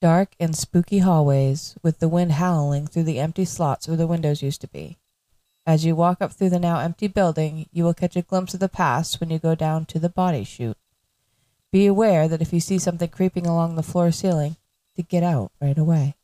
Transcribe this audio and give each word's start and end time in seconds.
Dark 0.00 0.34
and 0.40 0.56
spooky 0.56 1.00
hallways 1.00 1.76
with 1.82 1.98
the 1.98 2.08
wind 2.08 2.32
howling 2.32 2.86
through 2.86 3.02
the 3.02 3.18
empty 3.18 3.44
slots 3.44 3.86
where 3.86 3.98
the 3.98 4.06
windows 4.06 4.42
used 4.42 4.62
to 4.62 4.68
be. 4.68 4.96
As 5.66 5.84
you 5.84 5.94
walk 5.94 6.22
up 6.22 6.32
through 6.32 6.48
the 6.48 6.58
now 6.58 6.78
empty 6.78 7.06
building, 7.06 7.66
you 7.70 7.84
will 7.84 7.92
catch 7.92 8.16
a 8.16 8.22
glimpse 8.22 8.54
of 8.54 8.60
the 8.60 8.68
past 8.68 9.20
when 9.20 9.28
you 9.28 9.38
go 9.38 9.54
down 9.54 9.84
to 9.86 9.98
the 9.98 10.08
body 10.08 10.42
chute. 10.42 10.78
Be 11.70 11.86
aware 11.86 12.28
that 12.28 12.40
if 12.40 12.50
you 12.50 12.60
see 12.60 12.78
something 12.78 13.10
creeping 13.10 13.46
along 13.46 13.76
the 13.76 13.82
floor 13.82 14.10
ceiling, 14.10 14.56
to 14.96 15.02
get 15.02 15.22
out 15.22 15.52
right 15.60 15.78
away. 15.78 16.16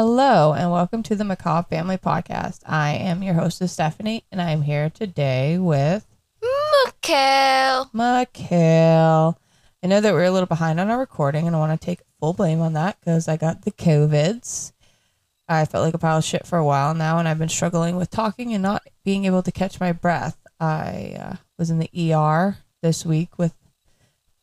Hello, 0.00 0.52
and 0.52 0.70
welcome 0.70 1.02
to 1.02 1.16
the 1.16 1.24
Macabre 1.24 1.66
Family 1.70 1.98
Podcast. 1.98 2.60
I 2.64 2.90
am 2.90 3.20
your 3.20 3.34
hostess, 3.34 3.72
Stephanie, 3.72 4.22
and 4.30 4.40
I 4.40 4.52
am 4.52 4.62
here 4.62 4.90
today 4.90 5.58
with 5.58 6.06
Mikhail. 6.84 7.90
Mikhail. 7.92 9.40
I 9.82 9.86
know 9.88 10.00
that 10.00 10.12
we're 10.14 10.22
a 10.22 10.30
little 10.30 10.46
behind 10.46 10.78
on 10.78 10.88
our 10.88 11.00
recording, 11.00 11.48
and 11.48 11.56
I 11.56 11.58
want 11.58 11.80
to 11.80 11.84
take 11.84 11.98
full 12.20 12.32
blame 12.32 12.60
on 12.60 12.74
that 12.74 13.00
because 13.00 13.26
I 13.26 13.36
got 13.36 13.62
the 13.62 13.72
COVIDs. 13.72 14.70
I 15.48 15.64
felt 15.64 15.84
like 15.84 15.94
a 15.94 15.98
pile 15.98 16.18
of 16.18 16.24
shit 16.24 16.46
for 16.46 16.58
a 16.58 16.64
while 16.64 16.94
now, 16.94 17.18
and 17.18 17.26
I've 17.26 17.40
been 17.40 17.48
struggling 17.48 17.96
with 17.96 18.08
talking 18.08 18.54
and 18.54 18.62
not 18.62 18.86
being 19.04 19.24
able 19.24 19.42
to 19.42 19.50
catch 19.50 19.80
my 19.80 19.90
breath. 19.90 20.38
I 20.60 21.16
uh, 21.18 21.36
was 21.58 21.70
in 21.70 21.80
the 21.80 22.14
ER 22.14 22.58
this 22.82 23.04
week 23.04 23.36
with 23.36 23.52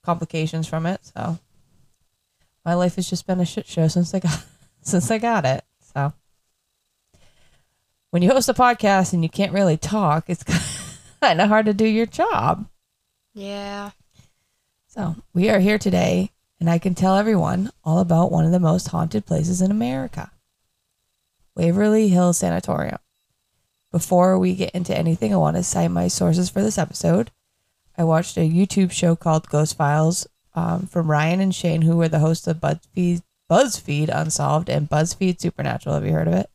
complications 0.03 0.67
from 0.67 0.85
it, 0.85 1.05
so 1.15 1.39
my 2.65 2.73
life 2.73 2.97
has 2.97 3.09
just 3.09 3.25
been 3.25 3.39
a 3.39 3.45
shit 3.45 3.67
show 3.67 3.87
since 3.87 4.13
I 4.13 4.19
got 4.19 4.43
since 4.85 5.11
I 5.11 5.17
got 5.17 5.45
it. 5.45 5.63
So 5.93 6.13
when 8.11 8.21
you 8.21 8.29
host 8.29 8.47
a 8.47 8.53
podcast 8.53 9.11
and 9.11 9.23
you 9.23 9.29
can't 9.29 9.51
really 9.51 9.77
talk, 9.77 10.29
it's 10.29 10.43
kind 11.21 11.41
of 11.41 11.49
hard 11.49 11.65
to 11.65 11.73
do 11.73 11.85
your 11.85 12.05
job. 12.05 12.67
Yeah. 13.33 13.91
So 14.87 15.17
we 15.33 15.49
are 15.49 15.59
here 15.59 15.77
today, 15.77 16.31
and 16.59 16.69
I 16.69 16.77
can 16.77 16.95
tell 16.95 17.17
everyone 17.17 17.71
all 17.83 17.99
about 17.99 18.31
one 18.31 18.45
of 18.45 18.51
the 18.51 18.59
most 18.59 18.87
haunted 18.87 19.25
places 19.25 19.61
in 19.61 19.71
America 19.71 20.31
Waverly 21.55 22.07
Hill 22.07 22.31
Sanatorium. 22.31 22.99
Before 23.91 24.39
we 24.39 24.55
get 24.55 24.71
into 24.71 24.97
anything, 24.97 25.33
I 25.33 25.37
want 25.37 25.57
to 25.57 25.63
cite 25.63 25.91
my 25.91 26.07
sources 26.07 26.49
for 26.49 26.61
this 26.61 26.77
episode. 26.77 27.31
I 27.97 28.03
watched 28.03 28.37
a 28.37 28.49
YouTube 28.49 28.91
show 28.91 29.15
called 29.15 29.49
Ghost 29.49 29.77
Files 29.77 30.27
um, 30.53 30.87
from 30.87 31.09
Ryan 31.09 31.39
and 31.39 31.55
Shane, 31.55 31.81
who 31.81 31.97
were 31.97 32.09
the 32.09 32.19
hosts 32.19 32.47
of 32.47 32.57
BuzzFeed, 32.57 33.21
BuzzFeed 33.49 34.09
Unsolved 34.09 34.69
and 34.69 34.89
BuzzFeed 34.89 35.39
Supernatural. 35.39 35.95
Have 35.95 36.05
you 36.05 36.13
heard 36.13 36.27
of 36.27 36.33
it? 36.33 36.49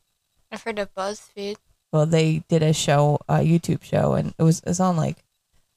I've 0.51 0.61
heard 0.63 0.79
of 0.79 0.93
BuzzFeed. 0.93 1.55
Well, 1.91 2.05
they 2.05 2.43
did 2.47 2.63
a 2.63 2.73
show, 2.73 3.19
a 3.27 3.35
YouTube 3.39 3.83
show, 3.83 4.13
and 4.13 4.33
it 4.37 4.43
was 4.43 4.61
it's 4.65 4.79
on 4.79 4.97
like 4.97 5.17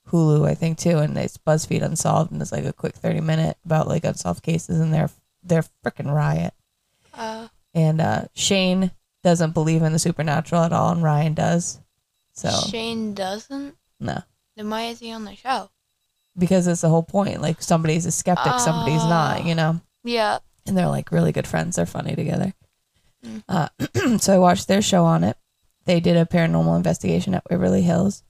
Hulu, 0.09 0.47
I 0.49 0.55
think, 0.55 0.79
too, 0.79 0.99
and 0.99 1.17
it's 1.17 1.39
BuzzFeed 1.39 1.83
Unsolved, 1.83 2.31
and 2.33 2.41
it's 2.43 2.53
like 2.53 2.65
a 2.65 2.73
quick 2.73 2.95
thirty 2.95 3.21
minute 3.21 3.57
about 3.65 3.89
like 3.89 4.05
unsolved 4.05 4.43
cases, 4.43 4.81
and 4.81 4.93
they're 4.93 5.11
they're 5.43 5.65
freaking 5.85 6.13
riot. 6.13 6.55
Uh, 7.13 7.49
And 7.75 8.01
uh, 8.01 8.25
Shane 8.35 8.91
doesn't 9.23 9.53
believe 9.55 9.83
in 9.83 9.93
the 9.93 9.99
supernatural 9.99 10.63
at 10.63 10.73
all, 10.73 10.93
and 10.93 11.03
Ryan 11.03 11.35
does. 11.35 11.81
So 12.33 12.51
Shane 12.71 13.15
doesn't? 13.15 13.77
no, 14.01 14.23
Then 14.57 14.69
why 14.71 14.85
is 14.87 14.99
he 15.01 15.13
on 15.13 15.25
the 15.25 15.37
show? 15.37 15.71
because 16.37 16.67
it's 16.67 16.81
the 16.81 16.89
whole 16.89 17.05
point. 17.05 17.41
Like 17.41 17.63
somebody's 17.63 18.07
a 18.07 18.11
skeptic, 18.11 18.59
somebody's 18.59 19.05
not. 19.05 19.45
You 19.45 19.55
know. 19.55 19.81
Yeah. 20.03 20.39
And 20.67 20.77
they're 20.77 20.89
like 20.89 21.13
really 21.13 21.33
good 21.33 21.47
friends. 21.47 21.77
They're 21.77 21.87
funny 21.87 22.15
together. 22.15 22.53
Mm. 23.25 23.43
Uh, 23.49 23.69
so 24.19 24.35
I 24.35 24.39
watched 24.39 24.69
their 24.69 24.83
show 24.83 25.05
on 25.05 25.25
it. 25.25 25.39
They 25.85 26.01
did 26.01 26.17
a 26.17 26.25
paranormal 26.25 26.77
investigation 26.77 27.35
at 27.35 27.45
Waverly 27.51 27.83
Hills. 27.83 28.23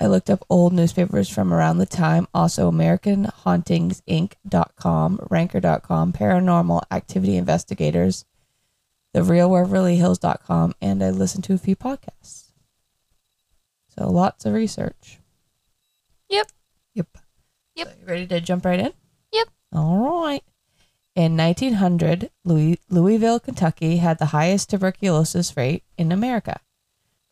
I 0.00 0.06
looked 0.06 0.30
up 0.30 0.44
old 0.50 0.72
newspapers 0.72 1.28
from 1.28 1.54
around 1.54 1.78
the 1.78 1.86
time, 1.86 2.26
also 2.34 2.68
AmericanHauntingsInc.com, 2.70 5.26
Ranker.com, 5.30 6.12
Paranormal 6.12 6.82
Activity 6.90 7.36
Investigators, 7.36 8.24
the 9.12 9.22
Real 9.22 9.48
Waverly 9.50 9.94
Hills.com, 9.96 10.74
and 10.80 11.04
I 11.04 11.10
listened 11.10 11.44
to 11.44 11.54
a 11.54 11.58
few 11.58 11.76
podcasts. 11.76 12.46
So 13.96 14.10
lots 14.10 14.44
of 14.44 14.54
research. 14.54 15.20
Yep. 16.28 16.48
Yep. 16.94 17.06
Yep. 17.76 17.88
So 17.88 17.94
you 18.00 18.06
ready 18.06 18.26
to 18.26 18.40
jump 18.40 18.64
right 18.64 18.80
in? 18.80 18.92
Yep. 19.32 19.48
All 19.72 20.24
right. 20.24 20.42
In 21.14 21.36
1900, 21.36 22.30
Louis, 22.44 22.78
Louisville, 22.88 23.38
Kentucky 23.38 23.98
had 23.98 24.18
the 24.18 24.26
highest 24.26 24.70
tuberculosis 24.70 25.54
rate 25.56 25.84
in 25.98 26.10
America. 26.10 26.60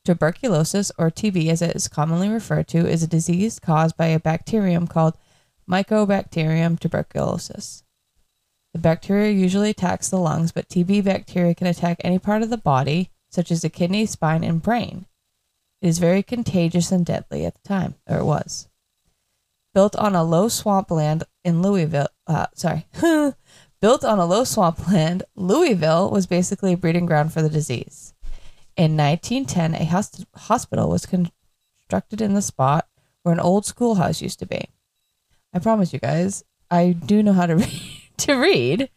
Tuberculosis, 0.05 0.93
or 0.99 1.11
TB 1.11 1.49
as 1.49 1.63
it 1.63 1.75
is 1.75 1.89
commonly 1.89 2.29
referred 2.29 2.69
to, 2.69 2.79
is 2.79 3.03
a 3.03 3.07
disease 3.07 3.59
caused 3.59 3.97
by 3.97 4.07
a 4.07 4.21
bacterium 4.21 4.87
called 4.87 5.17
Mycobacterium 5.69 6.79
tuberculosis. 6.79 7.83
The 8.75 8.81
bacteria 8.81 9.33
usually 9.33 9.71
attacks 9.71 10.11
the 10.11 10.19
lungs, 10.19 10.53
but 10.53 10.69
TB 10.69 11.05
bacteria 11.05 11.55
can 11.55 11.67
attack 11.67 12.01
any 12.05 12.19
part 12.19 12.43
of 12.43 12.51
the 12.51 12.59
body, 12.59 13.11
such 13.31 13.51
as 13.51 13.63
the 13.63 13.71
kidney, 13.71 14.05
spine, 14.05 14.45
and 14.45 14.63
brain. 14.63 15.07
It 15.81 15.89
is 15.89 15.99
very 15.99 16.23
contagious 16.23 16.93
and 16.93 17.07
deadly 17.07 17.47
at 17.47 17.55
the 17.55 17.67
time, 17.67 17.95
or 18.07 18.19
it 18.19 18.25
was. 18.25 18.69
Built 19.73 19.97
on 19.97 20.15
a 20.15 20.25
low 20.25 20.49
swampland 20.49 21.25
in 21.45 21.63
Louisville, 21.63 22.09
uh, 22.27 22.47
sorry, 22.55 22.87
built 23.81 24.05
on 24.05 24.19
a 24.19 24.27
low 24.27 24.45
swampland, 24.45 25.23
Louisville 25.35 26.11
was 26.11 26.27
basically 26.27 26.73
a 26.73 26.77
breeding 26.77 27.07
ground 27.07 27.33
for 27.33 27.43
the 27.43 27.49
disease. 27.49 28.15
In 28.77 28.97
1910, 28.97 29.75
a 29.75 29.85
hos- 29.85 30.25
hospital 30.37 30.89
was 30.89 31.07
constructed 31.07 32.21
in 32.21 32.35
the 32.35 32.43
spot 32.43 32.87
where 33.23 33.33
an 33.35 33.41
old 33.41 33.67
schoolhouse 33.67 34.23
used 34.23 34.39
to 34.39 34.47
be. 34.47 34.67
I 35.53 35.59
promise 35.59 35.93
you 35.93 35.99
guys, 35.99 36.45
I 36.71 36.93
do 36.93 37.23
know 37.23 37.33
how 37.33 37.47
to 37.47 37.57
read. 37.57 37.83
to 38.19 38.35
read. 38.35 38.91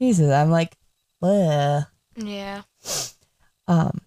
Jesus, 0.00 0.30
I'm 0.32 0.50
like, 0.50 0.76
Bleh. 1.22 1.86
Yeah. 2.16 2.62
um, 3.68 4.00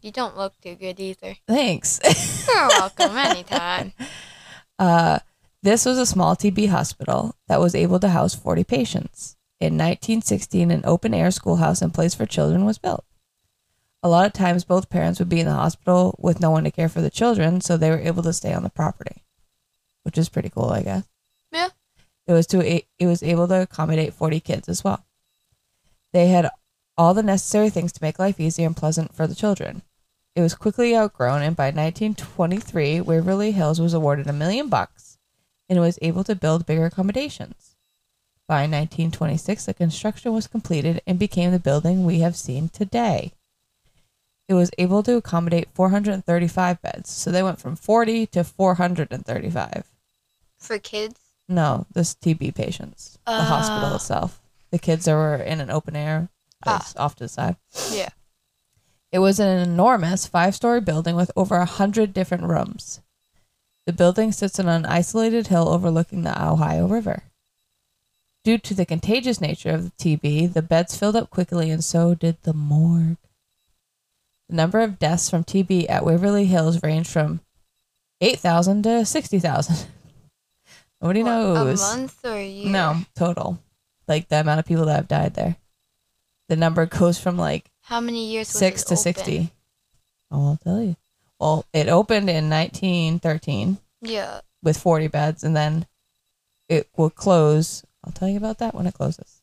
You 0.00 0.10
don't 0.12 0.36
look 0.36 0.54
too 0.60 0.74
good 0.74 0.98
either. 1.00 1.36
thanks. 1.46 2.00
You're 2.48 2.68
welcome 2.68 3.16
anytime. 3.16 3.92
Uh, 4.78 5.18
this 5.64 5.86
was 5.86 5.96
a 5.96 6.04
small 6.04 6.36
TB 6.36 6.68
hospital 6.68 7.34
that 7.48 7.58
was 7.58 7.74
able 7.74 7.98
to 8.00 8.10
house 8.10 8.34
40 8.34 8.64
patients. 8.64 9.34
In 9.58 9.78
1916, 9.78 10.70
an 10.70 10.82
open 10.84 11.14
air 11.14 11.30
schoolhouse 11.30 11.80
and 11.80 11.94
place 11.94 12.14
for 12.14 12.26
children 12.26 12.66
was 12.66 12.76
built. 12.76 13.02
A 14.02 14.08
lot 14.10 14.26
of 14.26 14.34
times, 14.34 14.62
both 14.62 14.90
parents 14.90 15.18
would 15.18 15.30
be 15.30 15.40
in 15.40 15.46
the 15.46 15.54
hospital 15.54 16.16
with 16.18 16.38
no 16.38 16.50
one 16.50 16.64
to 16.64 16.70
care 16.70 16.90
for 16.90 17.00
the 17.00 17.08
children, 17.08 17.62
so 17.62 17.78
they 17.78 17.88
were 17.88 17.98
able 17.98 18.22
to 18.24 18.34
stay 18.34 18.52
on 18.52 18.62
the 18.62 18.68
property, 18.68 19.22
which 20.02 20.18
is 20.18 20.28
pretty 20.28 20.50
cool, 20.50 20.68
I 20.68 20.82
guess. 20.82 21.08
Yeah. 21.50 21.70
It 22.26 22.34
was 22.34 22.46
to 22.48 22.60
it 22.60 23.06
was 23.06 23.22
able 23.22 23.48
to 23.48 23.62
accommodate 23.62 24.12
40 24.12 24.40
kids 24.40 24.68
as 24.68 24.84
well. 24.84 25.06
They 26.12 26.26
had 26.26 26.50
all 26.98 27.14
the 27.14 27.22
necessary 27.22 27.70
things 27.70 27.92
to 27.92 28.02
make 28.02 28.18
life 28.18 28.38
easy 28.38 28.64
and 28.64 28.76
pleasant 28.76 29.14
for 29.14 29.26
the 29.26 29.34
children. 29.34 29.80
It 30.36 30.42
was 30.42 30.54
quickly 30.54 30.94
outgrown, 30.94 31.40
and 31.40 31.56
by 31.56 31.70
1923, 31.70 33.00
Waverly 33.00 33.52
Hills 33.52 33.80
was 33.80 33.94
awarded 33.94 34.26
a 34.26 34.32
million 34.34 34.68
bucks 34.68 35.13
and 35.68 35.80
was 35.80 35.98
able 36.02 36.24
to 36.24 36.34
build 36.34 36.66
bigger 36.66 36.84
accommodations. 36.86 37.76
By 38.46 38.62
1926, 38.62 39.64
the 39.64 39.74
construction 39.74 40.32
was 40.32 40.46
completed 40.46 41.00
and 41.06 41.18
became 41.18 41.50
the 41.52 41.58
building 41.58 42.04
we 42.04 42.18
have 42.20 42.36
seen 42.36 42.68
today. 42.68 43.32
It 44.48 44.54
was 44.54 44.70
able 44.76 45.02
to 45.04 45.16
accommodate 45.16 45.68
435 45.74 46.82
beds, 46.82 47.08
so 47.10 47.30
they 47.30 47.42
went 47.42 47.58
from 47.58 47.76
40 47.76 48.26
to 48.26 48.44
435. 48.44 49.84
For 50.58 50.78
kids? 50.78 51.18
No, 51.48 51.86
this 51.94 52.14
TB 52.14 52.54
patients, 52.54 53.18
the 53.26 53.32
hospital 53.32 53.90
Ah. 53.92 53.94
itself. 53.96 54.40
The 54.70 54.78
kids 54.78 55.06
that 55.06 55.14
were 55.14 55.36
in 55.36 55.60
an 55.60 55.70
open 55.70 55.96
air 55.96 56.28
place 56.62 56.94
off 56.96 57.14
to 57.16 57.24
the 57.24 57.28
side. 57.28 57.56
Yeah. 57.90 58.08
It 59.12 59.20
was 59.20 59.38
an 59.38 59.58
enormous 59.60 60.26
five 60.26 60.54
story 60.54 60.80
building 60.80 61.14
with 61.16 61.30
over 61.36 61.56
a 61.56 61.64
hundred 61.66 62.12
different 62.12 62.44
rooms. 62.44 63.00
The 63.86 63.92
building 63.92 64.32
sits 64.32 64.58
on 64.58 64.68
an 64.68 64.86
isolated 64.86 65.48
hill 65.48 65.68
overlooking 65.68 66.22
the 66.22 66.42
Ohio 66.42 66.86
River. 66.86 67.24
Due 68.42 68.58
to 68.58 68.74
the 68.74 68.86
contagious 68.86 69.40
nature 69.40 69.70
of 69.70 69.84
the 69.84 69.90
TB, 70.18 70.52
the 70.52 70.62
beds 70.62 70.96
filled 70.96 71.16
up 71.16 71.30
quickly 71.30 71.70
and 71.70 71.82
so 71.84 72.14
did 72.14 72.36
the 72.42 72.52
morgue. 72.52 73.16
The 74.48 74.56
number 74.56 74.80
of 74.80 74.98
deaths 74.98 75.30
from 75.30 75.44
TB 75.44 75.86
at 75.88 76.04
Waverly 76.04 76.46
Hills 76.46 76.82
ranged 76.82 77.10
from 77.10 77.40
8,000 78.20 78.82
to 78.84 79.04
60,000. 79.04 79.86
Nobody 81.00 81.22
What, 81.22 81.28
knows. 81.30 81.82
A 81.82 81.96
month 81.96 82.24
or 82.24 82.36
a 82.36 82.46
year? 82.46 82.70
No, 82.70 83.00
total. 83.14 83.58
Like 84.08 84.28
the 84.28 84.40
amount 84.40 84.60
of 84.60 84.66
people 84.66 84.86
that 84.86 84.96
have 84.96 85.08
died 85.08 85.34
there. 85.34 85.56
The 86.48 86.56
number 86.56 86.84
goes 86.86 87.18
from 87.18 87.36
like 87.38 87.70
How 87.82 88.00
many 88.00 88.30
years 88.30 88.48
was 88.48 88.58
six 88.58 88.82
to 88.84 88.94
open? 88.94 89.02
60. 89.02 89.50
Oh, 90.30 90.48
I'll 90.48 90.58
tell 90.62 90.82
you. 90.82 90.96
Well, 91.38 91.66
it 91.72 91.88
opened 91.88 92.30
in 92.30 92.48
1913 92.48 93.78
Yeah. 94.00 94.40
with 94.62 94.76
40 94.78 95.08
beds, 95.08 95.44
and 95.44 95.54
then 95.56 95.86
it 96.68 96.88
will 96.96 97.10
close 97.10 97.84
I'll 98.04 98.12
tell 98.12 98.28
you 98.28 98.36
about 98.36 98.58
that 98.58 98.74
when 98.74 98.86
it 98.86 98.92
closes. 98.94 99.40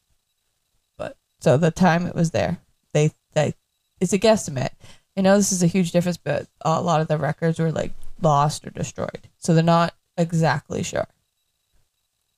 But 0.98 1.18
so 1.40 1.58
the 1.58 1.72
time 1.72 2.06
it 2.06 2.14
was 2.16 2.30
there, 2.32 2.60
they 2.94 3.12
they 3.34 3.56
it's 4.00 4.14
a 4.14 4.20
guesstimate. 4.20 4.70
I 5.18 5.22
know 5.22 5.36
this 5.36 5.52
is 5.52 5.64
a 5.64 5.68
huge 5.68 5.92
difference, 5.92 6.18
but 6.18 6.48
a 6.62 6.80
lot 6.82 7.02
of 7.02 7.08
the 7.08 7.18
records 7.18 7.58
were 7.60 7.72
like 7.72 7.92
lost 8.22 8.66
or 8.66 8.70
destroyed, 8.70 9.30
so 9.40 9.54
they're 9.54 9.64
not 9.64 9.96
exactly 10.16 10.84
sure 10.84 11.08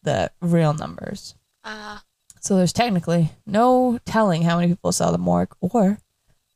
the 0.04 0.32
real 0.42 0.74
numbers. 0.74 1.36
Uh, 1.64 2.00
So 2.40 2.56
there's 2.58 2.74
technically 2.74 3.32
no 3.46 4.00
telling 4.06 4.42
how 4.44 4.58
many 4.58 4.70
people 4.70 4.92
saw 4.92 5.12
the 5.12 5.18
morgue 5.18 5.56
or 5.62 5.98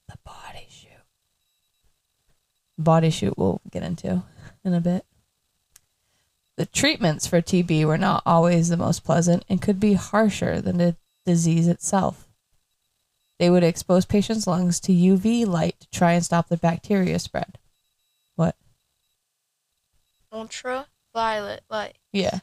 the 0.08 0.18
body 0.24 0.68
chute. 0.70 0.92
Body 2.78 3.10
chute 3.10 3.38
we'll 3.38 3.62
get 3.72 3.84
into 3.84 4.24
in 4.64 4.74
a 4.74 4.82
bit. 4.82 5.06
The 6.58 6.66
treatments 6.66 7.28
for 7.28 7.42
TB 7.42 7.86
were 7.86 7.98
not 7.98 8.24
always 8.26 8.70
the 8.70 8.78
most 8.78 9.04
pleasant 9.04 9.46
and 9.48 9.62
could 9.62 9.80
be 9.80 9.94
harsher 9.94 10.60
than 10.60 10.78
the 10.78 10.96
disease 11.26 11.68
itself. 11.68 12.28
They 13.38 13.50
would 13.50 13.64
expose 13.64 14.06
patients' 14.06 14.48
lungs 14.48 14.80
to 14.82 14.92
UV 14.92 15.46
light 15.46 15.80
to 15.80 15.90
try 15.90 16.14
and 16.14 16.26
stop 16.26 16.50
the 16.50 16.58
bacteria 16.58 17.20
spread. 17.20 17.60
What? 18.36 18.56
ultraviolet 20.32 21.62
light. 21.70 21.98
Yeah. 22.12 22.40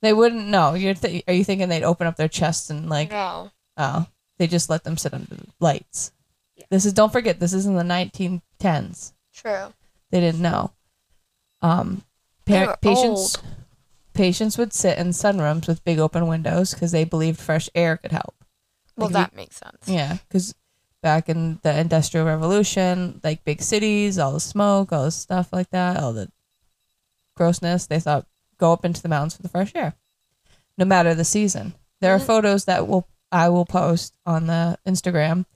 They 0.00 0.12
wouldn't 0.12 0.48
know. 0.48 0.74
You're 0.74 0.94
th- 0.94 1.24
are 1.28 1.34
you 1.34 1.44
thinking 1.44 1.68
they'd 1.68 1.84
open 1.84 2.06
up 2.06 2.16
their 2.16 2.28
chests 2.28 2.70
and 2.70 2.88
like 2.88 3.10
no. 3.10 3.50
Oh, 3.76 4.06
they 4.38 4.46
just 4.46 4.68
let 4.68 4.84
them 4.84 4.96
sit 4.96 5.14
under 5.14 5.34
the 5.34 5.46
lights. 5.60 6.12
Yeah. 6.56 6.64
This 6.70 6.84
is 6.84 6.92
don't 6.92 7.12
forget 7.12 7.38
this 7.38 7.52
is 7.52 7.66
in 7.66 7.76
the 7.76 7.82
1910s. 7.82 9.12
True. 9.34 9.72
They 10.10 10.20
didn't 10.20 10.42
know. 10.42 10.72
Um, 11.62 12.02
pa- 12.44 12.76
patients 12.80 13.36
old. 13.36 13.44
patients 14.14 14.58
would 14.58 14.72
sit 14.72 14.98
in 14.98 15.08
sunrooms 15.08 15.66
with 15.68 15.84
big 15.84 15.98
open 15.98 16.26
windows 16.26 16.74
because 16.74 16.92
they 16.92 17.04
believed 17.04 17.40
fresh 17.40 17.68
air 17.74 17.96
could 17.96 18.12
help. 18.12 18.34
Well, 18.96 19.08
Like, 19.08 19.30
that 19.30 19.36
makes 19.36 19.56
sense. 19.56 19.86
Yeah, 19.86 20.18
because 20.28 20.54
back 21.02 21.28
in 21.28 21.58
the 21.62 21.78
Industrial 21.78 22.26
Revolution, 22.26 23.20
like 23.24 23.44
big 23.44 23.62
cities, 23.62 24.18
all 24.18 24.32
the 24.32 24.40
smoke, 24.40 24.92
all 24.92 25.04
the 25.04 25.10
stuff 25.10 25.52
like 25.52 25.70
that, 25.70 25.98
all 25.98 26.12
the 26.12 26.30
grossness, 27.36 27.86
they 27.86 28.00
thought 28.00 28.26
go 28.58 28.72
up 28.72 28.84
into 28.84 29.02
the 29.02 29.08
mountains 29.08 29.34
for 29.36 29.42
the 29.42 29.48
fresh 29.48 29.72
air, 29.74 29.94
no 30.78 30.84
matter 30.84 31.14
the 31.14 31.24
season. 31.24 31.74
There 32.00 32.14
are 32.14 32.18
Mhm. 32.18 32.26
photos 32.26 32.64
that 32.66 32.86
will 32.86 33.08
I 33.30 33.48
will 33.48 33.64
post 33.64 34.14
on 34.26 34.46
the 34.46 34.78
Instagram 34.86 35.46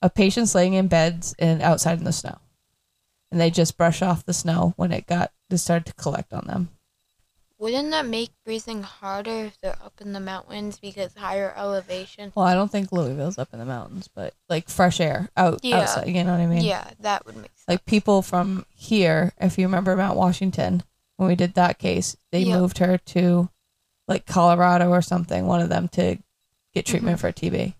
of 0.00 0.14
patients 0.14 0.54
laying 0.54 0.74
in 0.74 0.86
beds 0.86 1.34
and 1.40 1.60
outside 1.60 1.98
in 1.98 2.04
the 2.04 2.12
snow, 2.12 2.38
and 3.36 3.40
they 3.42 3.50
just 3.50 3.76
brush 3.76 4.00
off 4.00 4.24
the 4.24 4.32
snow 4.32 4.72
when 4.76 4.92
it 4.92 5.06
got 5.06 5.30
it 5.50 5.58
started 5.58 5.84
to 5.84 5.92
collect 5.92 6.32
on 6.32 6.46
them. 6.46 6.70
Wouldn't 7.58 7.90
that 7.90 8.06
make 8.06 8.30
breathing 8.46 8.82
harder 8.82 9.44
if 9.44 9.60
they're 9.60 9.76
up 9.84 10.00
in 10.00 10.14
the 10.14 10.20
mountains 10.20 10.78
because 10.78 11.12
higher 11.14 11.52
elevation? 11.54 12.32
Well, 12.34 12.46
I 12.46 12.54
don't 12.54 12.72
think 12.72 12.92
Louisville's 12.92 13.36
up 13.36 13.52
in 13.52 13.58
the 13.58 13.66
mountains, 13.66 14.08
but 14.08 14.32
like 14.48 14.70
fresh 14.70 15.00
air 15.00 15.28
out 15.36 15.60
Yeah. 15.62 15.80
outside. 15.80 16.08
You 16.08 16.24
know 16.24 16.32
what 16.32 16.40
I 16.40 16.46
mean? 16.46 16.64
yeah, 16.64 16.90
that 17.00 17.26
would 17.26 17.36
make 17.36 17.50
sense. 17.54 17.64
like 17.68 17.84
people 17.84 18.22
from 18.22 18.64
here 18.74 19.34
if 19.38 19.58
you 19.58 19.66
remember 19.66 19.94
mount 19.96 20.16
washington 20.16 20.82
when 21.16 21.28
we 21.28 21.36
did 21.36 21.52
that 21.54 21.78
case 21.78 22.16
they 22.32 22.40
Yeah. 22.40 22.58
moved 22.58 22.78
her 22.78 22.96
to 22.96 23.50
like 24.08 24.24
colorado 24.24 24.88
or 24.88 25.02
something 25.02 25.46
one 25.46 25.60
of 25.60 25.68
them 25.68 25.88
to 25.88 26.16
get 26.72 26.86
treatment 26.86 27.20
for 27.20 27.32
tb 27.32 27.74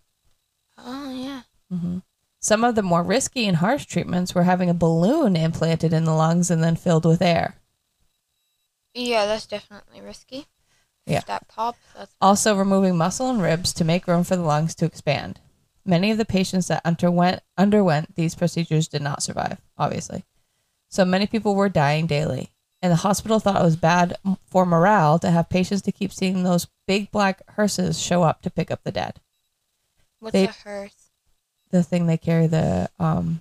oh 0.76 1.10
yeah. 1.10 1.42
hmm 1.70 1.98
some 2.46 2.62
of 2.64 2.74
the 2.74 2.82
more 2.82 3.02
risky 3.02 3.46
and 3.46 3.56
harsh 3.56 3.84
treatments 3.86 4.34
were 4.34 4.44
having 4.44 4.70
a 4.70 4.74
balloon 4.74 5.34
implanted 5.36 5.92
in 5.92 6.04
the 6.04 6.14
lungs 6.14 6.50
and 6.50 6.62
then 6.62 6.76
filled 6.76 7.04
with 7.04 7.20
air 7.20 7.56
Yeah, 8.94 9.26
that's 9.26 9.46
definitely 9.46 10.00
risky. 10.00 10.46
Yeah. 11.06 11.20
That 11.26 11.46
pops, 11.48 11.78
that's 11.96 12.14
also 12.20 12.56
removing 12.56 12.96
muscle 12.96 13.30
and 13.30 13.40
ribs 13.42 13.72
to 13.74 13.84
make 13.84 14.06
room 14.08 14.24
for 14.24 14.36
the 14.36 14.42
lungs 14.42 14.74
to 14.76 14.86
expand 14.86 15.40
many 15.84 16.10
of 16.10 16.18
the 16.18 16.24
patients 16.24 16.66
that 16.68 16.82
underwent 16.84 17.40
underwent 17.56 18.16
these 18.16 18.34
procedures 18.34 18.88
did 18.88 19.00
not 19.02 19.22
survive 19.22 19.58
obviously 19.78 20.24
so 20.88 21.04
many 21.04 21.26
people 21.28 21.54
were 21.54 21.68
dying 21.68 22.06
daily 22.08 22.50
and 22.82 22.90
the 22.90 22.96
hospital 22.96 23.38
thought 23.38 23.60
it 23.60 23.64
was 23.64 23.76
bad 23.76 24.16
for 24.46 24.66
morale 24.66 25.16
to 25.20 25.30
have 25.30 25.48
patients 25.48 25.82
to 25.82 25.92
keep 25.92 26.12
seeing 26.12 26.42
those 26.42 26.66
big 26.88 27.08
black 27.12 27.40
hearses 27.54 28.00
show 28.00 28.24
up 28.24 28.42
to 28.42 28.50
pick 28.50 28.68
up 28.72 28.82
the 28.82 28.90
dead 28.90 29.20
what's 30.18 30.32
They- 30.32 30.48
a 30.48 30.52
hearse? 30.52 31.05
The 31.70 31.82
thing 31.82 32.06
they 32.06 32.16
carry 32.16 32.46
the 32.46 32.88
um, 32.98 33.40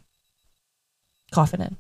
coffin 1.32 1.62
in 1.62 1.78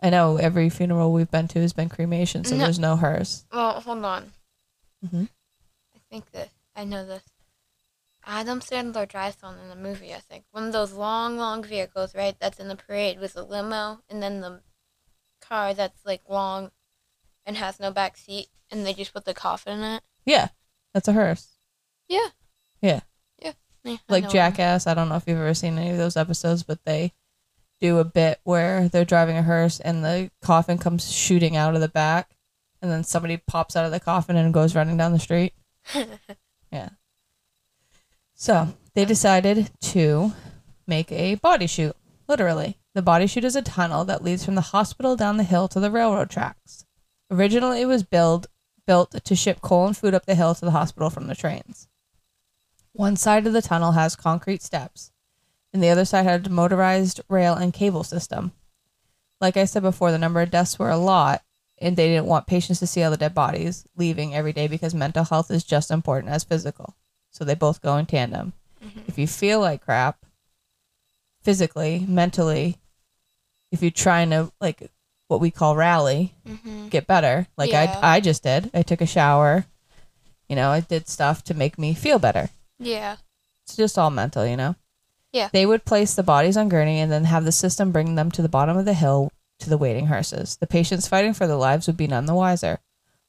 i 0.00 0.10
know 0.10 0.36
every 0.36 0.68
funeral 0.68 1.12
we've 1.12 1.30
been 1.30 1.48
to 1.48 1.60
has 1.60 1.72
been 1.72 1.88
cremation 1.88 2.44
so 2.44 2.56
No. 2.56 2.64
there's 2.64 2.78
no 2.78 2.96
hearse 2.96 3.44
Well, 3.52 3.80
hold 3.80 4.04
on. 4.04 4.32
Mhm. 5.04 5.28
I 5.94 5.98
think 6.10 6.30
that 6.32 6.48
I 6.74 6.84
know 6.84 7.04
this. 7.06 7.22
Adam 8.24 8.60
Sandler 8.60 9.08
drives 9.08 9.40
one 9.40 9.58
in 9.58 9.68
the 9.68 9.76
movie. 9.76 10.12
I 10.12 10.18
think 10.20 10.44
one 10.50 10.64
of 10.64 10.72
those 10.72 10.92
long, 10.92 11.36
long 11.38 11.62
vehicles, 11.62 12.14
right? 12.14 12.34
That's 12.40 12.58
in 12.58 12.68
the 12.68 12.74
parade 12.76 13.20
with 13.20 13.36
a 13.36 13.42
limo, 13.42 14.00
and 14.10 14.22
then 14.22 14.40
the 14.40 14.62
car 15.40 15.72
that's 15.74 16.04
like 16.04 16.22
long 16.28 16.70
and 17.44 17.56
has 17.56 17.78
no 17.78 17.90
back 17.92 18.16
seat, 18.16 18.48
and 18.70 18.84
they 18.84 18.94
just 18.94 19.12
put 19.14 19.24
the 19.26 19.34
coffin 19.34 19.78
in 19.78 19.84
it. 19.96 20.02
yeah 20.24 20.48
that's 20.92 21.08
a 21.08 21.12
hearse 21.12 21.56
Yeah. 22.08 22.28
Yeah. 22.80 23.00
Yeah. 23.86 23.96
Like 24.08 24.30
Jackass. 24.30 24.86
I 24.86 24.94
don't 24.94 25.08
know 25.08 25.16
if 25.16 25.24
you've 25.26 25.38
ever 25.38 25.54
seen 25.54 25.78
any 25.78 25.90
of 25.90 25.98
those 25.98 26.16
episodes, 26.16 26.62
but 26.62 26.84
they 26.84 27.12
do 27.80 27.98
a 27.98 28.04
bit 28.04 28.40
where 28.44 28.88
they're 28.88 29.04
driving 29.04 29.36
a 29.36 29.42
hearse 29.42 29.80
and 29.80 30.04
the 30.04 30.30
coffin 30.42 30.78
comes 30.78 31.12
shooting 31.12 31.56
out 31.56 31.74
of 31.74 31.80
the 31.80 31.88
back, 31.88 32.36
and 32.80 32.90
then 32.90 33.04
somebody 33.04 33.36
pops 33.36 33.76
out 33.76 33.84
of 33.84 33.92
the 33.92 34.00
coffin 34.00 34.36
and 34.36 34.54
goes 34.54 34.74
running 34.74 34.96
down 34.96 35.12
the 35.12 35.18
street. 35.18 35.52
yeah. 36.72 36.90
So 38.34 38.74
they 38.94 39.04
decided 39.04 39.70
to 39.80 40.32
make 40.86 41.10
a 41.12 41.36
body 41.36 41.66
chute. 41.66 41.96
Literally, 42.28 42.78
the 42.94 43.02
body 43.02 43.26
chute 43.26 43.44
is 43.44 43.56
a 43.56 43.62
tunnel 43.62 44.04
that 44.04 44.24
leads 44.24 44.44
from 44.44 44.56
the 44.56 44.60
hospital 44.60 45.16
down 45.16 45.36
the 45.36 45.44
hill 45.44 45.68
to 45.68 45.80
the 45.80 45.90
railroad 45.90 46.30
tracks. 46.30 46.84
Originally, 47.30 47.82
it 47.82 47.86
was 47.86 48.02
built 48.02 48.46
built 48.86 49.24
to 49.24 49.34
ship 49.34 49.60
coal 49.60 49.86
and 49.86 49.96
food 49.96 50.14
up 50.14 50.26
the 50.26 50.34
hill 50.34 50.54
to 50.54 50.64
the 50.64 50.70
hospital 50.70 51.10
from 51.10 51.26
the 51.26 51.34
trains. 51.34 51.88
One 52.96 53.16
side 53.16 53.46
of 53.46 53.52
the 53.52 53.62
tunnel 53.62 53.92
has 53.92 54.16
concrete 54.16 54.62
steps, 54.62 55.12
and 55.72 55.82
the 55.82 55.90
other 55.90 56.04
side 56.04 56.24
had 56.24 56.46
a 56.46 56.50
motorized 56.50 57.20
rail 57.28 57.54
and 57.54 57.72
cable 57.72 58.04
system. 58.04 58.52
Like 59.40 59.56
I 59.58 59.66
said 59.66 59.82
before, 59.82 60.10
the 60.10 60.18
number 60.18 60.40
of 60.40 60.50
deaths 60.50 60.78
were 60.78 60.88
a 60.90 60.96
lot, 60.96 61.42
and 61.78 61.94
they 61.96 62.08
didn't 62.08 62.26
want 62.26 62.46
patients 62.46 62.78
to 62.78 62.86
see 62.86 63.02
all 63.02 63.10
the 63.10 63.18
dead 63.18 63.34
bodies 63.34 63.84
leaving 63.96 64.34
every 64.34 64.54
day 64.54 64.66
because 64.66 64.94
mental 64.94 65.24
health 65.24 65.50
is 65.50 65.62
just 65.62 65.90
as 65.90 65.94
important 65.94 66.32
as 66.32 66.44
physical. 66.44 66.96
So 67.30 67.44
they 67.44 67.54
both 67.54 67.82
go 67.82 67.98
in 67.98 68.06
tandem. 68.06 68.54
Mhm. 68.82 69.06
If 69.08 69.18
you 69.18 69.26
feel 69.26 69.60
like 69.60 69.84
crap, 69.84 70.24
physically, 71.42 72.04
mentally, 72.08 72.78
if 73.70 73.82
you're 73.82 73.90
trying 73.90 74.30
to 74.30 74.50
like 74.58 74.90
what 75.28 75.40
we 75.40 75.50
call 75.50 75.76
rally, 75.76 76.34
Mhm. 76.46 76.88
get 76.88 77.06
better, 77.06 77.46
like 77.58 77.72
Yeah. 77.72 77.98
I 78.02 78.16
I 78.16 78.20
just 78.20 78.42
did. 78.42 78.70
I 78.72 78.82
took 78.82 79.02
a 79.02 79.06
shower, 79.06 79.66
you 80.48 80.56
know, 80.56 80.70
I 80.70 80.80
did 80.80 81.08
stuff 81.08 81.44
to 81.44 81.54
make 81.54 81.78
me 81.78 81.92
feel 81.92 82.18
better. 82.18 82.48
Yeah. 82.78 83.16
It's 83.64 83.76
just 83.76 83.98
all 83.98 84.10
mental, 84.10 84.46
you 84.46 84.56
know. 84.56 84.76
Yeah. 85.32 85.48
They 85.52 85.66
would 85.66 85.84
place 85.84 86.14
the 86.14 86.22
bodies 86.22 86.56
on 86.56 86.68
gurney 86.68 87.00
and 87.00 87.10
then 87.10 87.24
have 87.24 87.44
the 87.44 87.52
system 87.52 87.92
bring 87.92 88.14
them 88.14 88.30
to 88.32 88.42
the 88.42 88.48
bottom 88.48 88.76
of 88.76 88.84
the 88.84 88.94
hill 88.94 89.30
to 89.58 89.70
the 89.70 89.78
waiting 89.78 90.06
hearses. 90.06 90.56
The 90.56 90.66
patients 90.66 91.08
fighting 91.08 91.34
for 91.34 91.46
their 91.46 91.56
lives 91.56 91.86
would 91.86 91.96
be 91.96 92.06
none 92.06 92.26
the 92.26 92.34
wiser. 92.34 92.78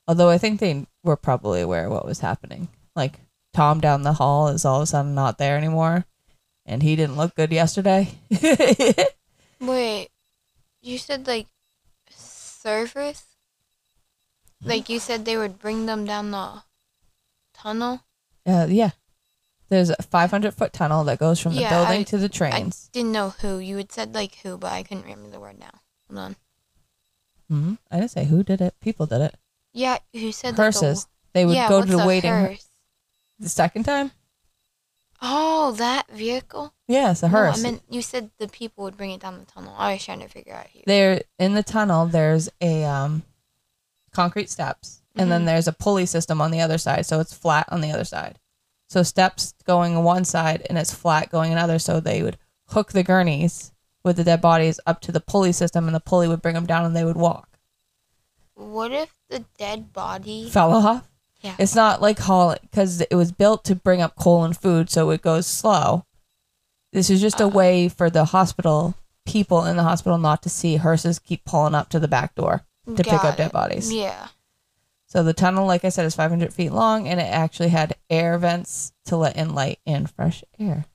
Although 0.07 0.29
I 0.29 0.37
think 0.37 0.59
they 0.59 0.85
were 1.03 1.17
probably 1.17 1.61
aware 1.61 1.87
of 1.87 1.91
what 1.91 2.05
was 2.05 2.19
happening. 2.19 2.69
Like 2.95 3.19
Tom 3.53 3.81
down 3.81 4.03
the 4.03 4.13
hall 4.13 4.47
is 4.49 4.63
all 4.65 4.77
of 4.77 4.83
a 4.83 4.85
sudden 4.85 5.15
not 5.15 5.37
there 5.37 5.57
anymore. 5.57 6.05
And 6.65 6.83
he 6.83 6.95
didn't 6.95 7.17
look 7.17 7.35
good 7.35 7.51
yesterday. 7.51 8.09
Wait, 9.61 10.09
you 10.81 10.97
said 10.97 11.27
like 11.27 11.47
service? 12.09 13.23
Like 14.63 14.89
you 14.89 14.99
said 14.99 15.25
they 15.25 15.37
would 15.37 15.59
bring 15.59 15.85
them 15.85 16.05
down 16.05 16.31
the 16.31 16.63
tunnel? 17.53 18.01
uh, 18.45 18.67
yeah. 18.69 18.91
There's 19.69 19.89
a 19.89 20.01
500 20.01 20.53
foot 20.53 20.71
tunnel 20.73 21.03
that 21.05 21.19
goes 21.19 21.39
from 21.39 21.53
the 21.55 21.61
Yeah, 21.61 21.69
building 21.69 22.01
I- 22.01 22.03
to 22.03 22.17
the 22.17 22.29
trains. 22.29 22.89
I 22.89 22.99
Didn't 22.99 23.11
know 23.11 23.29
who. 23.31 23.57
You 23.59 23.77
had 23.77 23.91
said 23.91 24.15
like 24.15 24.35
who, 24.43 24.57
but 24.57 24.71
I 24.71 24.83
couldn't 24.83 25.03
remember 25.03 25.29
the 25.29 25.39
word 25.39 25.59
now. 25.59 25.71
Hold 26.09 26.19
on. 26.19 26.35
hmm 27.49 27.73
I 27.91 27.97
didn't 27.99 28.11
say 28.11 28.25
who 28.25 28.43
did 28.43 28.61
it. 28.61 28.75
People 28.79 29.05
did 29.05 29.21
it. 29.21 29.35
Yeah, 29.73 29.97
who 30.13 30.31
said 30.31 30.57
like, 30.57 30.73
Hearses. 30.73 31.07
They 31.33 31.45
would 31.45 31.55
yeah, 31.55 31.69
go 31.69 31.79
what's 31.79 31.91
to 31.91 31.97
the 31.97 32.03
a 32.03 32.07
waiting 32.07 32.31
hearse? 32.31 32.67
the 33.39 33.49
second 33.49 33.83
time. 33.83 34.11
Oh, 35.21 35.71
that 35.73 36.07
vehicle? 36.09 36.73
Yes, 36.87 37.23
a 37.23 37.29
No. 37.29 37.37
I 37.39 37.57
meant 37.57 37.81
you 37.89 38.01
said 38.01 38.29
the 38.37 38.47
people 38.47 38.83
would 38.83 38.95
bring 38.97 39.11
it 39.11 39.19
down 39.21 39.39
the 39.39 39.45
tunnel. 39.45 39.73
I 39.77 39.93
was 39.93 40.05
trying 40.05 40.19
to 40.21 40.27
figure 40.29 40.53
out 40.53 40.67
who. 40.73 40.81
there 40.85 41.23
in 41.39 41.53
the 41.55 41.63
tunnel 41.63 42.05
there's 42.05 42.49
a 42.61 42.83
um 42.85 43.23
concrete 44.11 44.49
steps 44.49 45.01
and 45.15 45.31
then 45.31 45.41
Mhm. 45.43 45.45
there's 45.47 45.67
a 45.67 45.73
pulley 45.73 46.05
system 46.05 46.39
on 46.41 46.51
the 46.51 46.61
other 46.61 46.77
side 46.77 47.05
so 47.05 47.19
it's 47.19 47.33
flat 47.33 47.67
on 47.69 47.81
the 47.81 47.91
other 47.91 48.03
side 48.05 48.39
so 48.87 49.03
steps 49.03 49.53
going 49.65 49.95
on 49.95 50.03
one 50.03 50.25
side 50.25 50.65
and 50.69 50.77
it's 50.77 50.93
flat 50.93 51.29
going 51.29 51.51
another 51.51 51.77
so 51.79 51.99
they 51.99 52.23
would 52.23 52.37
hook 52.69 52.91
the 52.91 53.03
gurneys 53.03 53.71
with 54.03 54.15
the 54.17 54.23
dead 54.23 54.41
bodies 54.41 54.79
up 54.85 55.01
to 55.01 55.11
the 55.11 55.19
pulley 55.19 55.51
system 55.51 55.85
and 55.87 55.95
the 55.95 55.99
pulley 55.99 56.27
would 56.27 56.41
bring 56.41 56.55
them 56.55 56.65
down 56.65 56.85
and 56.85 56.95
they 56.95 57.03
would 57.05 57.17
walk 57.17 57.57
What 58.55 58.91
if 58.91 59.13
the 59.29 59.45
dead 59.57 59.93
body 59.93 60.49
fell 60.49 60.73
off 60.73 61.07
Yeah. 61.41 61.55
It's 61.59 61.75
not 61.75 62.01
like 62.01 62.17
hauling 62.19 62.57
because 62.63 63.01
it 63.01 63.13
was 63.15 63.31
built 63.31 63.63
to 63.65 63.75
bring 63.75 64.01
up 64.01 64.15
coal 64.15 64.43
and 64.43 64.57
food, 64.57 64.89
so 64.89 65.11
it 65.11 65.21
goes 65.21 65.45
slow. 65.45 66.03
This 66.91 67.11
is 67.11 67.21
just 67.21 67.39
a 67.39 67.45
Uh. 67.45 67.49
way 67.49 67.89
for 67.89 68.09
the 68.09 68.25
hospital 68.25 68.95
people 69.25 69.63
in 69.65 69.77
the 69.77 69.83
hospital 69.83 70.17
not 70.17 70.41
to 70.43 70.49
see 70.49 70.77
hearses 70.77 71.19
keep 71.19 71.45
pulling 71.45 71.75
up 71.75 71.89
to 71.89 71.99
the 71.99 72.07
back 72.07 72.33
door 72.33 72.63
to 72.87 73.03
pick 73.03 73.13
up 73.23 73.37
dead 73.37 73.47
it. 73.47 73.51
bodies. 73.53 73.93
Yeah. 73.93 74.29
So 75.07 75.23
the 75.23 75.33
tunnel, 75.33 75.65
like 75.65 75.85
I 75.85 75.89
said, 75.89 76.05
is 76.05 76.15
500 76.15 76.53
feet 76.53 76.71
long, 76.71 77.07
and 77.07 77.19
it 77.19 77.23
actually 77.23 77.69
had 77.69 77.95
air 78.09 78.37
vents 78.37 78.91
to 79.05 79.15
let 79.15 79.37
in 79.37 79.55
light 79.55 79.79
and 79.85 80.09
fresh 80.09 80.43
air. 80.59 80.85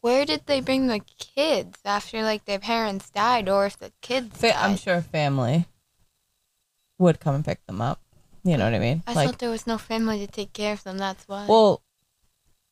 Where 0.00 0.24
did 0.24 0.46
they 0.46 0.60
bring 0.60 0.86
the 0.86 1.00
kids 1.18 1.78
after 1.84 2.22
like 2.22 2.46
their 2.46 2.58
parents 2.58 3.10
died, 3.10 3.48
or 3.48 3.66
if 3.66 3.78
the 3.78 3.92
kids 4.00 4.36
Fa- 4.38 4.58
I'm 4.58 4.76
sure 4.76 5.02
family 5.02 5.66
would 6.98 7.20
come 7.20 7.34
and 7.34 7.44
pick 7.44 7.64
them 7.66 7.82
up. 7.82 8.00
You 8.44 8.56
know 8.56 8.64
what 8.64 8.74
I 8.74 8.78
mean? 8.78 9.02
I 9.06 9.12
like, 9.12 9.28
thought 9.28 9.38
there 9.40 9.50
was 9.50 9.66
no 9.66 9.76
family 9.76 10.24
to 10.24 10.26
take 10.26 10.54
care 10.54 10.72
of 10.72 10.82
them. 10.84 10.96
That's 10.96 11.28
why. 11.28 11.46
well, 11.46 11.82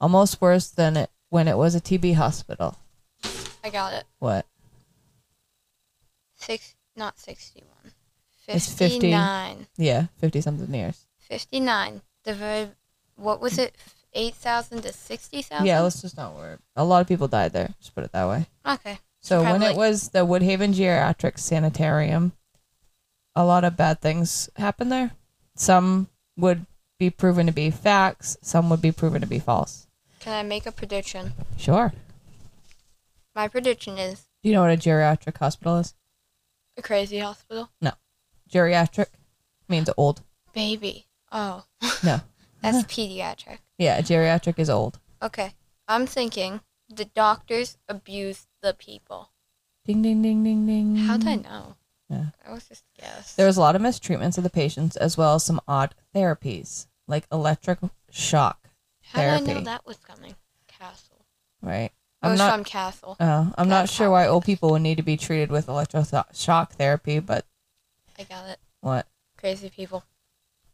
almost 0.00 0.40
worse 0.40 0.68
than 0.68 0.96
it 0.96 1.10
when 1.28 1.48
it 1.48 1.58
was 1.58 1.74
a 1.74 1.80
TB 1.80 2.14
hospital. 2.14 2.78
I 3.64 3.70
got 3.70 3.94
it. 3.94 4.04
What? 4.20 4.46
Six, 6.36 6.76
not 6.94 7.18
61. 7.18 7.68
It's 8.46 8.72
50. 8.72 8.94
59. 8.94 9.66
Yeah, 9.76 10.06
fifty 10.18 10.40
something 10.40 10.72
years. 10.72 11.06
59. 11.18 12.00
The 12.22 12.34
very, 12.34 12.68
what 13.16 13.40
was 13.40 13.58
it? 13.58 13.74
8,000 14.14 14.82
to 14.82 14.92
60,000? 14.92 15.66
Yeah, 15.66 15.80
let's 15.80 16.00
just 16.00 16.16
not 16.16 16.36
worry. 16.36 16.58
A 16.76 16.84
lot 16.84 17.00
of 17.00 17.08
people 17.08 17.26
died 17.26 17.52
there. 17.52 17.74
Just 17.80 17.92
put 17.96 18.04
it 18.04 18.12
that 18.12 18.28
way. 18.28 18.46
Okay. 18.64 19.00
So 19.20 19.42
when 19.42 19.64
it 19.64 19.76
was 19.76 20.10
the 20.10 20.24
Woodhaven 20.24 20.74
Geriatric 20.74 21.40
Sanitarium, 21.40 22.34
a 23.34 23.44
lot 23.44 23.64
of 23.64 23.76
bad 23.76 24.00
things 24.00 24.48
happened 24.54 24.92
there. 24.92 25.10
Some 25.56 26.06
would 26.36 26.64
be 26.98 27.10
proven 27.10 27.46
to 27.46 27.52
be 27.52 27.70
facts, 27.70 28.36
some 28.42 28.68
would 28.70 28.82
be 28.82 28.92
proven 28.92 29.20
to 29.20 29.26
be 29.26 29.38
false. 29.38 29.86
Can 30.20 30.32
I 30.32 30.42
make 30.42 30.66
a 30.66 30.72
prediction? 30.72 31.32
Sure. 31.56 31.92
My 33.34 33.46
prediction 33.46 33.98
is 33.98 34.26
Do 34.42 34.48
you 34.48 34.54
know 34.54 34.62
what 34.62 34.72
a 34.72 34.76
geriatric 34.76 35.38
hospital 35.38 35.76
is? 35.78 35.94
a 36.76 36.82
crazy 36.82 37.18
hospital. 37.18 37.70
No. 37.80 37.90
Geriatric 38.52 39.06
means 39.68 39.90
old. 39.96 40.22
Baby. 40.52 41.06
Oh. 41.32 41.64
No. 42.04 42.20
That's 42.62 42.84
pediatric. 42.92 43.58
Yeah, 43.78 44.00
geriatric 44.00 44.58
is 44.58 44.70
old. 44.70 44.98
Okay. 45.22 45.54
I'm 45.88 46.06
thinking 46.06 46.60
the 46.88 47.04
doctors 47.06 47.76
abuse 47.88 48.46
the 48.62 48.74
people. 48.74 49.30
Ding 49.84 50.02
ding 50.02 50.22
ding 50.22 50.44
ding 50.44 50.66
ding. 50.66 50.96
How'd 50.96 51.26
I 51.26 51.36
know? 51.36 51.74
Yeah. 52.08 52.26
I 52.46 52.52
was 52.52 52.68
just 52.68 52.84
guess. 52.98 53.34
There 53.34 53.46
was 53.46 53.56
a 53.56 53.60
lot 53.60 53.74
of 53.76 53.82
mistreatments 53.82 54.38
of 54.38 54.44
the 54.44 54.50
patients 54.50 54.96
as 54.96 55.16
well 55.16 55.34
as 55.34 55.44
some 55.44 55.60
odd 55.66 55.94
therapies, 56.18 56.86
like 57.06 57.26
electric 57.32 57.78
shock, 58.10 58.68
How 59.12 59.20
did 59.38 59.50
I 59.50 59.54
know 59.54 59.60
that 59.60 59.86
was 59.86 59.98
coming? 59.98 60.34
Castle. 60.66 61.24
right? 61.62 61.90
I 62.22 62.26
I'm 62.26 62.32
was 62.32 62.38
not 62.38 62.52
from 62.52 62.64
Castle. 62.64 63.16
Oh, 63.20 63.52
I'm 63.56 63.68
not 63.68 63.88
sure 63.88 64.10
why 64.10 64.26
old 64.26 64.44
people 64.44 64.70
would 64.70 64.82
need 64.82 64.96
to 64.96 65.02
be 65.02 65.16
treated 65.16 65.50
with 65.50 65.66
electroshock 65.66 66.70
therapy, 66.70 67.20
but 67.20 67.44
I 68.18 68.24
got 68.24 68.48
it. 68.48 68.58
what? 68.80 69.06
Crazy 69.36 69.70
people. 69.70 70.04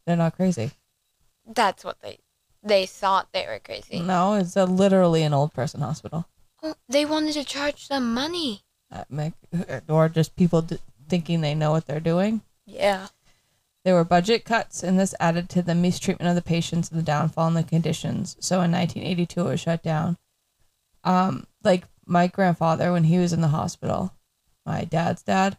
They're 0.05 0.15
not 0.15 0.35
crazy. 0.35 0.71
That's 1.45 1.83
what 1.83 2.01
they 2.01 2.19
they 2.63 2.87
thought 2.87 3.27
they 3.31 3.45
were 3.45 3.59
crazy. 3.63 3.99
No, 3.99 4.33
it's 4.33 4.55
a, 4.55 4.65
literally 4.65 5.21
an 5.21 5.33
old 5.35 5.53
person 5.53 5.81
hospital. 5.81 6.27
Oh, 6.63 6.73
they 6.89 7.05
wanted 7.05 7.33
to 7.33 7.43
charge 7.43 7.87
them 7.89 8.11
money. 8.13 8.63
That 8.89 9.11
make, 9.11 9.33
or 9.87 10.09
just 10.09 10.35
people 10.35 10.63
d- 10.63 10.79
thinking 11.07 11.41
they 11.41 11.53
know 11.53 11.71
what 11.71 11.85
they're 11.85 11.99
doing. 11.99 12.41
Yeah. 12.65 13.07
There 13.85 13.93
were 13.95 14.03
budget 14.03 14.43
cuts, 14.45 14.83
and 14.83 14.99
this 14.99 15.13
added 15.19 15.47
to 15.51 15.61
the 15.61 15.75
mistreatment 15.75 16.27
of 16.27 16.35
the 16.35 16.41
patients 16.41 16.89
and 16.89 16.99
the 16.99 17.03
downfall 17.03 17.47
in 17.49 17.53
the 17.53 17.63
conditions. 17.63 18.35
So 18.39 18.55
in 18.61 18.71
1982, 18.71 19.39
it 19.39 19.43
was 19.43 19.59
shut 19.61 19.83
down. 19.83 20.17
Um, 21.03 21.45
like 21.63 21.83
my 22.05 22.25
grandfather, 22.27 22.91
when 22.91 23.03
he 23.05 23.19
was 23.19 23.31
in 23.31 23.41
the 23.41 23.49
hospital, 23.49 24.11
my 24.65 24.85
dad's 24.85 25.21
dad, 25.21 25.57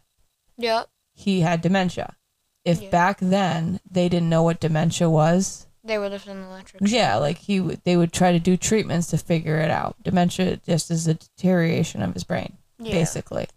Yep. 0.57 0.89
he 1.13 1.39
had 1.41 1.61
dementia. 1.61 2.17
If 2.65 2.81
Yeah. 2.81 2.89
back 2.89 3.19
then 3.21 3.79
they 3.89 4.09
didn't 4.09 4.29
know 4.29 4.43
what 4.43 4.59
dementia 4.59 5.09
was, 5.09 5.63
They 5.83 5.97
would 5.97 6.11
have 6.11 6.25
done 6.25 6.43
electric. 6.43 6.81
Yeah, 6.85 7.15
like 7.15 7.37
he 7.37 7.61
would, 7.61 7.81
they 7.85 7.95
would 7.95 8.11
try 8.11 8.33
to 8.33 8.39
do 8.39 8.57
treatments 8.57 9.07
to 9.07 9.17
figure 9.17 9.57
it 9.59 9.71
out. 9.71 9.95
Dementia 10.03 10.57
just 10.57 10.91
is 10.91 11.07
a 11.07 11.13
deterioration 11.13 12.01
of 12.01 12.13
his 12.13 12.25
brain, 12.25 12.57
Yeah. 12.77 12.91
basically. 12.91 13.47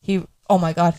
He, 0.00 0.24
oh 0.48 0.56
my 0.56 0.72
god, 0.72 0.94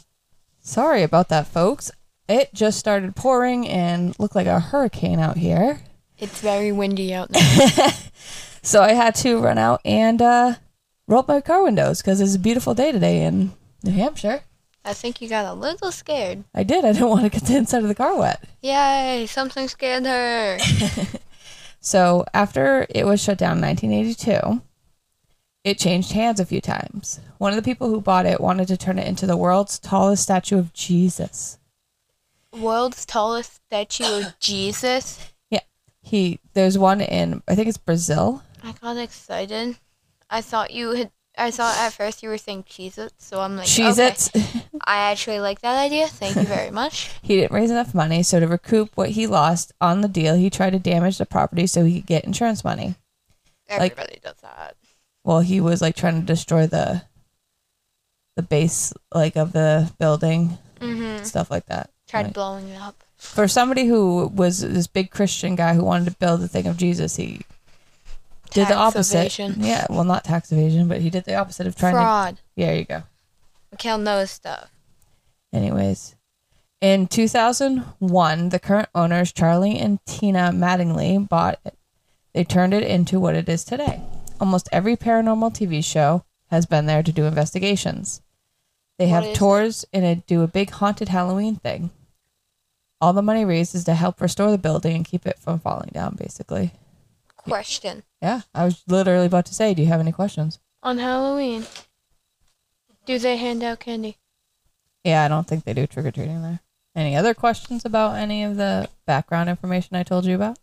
sorry 0.60 1.02
about 1.02 1.30
that, 1.30 1.48
folks. 1.48 1.90
It 2.28 2.54
just 2.54 2.78
started 2.80 3.16
pouring 3.16 3.68
and 3.68 4.18
looked 4.20 4.36
like 4.36 4.48
a 4.48 4.60
hurricane 4.60 5.20
out 5.20 5.38
here. 5.38 5.82
It's 6.18 6.42
very 6.42 6.72
windy 6.72 7.14
out 7.14 7.30
now. 7.32 7.92
So 8.64 8.82
I 8.82 8.94
had 8.94 9.16
to 9.16 9.40
run 9.40 9.58
out 9.58 9.80
and 9.86 10.22
uh, 10.22 10.56
roll 11.08 11.22
up 11.22 11.30
my 11.30 11.40
car 11.40 11.64
windows 11.64 12.02
because 12.02 12.20
it's 12.20 12.36
a 12.36 12.40
beautiful 12.40 12.74
day 12.74 12.92
today 12.92 13.24
in 13.24 13.54
New 13.82 13.94
Hampshire. 13.94 14.42
I 14.84 14.92
think 14.92 15.22
you 15.22 15.30
got 15.30 15.46
a 15.46 15.54
little 15.54 15.90
scared. 15.90 16.44
I 16.54 16.64
did. 16.64 16.84
I 16.84 16.92
didn't 16.92 17.08
want 17.10 17.24
to 17.24 17.30
get 17.30 17.48
the 17.48 17.56
inside 17.56 17.84
of 17.84 17.88
the 17.88 17.96
car 17.96 18.18
wet. 18.18 18.44
Yay! 18.62 19.26
Something 19.30 19.70
scared 19.70 20.06
her. 20.06 20.58
So 21.80 22.26
after 22.34 22.86
it 22.90 23.06
was 23.06 23.24
shut 23.24 23.38
down 23.38 23.60
in 23.60 23.64
1982, 23.64 24.62
it 25.64 25.80
changed 25.80 26.12
hands 26.12 26.42
a 26.42 26.46
few 26.46 26.60
times. 26.60 27.22
One 27.38 27.54
of 27.54 27.56
the 27.56 27.62
people 27.62 27.90
who 27.90 28.02
bought 28.02 28.26
it 28.26 28.42
wanted 28.42 28.68
to 28.68 28.76
turn 28.76 29.00
it 29.00 29.08
into 29.08 29.26
the 29.26 29.38
world's 29.38 29.80
tallest 29.80 30.24
statue 30.24 30.58
of 30.58 30.74
Jesus. 30.74 31.58
World's 32.60 33.06
tallest 33.06 33.56
statue 33.68 34.04
of 34.26 34.36
Jesus. 34.40 35.32
Yeah. 35.50 35.60
He 36.02 36.40
there's 36.54 36.78
one 36.78 37.02
in 37.02 37.42
I 37.48 37.56
think 37.56 37.68
it's 37.68 37.78
Brazil. 37.78 38.44
I 38.64 38.74
got 38.82 38.98
excited. 38.98 39.78
I 40.30 40.42
thought 40.42 40.72
you 40.72 40.92
had. 40.92 41.12
I 41.40 41.52
thought 41.52 41.78
at 41.78 41.94
first 41.94 42.24
you 42.24 42.30
were 42.30 42.38
saying 42.40 42.64
Cheez 42.64 42.98
It, 42.98 43.14
so 43.20 43.40
I'm 43.40 43.56
like, 43.58 43.68
Cheez 43.68 43.94
okay. 43.94 44.08
Its. 44.08 44.32
I 44.86 45.12
actually 45.12 45.40
like 45.40 45.62
that 45.62 45.78
idea. 45.78 46.08
Thank 46.08 46.36
you 46.36 46.42
very 46.44 46.72
much. 46.82 47.12
he 47.22 47.36
didn't 47.36 47.52
raise 47.52 47.70
enough 47.70 47.94
money, 47.94 48.24
so 48.24 48.40
to 48.40 48.48
recoup 48.48 48.90
what 48.98 49.10
he 49.12 49.28
lost 49.28 49.72
on 49.80 50.02
the 50.02 50.08
deal, 50.08 50.34
he 50.36 50.50
tried 50.50 50.72
to 50.72 50.80
damage 50.80 51.20
the 51.20 51.28
property 51.28 51.68
so 51.68 51.86
he 51.86 52.00
could 52.02 52.08
get 52.08 52.24
insurance 52.26 52.64
money. 52.64 52.96
Like- 53.70 53.92
Everybody 53.92 54.20
does 54.24 54.38
that. 54.42 54.76
Well, 55.24 55.42
he 55.42 55.62
was 55.62 55.80
like 55.80 55.96
trying 55.96 56.20
to 56.22 56.26
destroy 56.26 56.66
the 56.66 57.04
the 58.36 58.42
base 58.44 58.92
like 59.14 59.36
of 59.36 59.54
the 59.54 59.92
building, 60.00 60.58
Mm-hmm. 60.80 61.24
stuff 61.24 61.52
like 61.52 61.66
that. 61.68 61.90
Tried 62.08 62.26
Right. 62.26 62.34
blowing 62.34 62.70
it 62.70 62.82
up. 62.82 63.04
for 63.18 63.48
somebody 63.48 63.86
who 63.88 64.28
was 64.34 64.60
this 64.62 64.86
big 64.88 65.10
Christian 65.12 65.56
guy 65.56 65.74
who 65.74 65.84
wanted 65.84 66.06
to 66.06 66.18
build 66.18 66.40
the 66.42 66.48
thing 66.48 66.68
of 66.68 66.78
Jesus, 66.78 67.16
he 67.16 67.42
did 68.52 68.68
the 68.68 68.76
opposite. 68.76 69.18
evasion. 69.18 69.56
Yeah, 69.58 69.86
well, 69.90 70.04
not 70.04 70.24
tax 70.24 70.52
evasion, 70.52 70.88
but 70.88 71.02
he 71.02 71.10
did 71.10 71.26
the 71.26 71.36
opposite 71.36 71.66
of 71.68 71.76
trying 71.76 71.94
Fraud. 71.96 72.38
to. 72.38 72.42
Yeah, 72.56 72.68
there 72.68 72.76
you 72.78 72.84
go. 72.86 73.04
Mikhail 73.72 73.98
knows 73.98 74.30
stuff. 74.32 74.70
Anyways, 75.52 76.16
in 76.80 77.08
2001, 77.08 78.50
the 78.50 78.60
current 78.60 78.90
owners, 78.94 79.32
Charlie 79.32 79.78
and 79.80 80.00
Tina 80.06 80.52
Mattingly, 80.54 81.28
bought 81.28 81.60
it. 81.66 81.74
They 82.34 82.44
turned 82.44 82.74
it 82.74 82.84
into 82.84 83.20
what 83.20 83.36
it 83.36 83.50
is 83.50 83.64
today. 83.64 84.02
almost 84.40 84.70
every 84.72 84.96
paranormal 84.96 85.52
TV 85.52 85.84
show 85.84 86.24
has 86.52 86.68
been 86.68 86.86
there 86.86 87.02
to 87.02 87.12
do 87.12 87.26
investigations. 87.26 88.22
They 88.98 89.08
have 89.08 89.24
is 89.26 89.30
it? 89.32 89.36
tours 89.36 89.86
and 89.94 90.04
it 90.06 90.26
do 90.28 90.42
a 90.42 90.48
big 90.48 90.72
haunted 90.72 91.10
Halloween 91.10 91.56
thing. 91.58 91.92
All 93.00 93.14
the 93.14 93.22
money 93.22 93.46
raised 93.46 93.76
is 93.76 93.84
to 93.84 93.94
help 93.94 94.20
restore 94.20 94.50
the 94.50 94.58
building 94.58 94.96
and 94.96 95.06
keep 95.06 95.28
it 95.28 95.38
from 95.40 95.60
falling 95.60 95.92
down, 95.94 96.16
basically. 96.16 96.72
Question. 97.36 98.04
Yeah, 98.22 98.42
I 98.56 98.66
was 98.66 98.84
literally 98.88 99.28
about 99.28 99.46
to 99.48 99.54
say, 99.54 99.74
do 99.76 99.84
you 99.84 99.88
have 99.90 100.00
any 100.00 100.12
questions? 100.12 100.60
On 100.82 100.98
Halloween, 100.98 101.66
do 103.06 103.20
they 103.20 103.38
hand 103.38 103.64
out 103.64 103.80
candy? 103.82 104.18
Yeah, 105.04 105.24
I 105.24 105.28
don't 105.28 105.48
think 105.48 105.64
they 105.64 105.74
do 105.74 105.86
trick 105.86 106.06
or 106.08 106.12
treating 106.12 106.42
there. 106.42 106.60
Any 106.96 107.16
other 107.16 107.36
questions 107.36 107.86
about 107.86 108.16
any 108.18 108.44
of 108.44 108.58
the 108.58 108.90
background 109.06 109.50
information 109.50 109.96
I 109.96 110.02
told 110.04 110.26
you 110.26 110.34
about? 110.36 110.58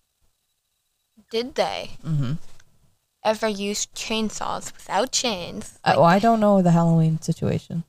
Did 1.30 1.54
they 1.54 1.92
Mm-hmm. 2.04 2.32
ever 3.24 3.48
use 3.48 3.86
chainsaws 3.86 4.72
without 4.74 5.12
chains? 5.12 5.78
I, 5.84 5.94
well, 5.94 6.04
I 6.04 6.18
don't 6.18 6.40
know 6.40 6.60
the 6.60 6.72
Halloween 6.72 7.20
situation. 7.22 7.84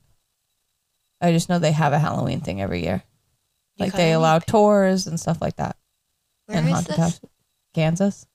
I 1.25 1.31
just 1.31 1.49
know 1.49 1.59
they 1.59 1.71
have 1.71 1.93
a 1.93 1.99
Halloween 1.99 2.41
thing 2.41 2.61
every 2.61 2.83
year. 2.83 3.03
You 3.77 3.85
Like 3.85 3.93
they 3.93 4.11
allow 4.13 4.39
pic- 4.39 4.47
tours 4.47 5.07
and 5.07 5.19
stuff 5.19 5.41
like 5.41 5.55
that 5.57 5.75
Where 6.45 6.57
in 6.59 6.65
is 6.65 6.71
haunted 6.73 6.91
this? 6.91 6.97
house, 6.97 7.19
Kansas. 7.73 8.25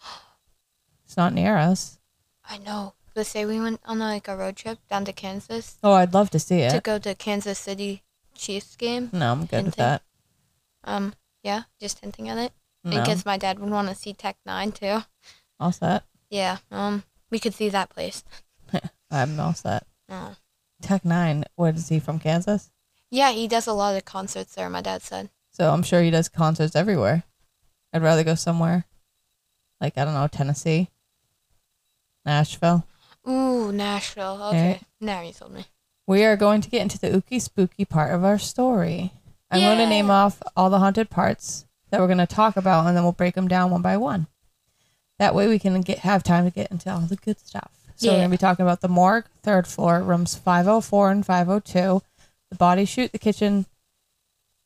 It's 1.04 1.16
not 1.16 1.32
near 1.34 1.56
us. 1.56 1.98
I 2.48 2.58
know. 2.58 2.94
Let's 3.16 3.28
say 3.30 3.44
we 3.44 3.60
went 3.60 3.80
on 3.84 3.98
like 3.98 4.28
a 4.28 4.36
road 4.36 4.56
trip 4.56 4.78
down 4.88 5.04
to 5.04 5.12
Kansas 5.12 5.76
Oh, 5.82 5.92
I'd 5.92 6.14
love 6.14 6.30
to 6.30 6.38
see 6.38 6.60
it. 6.60 6.70
to 6.70 6.80
go 6.80 6.98
to 6.98 7.14
Kansas 7.14 7.58
City 7.58 8.02
Chiefs 8.34 8.76
game. 8.76 9.10
No, 9.12 9.32
I'm 9.32 9.46
good 9.46 9.64
with 9.64 9.76
that. 9.76 10.02
Um, 10.84 11.14
yeah, 11.42 11.64
just 11.80 11.98
hinting 12.00 12.28
at 12.28 12.38
it. 12.38 12.52
No, 12.84 12.98
In 12.98 13.04
case 13.04 13.26
my 13.26 13.36
dad 13.36 13.58
would 13.58 13.70
want 13.70 13.88
to 13.88 13.94
see 13.94 14.12
Tech 14.14 14.36
N9ne 14.46 14.74
too. 14.74 15.04
all 15.58 15.72
set. 15.72 16.04
Yeah. 16.30 16.58
Um, 16.70 17.02
we 17.30 17.38
could 17.38 17.54
see 17.54 17.68
that 17.68 17.90
place. 17.90 18.22
I'm 19.10 19.38
all 19.40 19.52
set. 19.54 19.84
Oh. 20.08 20.36
Tech 20.80 21.02
N9ne. 21.02 21.44
What 21.56 21.76
is 21.76 21.88
he 21.88 21.98
from 22.00 22.18
Kansas? 22.18 22.70
Yeah, 23.10 23.30
he 23.32 23.48
does 23.48 23.66
a 23.66 23.72
lot 23.72 23.96
of 23.96 24.04
concerts 24.04 24.54
there. 24.54 24.70
My 24.70 24.80
dad 24.80 25.02
said. 25.02 25.30
So 25.50 25.70
I'm 25.70 25.82
sure 25.82 26.02
he 26.02 26.10
does 26.10 26.28
concerts 26.28 26.76
everywhere. 26.76 27.24
I'd 27.92 28.02
rather 28.02 28.22
go 28.24 28.34
somewhere 28.34 28.84
like 29.80 29.96
I 29.96 30.04
don't 30.04 30.14
know 30.14 30.28
Tennessee, 30.28 30.90
Nashville. 32.24 32.86
Ooh, 33.28 33.72
Nashville. 33.72 34.40
Eh? 34.42 34.48
Okay. 34.48 34.68
Right. 34.72 34.82
Now 35.00 35.22
you 35.22 35.32
told 35.32 35.52
me. 35.52 35.64
We 36.06 36.24
are 36.24 36.36
going 36.36 36.60
to 36.60 36.70
get 36.70 36.82
into 36.82 36.98
the 36.98 37.08
ooky 37.08 37.40
spooky 37.40 37.84
part 37.84 38.12
of 38.12 38.24
our 38.24 38.38
story. 38.38 39.12
I'm 39.50 39.60
going 39.60 39.78
to 39.78 39.86
name 39.86 40.10
off 40.10 40.42
all 40.56 40.70
the 40.70 40.78
haunted 40.78 41.10
parts 41.10 41.66
that 41.90 42.00
we're 42.00 42.06
going 42.06 42.18
to 42.18 42.26
talk 42.26 42.56
about, 42.56 42.86
and 42.86 42.96
then 42.96 43.02
we'll 43.02 43.12
break 43.12 43.34
them 43.34 43.48
down 43.48 43.70
one 43.70 43.82
by 43.82 43.96
one. 43.96 44.28
That 45.18 45.34
way, 45.34 45.48
we 45.48 45.58
can 45.58 45.80
get 45.82 45.98
have 45.98 46.22
time 46.22 46.44
to 46.44 46.50
get 46.50 46.70
into 46.70 46.90
all 46.90 47.00
the 47.00 47.16
good 47.16 47.38
stuff. 47.40 47.70
So 48.00 48.08
we're 48.08 48.16
going 48.16 48.30
to 48.30 48.30
be 48.30 48.38
talking 48.38 48.64
about 48.64 48.80
the 48.80 48.88
morgue, 48.88 49.26
third 49.42 49.66
floor, 49.66 50.00
rooms 50.00 50.34
504 50.34 51.10
and 51.10 51.26
502, 51.26 52.00
the 52.48 52.56
body 52.56 52.86
chute, 52.86 53.12
the 53.12 53.18
kitchen, 53.18 53.66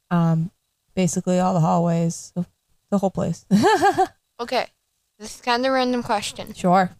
um, 0.09 0.53
basically 0.95 1.41
all 1.41 1.53
the 1.53 1.59
hallways, 1.61 2.33
the, 2.91 2.99
whole 2.99 3.11
place. 3.11 3.45
Okay. 4.41 4.67
This 5.19 5.37
is 5.37 5.41
kind 5.41 5.65
of 5.65 5.71
a 5.71 5.75
random 5.75 6.03
question. 6.03 6.55
sure. 6.55 6.91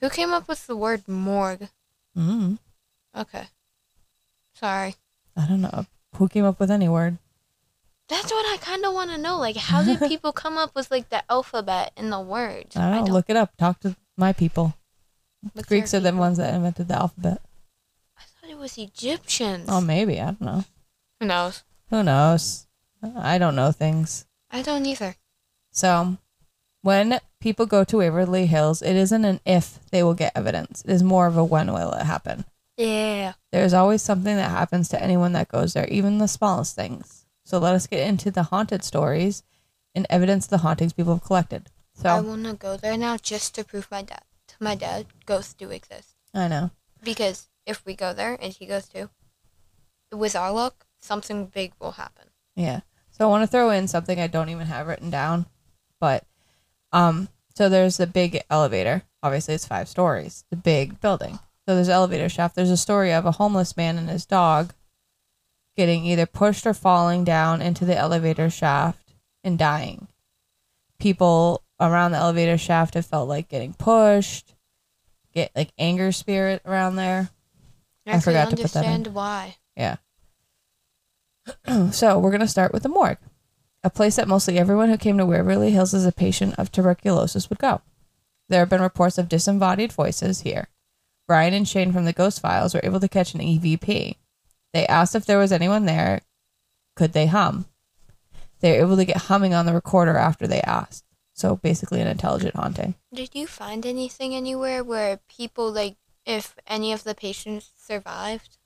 Who 0.00 0.10
came 0.10 0.30
up 0.30 0.46
with 0.46 0.66
the 0.66 0.76
word 0.76 1.08
morgue? 1.08 1.68
mm 2.16 2.58
Okay. 3.16 3.44
Sorry. 4.54 4.94
I 5.36 5.46
don't 5.46 5.62
know 5.62 5.86
who 6.16 6.28
came 6.28 6.44
up 6.44 6.60
with 6.60 6.70
any 6.70 6.88
word. 6.88 7.18
That's 8.08 8.30
what 8.30 8.46
I 8.46 8.58
kind 8.58 8.84
of 8.84 8.92
want 8.92 9.10
to 9.10 9.18
know. 9.18 9.38
Like, 9.38 9.56
how 9.56 9.82
did 9.82 10.00
people 10.08 10.32
come 10.32 10.56
up 10.58 10.74
with 10.74 10.90
like 10.90 11.08
the 11.08 11.22
alphabet 11.30 11.92
and 11.96 12.12
the 12.12 12.20
words? 12.20 12.76
I 12.76 12.90
don't 12.94 13.06
know. 13.06 13.12
Look 13.14 13.30
it 13.30 13.36
up. 13.36 13.56
Talk 13.56 13.80
to 13.80 13.96
my 14.16 14.32
people. 14.32 14.74
What's 15.52 15.68
Greeks 15.68 15.94
are 15.94 16.00
the 16.00 16.14
ones 16.14 16.38
that 16.38 16.54
invented 16.54 16.88
the 16.88 16.94
alphabet. 16.94 17.40
I 18.16 18.22
thought 18.22 18.50
it 18.50 18.58
was 18.58 18.78
Egyptians. 18.78 19.66
Oh, 19.68 19.80
maybe. 19.80 20.20
I 20.20 20.26
don't 20.26 20.40
know. 20.40 20.64
Who 21.20 21.26
knows? 21.26 21.62
Who 21.90 22.02
knows? 22.02 22.66
I 23.16 23.38
don't 23.38 23.56
know 23.56 23.72
things. 23.72 24.26
I 24.50 24.62
don't 24.62 24.86
either. 24.86 25.16
So, 25.70 26.18
when 26.82 27.20
people 27.40 27.66
go 27.66 27.84
to 27.84 27.98
Waverly 27.98 28.46
Hills, 28.46 28.82
it 28.82 28.96
isn't 28.96 29.24
an 29.24 29.40
if 29.44 29.78
they 29.90 30.02
will 30.02 30.14
get 30.14 30.32
evidence. 30.34 30.82
It 30.84 30.90
is 30.90 31.02
more 31.02 31.26
of 31.26 31.36
a 31.36 31.44
when 31.44 31.72
will 31.72 31.92
it 31.92 32.04
happen. 32.04 32.44
Yeah. 32.76 33.34
There's 33.52 33.74
always 33.74 34.02
something 34.02 34.36
that 34.36 34.50
happens 34.50 34.88
to 34.90 35.02
anyone 35.02 35.32
that 35.32 35.48
goes 35.48 35.72
there, 35.72 35.86
even 35.88 36.18
the 36.18 36.28
smallest 36.28 36.74
things. 36.74 37.26
So 37.44 37.58
let 37.58 37.74
us 37.74 37.86
get 37.86 38.06
into 38.06 38.30
the 38.30 38.44
haunted 38.44 38.84
stories 38.84 39.42
and 39.94 40.06
evidence 40.10 40.46
the 40.46 40.58
hauntings 40.58 40.92
people 40.92 41.14
have 41.14 41.24
collected. 41.24 41.70
So 41.94 42.10
I 42.10 42.20
want 42.20 42.44
to 42.44 42.52
go 42.52 42.76
there 42.76 42.96
now 42.98 43.16
just 43.16 43.54
to 43.54 43.64
prove 43.64 43.90
my 43.90 44.02
dad 44.02 44.22
to 44.56 44.64
my 44.64 44.74
dad 44.74 45.06
ghosts 45.24 45.54
do 45.54 45.70
exist. 45.70 46.16
I 46.34 46.48
know. 46.48 46.70
Because 47.02 47.48
if 47.64 47.84
we 47.84 47.94
go 47.94 48.12
there 48.12 48.38
and 48.40 48.52
he 48.52 48.66
goes 48.66 48.88
too, 48.88 49.10
with 50.12 50.36
our 50.36 50.52
luck, 50.52 50.86
something 50.98 51.46
big 51.46 51.72
will 51.80 51.92
happen. 51.92 52.28
Yeah. 52.54 52.80
So 53.10 53.26
I 53.26 53.28
want 53.28 53.42
to 53.42 53.46
throw 53.46 53.70
in 53.70 53.88
something 53.88 54.20
I 54.20 54.26
don't 54.26 54.50
even 54.50 54.66
have 54.66 54.86
written 54.86 55.10
down, 55.10 55.46
but 56.00 56.24
um, 56.92 57.28
so 57.54 57.68
there's 57.68 57.96
the 57.96 58.06
big 58.06 58.42
elevator. 58.50 59.02
Obviously, 59.22 59.54
it's 59.54 59.66
five 59.66 59.88
stories. 59.88 60.44
The 60.50 60.56
big 60.56 61.00
building. 61.00 61.38
So 61.66 61.74
there's 61.74 61.88
elevator 61.88 62.28
shaft. 62.28 62.54
There's 62.54 62.70
a 62.70 62.76
story 62.76 63.12
of 63.12 63.26
a 63.26 63.32
homeless 63.32 63.76
man 63.76 63.98
and 63.98 64.08
his 64.08 64.26
dog 64.26 64.72
getting 65.76 66.04
either 66.04 66.26
pushed 66.26 66.66
or 66.66 66.74
falling 66.74 67.24
down 67.24 67.60
into 67.60 67.84
the 67.84 67.96
elevator 67.96 68.48
shaft 68.48 69.14
and 69.44 69.58
dying. 69.58 70.08
People 70.98 71.62
around 71.80 72.12
the 72.12 72.18
elevator 72.18 72.58
shaft 72.58 72.96
it 72.96 73.02
felt 73.02 73.28
like 73.28 73.48
getting 73.48 73.74
pushed, 73.74 74.54
get 75.32 75.50
like 75.54 75.72
anger 75.78 76.12
spirit 76.12 76.62
around 76.64 76.96
there. 76.96 77.30
I 78.06 78.16
I, 78.16 78.20
forgot 78.20 78.48
can 78.48 78.56
to 78.56 78.62
put 78.62 78.72
that 78.72 78.84
in. 78.84 78.90
understand 78.90 79.14
why. 79.14 79.56
Yeah. 79.76 79.96
so 81.92 82.18
we're 82.18 82.30
going 82.30 82.40
to 82.40 82.48
start 82.48 82.72
with 82.72 82.82
the 82.82 82.88
morgue, 82.88 83.18
a 83.84 83.90
place 83.90 84.16
that 84.16 84.28
mostly 84.28 84.58
everyone 84.58 84.88
who 84.88 84.96
came 84.96 85.18
to 85.18 85.26
Waverly 85.26 85.70
Hills 85.70 85.94
as 85.94 86.06
a 86.06 86.12
patient 86.12 86.54
of 86.58 86.72
tuberculosis 86.72 87.48
would 87.50 87.58
go. 87.58 87.80
There 88.48 88.60
have 88.60 88.68
been 88.68 88.80
reports 88.80 89.18
of 89.18 89.28
disembodied 89.28 89.92
voices 89.92 90.42
here. 90.42 90.68
Ryan 91.28 91.54
and 91.54 91.68
Shane 91.68 91.92
from 91.92 92.04
the 92.04 92.12
Ghost 92.12 92.40
Files 92.40 92.74
were 92.74 92.80
able 92.84 93.00
to 93.00 93.08
catch 93.08 93.34
an 93.34 93.40
EVP. 93.40 94.16
They 94.72 94.86
asked 94.86 95.14
if 95.14 95.26
there 95.26 95.38
was 95.38 95.50
anyone 95.52 95.86
there. 95.86 96.20
Could 96.94 97.12
they 97.12 97.26
hum? 97.26 97.66
They 98.60 98.72
were 98.72 98.86
able 98.86 98.96
to 98.96 99.04
get 99.04 99.16
humming 99.22 99.52
on 99.52 99.66
the 99.66 99.74
recorder 99.74 100.16
after 100.16 100.46
they 100.46 100.60
asked. 100.62 101.04
So 101.36 101.56
basically, 101.56 102.00
an 102.00 102.06
intelligent 102.08 102.56
haunting. 102.56 102.94
Did 103.12 103.34
you 103.34 103.46
find 103.46 103.84
anything 103.84 104.34
anywhere 104.34 104.82
where 104.82 105.20
people 105.28 105.70
like 105.70 105.96
if 106.24 106.56
any 106.66 106.92
of 106.92 107.04
the 107.04 107.14
patients 107.14 107.70
survived? 107.76 108.56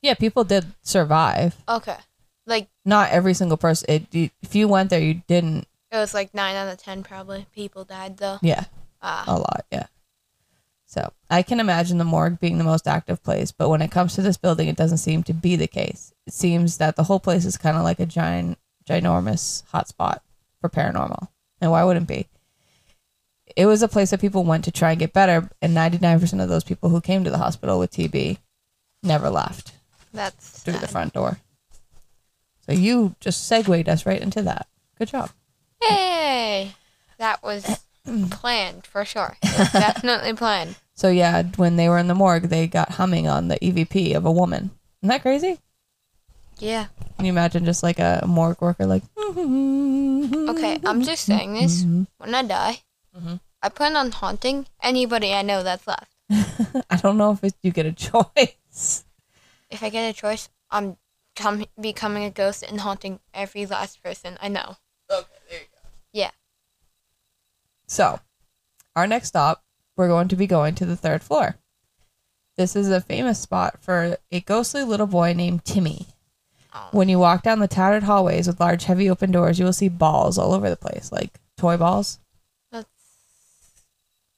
Yeah, 0.00 0.14
people 0.14 0.44
did 0.44 0.66
survive. 0.80 1.56
Okay. 1.68 1.98
Like 2.46 2.68
Not 2.84 3.10
every 3.10 3.34
single 3.34 3.58
person. 3.58 3.86
It, 4.12 4.32
if 4.40 4.54
you 4.54 4.68
went 4.68 4.88
there, 4.90 5.00
you 5.00 5.22
didn't. 5.26 5.66
it 5.92 5.96
was 5.96 6.14
like 6.14 6.32
9 6.32 6.54
out 6.56 6.72
of 6.72 6.78
10 6.78 7.02
probably 7.02 7.46
people 7.52 7.84
died 7.84 8.16
though. 8.18 8.38
Yeah, 8.42 8.64
Ah. 9.02 9.24
a 9.26 9.36
lot 9.36 9.64
yeah 9.72 9.86
so 10.86 11.12
i 11.30 11.40
can 11.42 11.58
imagine 11.60 11.96
the 11.98 12.04
morgue 12.04 12.38
being 12.40 12.58
the 12.58 12.64
most 12.64 12.86
active 12.88 13.22
place 13.22 13.50
but 13.52 13.68
when 13.70 13.80
it 13.80 13.90
comes 13.90 14.14
to 14.14 14.20
this 14.22 14.36
building 14.36 14.68
it 14.68 14.76
doesn't 14.76 14.98
seem 14.98 15.22
to 15.22 15.32
be 15.32 15.56
the 15.56 15.66
case 15.66 16.12
it 16.26 16.32
seems 16.34 16.76
that 16.78 16.96
the 16.96 17.04
whole 17.04 17.20
place 17.20 17.44
is 17.46 17.56
kind 17.56 17.76
of 17.78 17.82
like 17.84 17.98
a 18.00 18.04
giant 18.06 18.58
ginormous 18.88 19.62
hotspot 19.72 20.18
for 20.60 20.68
paranormal 20.68 21.28
and 21.60 21.70
why 21.70 21.84
wouldn't 21.84 22.08
be 22.08 22.26
it 23.56 23.66
was 23.66 23.82
a 23.82 23.88
place 23.88 24.10
that 24.10 24.20
people 24.20 24.44
went 24.44 24.64
to 24.64 24.70
try 24.70 24.90
and 24.90 25.00
get 25.00 25.12
better 25.12 25.50
and 25.60 25.76
99% 25.76 26.40
of 26.40 26.48
those 26.48 26.62
people 26.62 26.88
who 26.88 27.00
came 27.00 27.24
to 27.24 27.30
the 27.30 27.38
hospital 27.38 27.78
with 27.78 27.90
tb 27.92 28.38
never 29.02 29.30
left 29.30 29.72
That's 30.12 30.62
through 30.62 30.78
the 30.78 30.88
front 30.88 31.12
door 31.12 31.38
so 32.66 32.72
you 32.72 33.14
just 33.20 33.46
segued 33.46 33.88
us 33.88 34.06
right 34.06 34.20
into 34.20 34.42
that 34.42 34.68
good 34.98 35.08
job 35.08 35.30
Hey, 35.82 36.72
that 37.18 37.42
was 37.42 37.80
planned 38.30 38.86
for 38.86 39.04
sure. 39.04 39.36
Definitely 39.42 40.34
planned. 40.34 40.76
So 41.00 41.08
yeah, 41.08 41.44
when 41.56 41.76
they 41.76 41.88
were 41.88 41.96
in 41.96 42.08
the 42.08 42.14
morgue, 42.14 42.50
they 42.50 42.66
got 42.66 42.90
humming 42.90 43.26
on 43.26 43.48
the 43.48 43.56
EVP 43.60 44.14
of 44.14 44.26
a 44.26 44.30
woman. 44.30 44.70
Isn't 45.00 45.08
that 45.08 45.22
crazy? 45.22 45.58
Yeah. 46.60 46.86
Can 47.16 47.26
you 47.26 47.32
imagine 47.32 47.64
just 47.64 47.82
like 47.82 47.98
a 47.98 48.22
morgue 48.26 48.60
worker 48.60 48.86
like? 48.86 49.02
Okay, 50.50 50.78
I'm 50.84 51.02
just 51.02 51.24
saying 51.24 51.54
this. 51.54 51.82
When 52.18 52.34
I 52.34 52.42
die, 52.42 52.82
Mhm. 53.16 53.40
I 53.62 53.68
plan 53.68 53.96
on 53.96 54.10
haunting 54.12 54.66
anybody 54.82 55.32
I 55.34 55.42
know 55.42 55.62
that's 55.62 55.86
left. 55.86 56.12
I 56.90 56.96
don't 56.96 57.16
know 57.18 57.32
if 57.32 57.42
it, 57.44 57.54
you 57.62 57.70
get 57.72 57.86
a 57.86 57.92
choice. 57.92 59.04
If 59.70 59.82
I 59.82 59.88
get 59.90 60.08
a 60.08 60.12
choice, 60.12 60.48
I'm 60.70 60.96
com- 61.36 61.66
becoming 61.80 62.24
a 62.24 62.30
ghost 62.30 62.62
and 62.62 62.80
haunting 62.80 63.20
every 63.34 63.66
last 63.66 64.02
person 64.02 64.38
I 64.40 64.48
know. 64.48 64.76
Okay, 65.10 65.26
there 65.48 65.58
you 65.60 65.66
go. 65.72 65.88
Yeah. 66.12 66.30
So, 67.86 68.20
our 68.96 69.06
next 69.06 69.28
stop, 69.28 69.64
we're 69.96 70.08
going 70.08 70.28
to 70.28 70.36
be 70.36 70.46
going 70.46 70.74
to 70.76 70.86
the 70.86 70.96
third 70.96 71.22
floor. 71.22 71.56
This 72.56 72.76
is 72.76 72.88
a 72.90 73.00
famous 73.00 73.38
spot 73.40 73.78
for 73.80 74.18
a 74.30 74.40
ghostly 74.40 74.82
little 74.84 75.06
boy 75.06 75.32
named 75.32 75.64
Timmy. 75.64 76.08
Oh. 76.72 76.88
When 76.92 77.08
you 77.08 77.18
walk 77.18 77.42
down 77.42 77.58
the 77.58 77.68
tattered 77.68 78.04
hallways 78.04 78.46
with 78.46 78.60
large, 78.60 78.84
heavy 78.84 79.10
open 79.10 79.32
doors, 79.32 79.58
you 79.58 79.64
will 79.64 79.72
see 79.72 79.88
balls 79.88 80.38
all 80.38 80.52
over 80.54 80.70
the 80.70 80.76
place, 80.76 81.10
like 81.10 81.40
toy 81.56 81.76
balls. 81.76 82.18
That's 82.70 82.88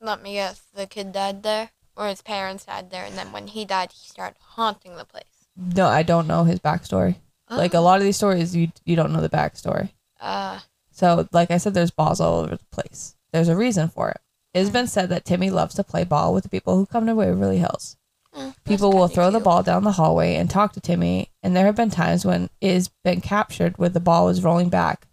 Let 0.01 0.23
me 0.23 0.35
guess. 0.35 0.62
The 0.75 0.87
kid 0.87 1.12
died 1.12 1.42
there, 1.42 1.71
or 1.97 2.09
his 2.09 2.23
parents 2.23 2.64
died 2.64 2.90
there, 2.90 3.05
and 3.05 3.16
then 3.16 3.33
when 3.33 3.49
he 3.49 3.64
died, 3.64 3.92
he 3.92 4.09
started 4.09 4.37
haunting 4.40 4.97
the 4.97 5.05
place. 5.05 5.25
No, 5.57 5.87
I 5.88 6.03
don't 6.03 6.27
know 6.27 6.45
his 6.45 6.59
backstory. 6.61 7.16
Like 7.51 7.75
a 7.75 7.79
Oh. 7.79 7.83
lot 7.83 7.99
of 7.99 8.05
these 8.05 8.16
stories, 8.16 8.57
you 8.57 8.73
you 8.85 8.97
don't 8.97 9.12
know 9.12 9.21
the 9.21 9.29
backstory. 9.29 9.90
Uh, 10.21 10.61
So, 10.90 11.29
like 11.33 11.51
I 11.51 11.59
said, 11.59 11.75
there's 11.75 11.90
balls 11.90 12.21
all 12.21 12.40
over 12.40 12.57
the 12.57 12.64
place. 12.71 13.14
There's 13.33 13.49
a 13.49 13.57
reason 13.57 13.88
for 13.88 14.11
it. 14.11 14.21
It 14.55 14.59
has 14.61 14.71
been 14.71 14.87
said 14.87 15.09
that 15.11 15.25
Timmy 15.25 15.51
loves 15.51 15.75
to 15.77 15.85
play 15.85 16.05
ball 16.05 16.33
with 16.35 16.45
the 16.45 16.51
people 16.51 16.77
who 16.77 16.85
come 16.87 17.07
to 17.07 17.14
Waverly 17.14 17.59
Hills. 17.59 17.97
mm, 18.35 18.55
People 18.64 18.92
will 18.92 19.09
throw 19.09 19.31
the 19.31 19.38
cute. 19.38 19.45
ball 19.45 19.62
down 19.62 19.85
the 19.85 19.92
hallway 19.92 20.35
and 20.37 20.49
talk 20.51 20.73
to 20.75 20.81
Timmy, 20.81 21.31
and 21.42 21.57
there 21.57 21.66
have 21.66 21.76
been 21.76 21.90
times 21.90 22.24
when 22.24 22.48
it 22.61 22.72
has 22.74 22.88
been 23.05 23.20
captured 23.20 23.76
where 23.76 23.88
the 23.88 24.00
ball 24.00 24.26
was 24.26 24.44
rolling 24.44 24.68
back 24.68 25.07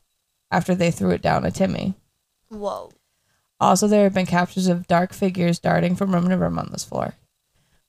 after 0.51 0.75
they 0.75 0.91
threw 0.91 1.11
it 1.11 1.21
down 1.21 1.45
at 1.45 1.55
Timmy. 1.55 1.95
Whoa. 2.49 2.91
Also, 3.59 3.87
there 3.87 4.03
have 4.03 4.13
been 4.13 4.25
captures 4.25 4.67
of 4.67 4.87
dark 4.87 5.13
figures 5.13 5.59
darting 5.59 5.95
from 5.95 6.13
room 6.13 6.29
to 6.29 6.37
room 6.37 6.57
on 6.57 6.69
this 6.71 6.85
floor. 6.85 7.15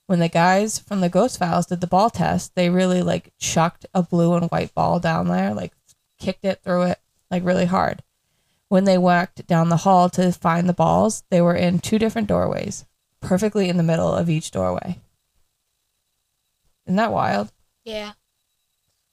When 0.07 0.19
the 0.19 0.27
guys 0.27 0.77
from 0.77 0.99
the 0.99 1.09
Ghost 1.09 1.39
Files 1.39 1.67
did 1.67 1.79
the 1.79 1.87
ball 1.87 2.09
test, 2.09 2.55
they 2.55 2.69
really 2.69 3.01
like 3.01 3.31
chucked 3.39 3.85
a 3.93 4.03
blue 4.03 4.33
and 4.33 4.49
white 4.49 4.73
ball 4.75 4.99
down 4.99 5.29
there, 5.29 5.53
like 5.53 5.71
kicked 6.19 6.43
it 6.43 6.61
through 6.61 6.83
it, 6.83 6.99
like 7.29 7.45
really 7.45 7.65
hard. 7.65 8.03
When 8.67 8.83
they 8.83 8.97
walked 8.97 9.47
down 9.47 9.69
the 9.69 9.77
hall 9.77 10.09
to 10.11 10.31
find 10.31 10.67
the 10.67 10.73
balls, 10.73 11.23
they 11.29 11.41
were 11.41 11.55
in 11.55 11.79
two 11.79 11.99
different 11.99 12.27
doorways, 12.27 12.85
perfectly 13.21 13.69
in 13.69 13.77
the 13.77 13.83
middle 13.83 14.13
of 14.13 14.29
each 14.29 14.51
doorway. 14.51 14.99
Isn't 16.85 16.97
that 16.97 17.13
wild? 17.13 17.51
Yeah. 17.85 18.13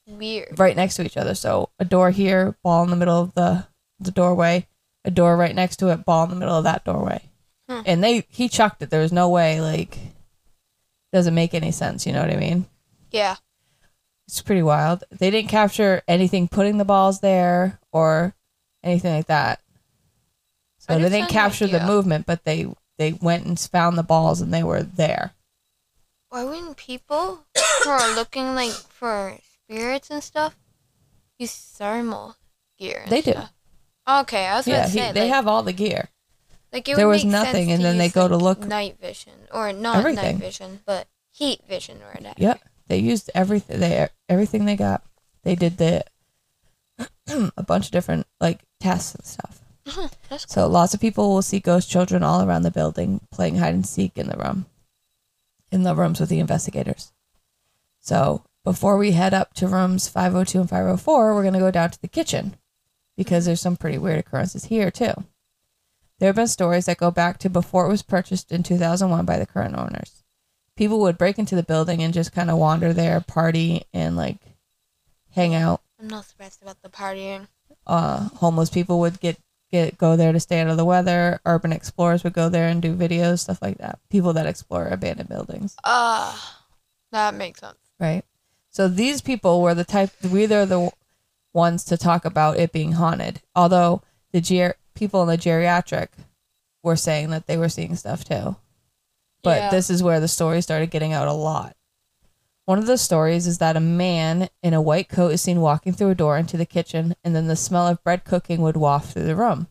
Weird. 0.08 0.58
Right 0.58 0.74
next 0.74 0.96
to 0.96 1.04
each 1.04 1.16
other. 1.16 1.34
So 1.34 1.70
a 1.78 1.84
door 1.84 2.10
here, 2.10 2.56
ball 2.62 2.82
in 2.82 2.90
the 2.90 2.96
middle 2.96 3.20
of 3.20 3.34
the, 3.34 3.66
the 4.00 4.10
doorway, 4.10 4.66
a 5.04 5.10
door 5.10 5.36
right 5.36 5.54
next 5.54 5.76
to 5.76 5.88
it, 5.88 6.04
ball 6.04 6.24
in 6.24 6.30
the 6.30 6.36
middle 6.36 6.56
of 6.56 6.64
that 6.64 6.84
doorway. 6.84 7.22
Hmm. 7.68 7.82
And 7.84 8.02
they 8.02 8.24
he 8.28 8.48
chucked 8.48 8.82
it. 8.82 8.90
There 8.90 9.02
was 9.02 9.12
no 9.12 9.28
way 9.28 9.60
like 9.60 9.98
doesn't 11.12 11.34
make 11.34 11.54
any 11.54 11.70
sense, 11.70 12.06
you 12.06 12.12
know 12.12 12.22
what 12.22 12.32
I 12.32 12.36
mean? 12.36 12.66
Yeah. 13.10 13.36
It's 14.26 14.42
pretty 14.42 14.62
wild. 14.62 15.04
They 15.10 15.30
didn't 15.30 15.48
capture 15.48 16.02
anything 16.06 16.48
putting 16.48 16.78
the 16.78 16.84
balls 16.84 17.20
there 17.20 17.78
or 17.92 18.34
anything 18.82 19.14
like 19.14 19.26
that. 19.26 19.60
So 20.78 20.94
I 20.94 20.98
they 20.98 21.08
didn't 21.08 21.30
capture 21.30 21.66
the 21.66 21.80
movement, 21.80 22.26
but 22.26 22.44
they 22.44 22.66
they 22.98 23.12
went 23.12 23.46
and 23.46 23.58
found 23.58 23.96
the 23.96 24.02
balls 24.02 24.40
and 24.40 24.52
they 24.52 24.62
were 24.62 24.82
there. 24.82 25.32
Why 26.30 26.44
wouldn't 26.44 26.76
people 26.76 27.46
who 27.84 27.90
are 27.90 28.14
looking 28.14 28.54
like 28.54 28.72
for 28.72 29.38
spirits 29.68 30.10
and 30.10 30.22
stuff 30.22 30.56
use 31.38 31.54
thermal 31.54 32.36
gear? 32.78 33.04
They 33.08 33.20
do. 33.22 33.34
Okay, 34.08 34.46
I 34.46 34.56
was 34.56 34.66
Yeah, 34.66 34.76
gonna 34.76 34.88
he, 34.88 34.98
say 34.98 35.12
they 35.12 35.20
like, 35.22 35.30
have 35.30 35.46
all 35.46 35.62
the 35.62 35.72
gear. 35.72 36.08
like 36.72 36.88
it 36.88 36.96
there 36.96 37.08
was 37.08 37.24
nothing, 37.24 37.70
and 37.70 37.84
then 37.84 37.98
they 37.98 38.08
go 38.08 38.26
to 38.28 38.36
like, 38.36 38.58
look- 38.58 38.68
night 38.68 38.98
vision 39.00 39.34
or 39.52 39.72
not 39.72 39.96
Everything. 39.98 40.24
night 40.24 40.36
vision, 40.36 40.80
but 40.86 41.06
heat 41.30 41.60
vision 41.68 41.98
or 42.02 42.12
whatever. 42.14 42.34
Yep. 42.38 42.60
They 42.88 42.98
used 42.98 43.30
everything 43.34 43.80
they 43.80 44.08
everything 44.28 44.64
they 44.64 44.76
got. 44.76 45.02
They 45.42 45.54
did 45.54 45.76
the 45.76 46.04
a 47.56 47.62
bunch 47.62 47.86
of 47.86 47.92
different 47.92 48.26
like 48.40 48.60
tests 48.80 49.14
and 49.14 49.24
stuff. 49.26 49.60
Mm-hmm, 49.86 50.06
that's 50.30 50.46
cool. 50.46 50.52
So 50.54 50.66
lots 50.68 50.94
of 50.94 51.00
people 51.00 51.28
will 51.34 51.42
see 51.42 51.60
ghost 51.60 51.90
children 51.90 52.22
all 52.22 52.42
around 52.42 52.62
the 52.62 52.70
building 52.70 53.20
playing 53.30 53.56
hide 53.56 53.74
and 53.74 53.86
seek 53.86 54.16
in 54.16 54.28
the 54.28 54.36
room, 54.38 54.64
in 55.70 55.82
the 55.82 55.94
rooms 55.94 56.18
with 56.18 56.30
the 56.30 56.40
investigators. 56.40 57.12
So 58.00 58.42
before 58.68 58.98
we 58.98 59.12
head 59.12 59.32
up 59.32 59.54
to 59.54 59.66
rooms 59.66 60.08
502 60.08 60.60
and 60.60 60.68
504, 60.68 61.34
we're 61.34 61.42
going 61.42 61.54
to 61.54 61.58
go 61.60 61.70
down 61.70 61.90
to 61.90 62.00
the 62.02 62.06
kitchen 62.08 62.56
because 63.16 63.46
there's 63.46 63.60
some 63.62 63.76
pretty 63.78 63.96
weird 63.96 64.18
occurrences 64.18 64.66
here 64.66 64.90
too. 64.90 65.12
There 66.18 66.28
have 66.28 66.36
been 66.36 66.48
stories 66.48 66.84
that 66.86 66.98
go 66.98 67.10
back 67.10 67.38
to 67.38 67.48
before 67.48 67.86
it 67.86 67.90
was 67.90 68.02
purchased 68.02 68.52
in 68.52 68.62
2001 68.62 69.24
by 69.24 69.38
the 69.38 69.46
current 69.46 69.74
owners. 69.76 70.22
People 70.76 71.00
would 71.00 71.16
break 71.16 71.38
into 71.38 71.56
the 71.56 71.62
building 71.62 72.02
and 72.02 72.12
just 72.12 72.32
kind 72.32 72.50
of 72.50 72.58
wander 72.58 72.92
there, 72.92 73.20
party, 73.22 73.84
and 73.94 74.16
like 74.16 74.36
hang 75.30 75.54
out 75.54 75.80
I'm 76.00 76.08
not 76.08 76.26
surprised 76.26 76.60
about 76.62 76.82
the 76.82 76.88
partying. 76.90 77.48
uh, 77.86 78.28
homeless 78.36 78.68
people 78.70 79.00
would 79.00 79.18
get 79.20 79.38
get 79.70 79.96
go 79.98 80.14
there 80.16 80.32
to 80.32 80.40
stay 80.40 80.60
out 80.60 80.68
of 80.68 80.76
the 80.76 80.84
weather. 80.84 81.40
Urban 81.46 81.72
explorers 81.72 82.22
would 82.22 82.32
go 82.34 82.48
there 82.50 82.68
and 82.68 82.82
do 82.82 82.94
videos, 82.94 83.40
stuff 83.40 83.62
like 83.62 83.78
that. 83.78 83.98
People 84.10 84.32
that 84.34 84.46
explore 84.46 84.86
abandoned 84.88 85.28
buildings, 85.30 85.74
Ah, 85.84 86.64
that 87.12 87.34
makes 87.34 87.60
sense. 87.60 87.78
right? 87.98 88.24
So 88.78 88.86
these 88.86 89.20
people 89.20 89.60
were 89.60 89.74
the 89.74 89.82
type. 89.82 90.12
We 90.22 90.44
are 90.54 90.64
the 90.64 90.92
ones 91.52 91.82
to 91.86 91.96
talk 91.96 92.24
about 92.24 92.58
it 92.58 92.70
being 92.70 92.92
haunted. 92.92 93.42
Although 93.56 94.02
the 94.30 94.40
ger- 94.40 94.76
people 94.94 95.20
in 95.22 95.26
the 95.26 95.36
geriatric 95.36 96.10
were 96.84 96.94
saying 96.94 97.30
that 97.30 97.48
they 97.48 97.56
were 97.56 97.68
seeing 97.68 97.96
stuff 97.96 98.22
too. 98.22 98.54
But 99.42 99.58
Yeah. 99.62 99.70
this 99.70 99.90
is 99.90 100.00
where 100.00 100.20
the 100.20 100.28
story 100.28 100.60
started 100.62 100.92
getting 100.92 101.12
out 101.12 101.26
a 101.26 101.32
lot. 101.32 101.74
One 102.66 102.78
of 102.78 102.86
the 102.86 102.98
stories 102.98 103.48
is 103.48 103.58
that 103.58 103.76
a 103.76 103.80
man 103.80 104.48
in 104.62 104.74
a 104.74 104.80
white 104.80 105.08
coat 105.08 105.32
is 105.32 105.42
seen 105.42 105.60
walking 105.60 105.92
through 105.92 106.10
a 106.10 106.14
door 106.14 106.38
into 106.38 106.56
the 106.56 106.64
kitchen, 106.64 107.16
and 107.24 107.34
then 107.34 107.48
the 107.48 107.56
smell 107.56 107.88
of 107.88 108.04
bread 108.04 108.24
cooking 108.24 108.62
would 108.62 108.76
waft 108.76 109.12
through 109.12 109.24
the 109.24 109.34
room. 109.34 109.66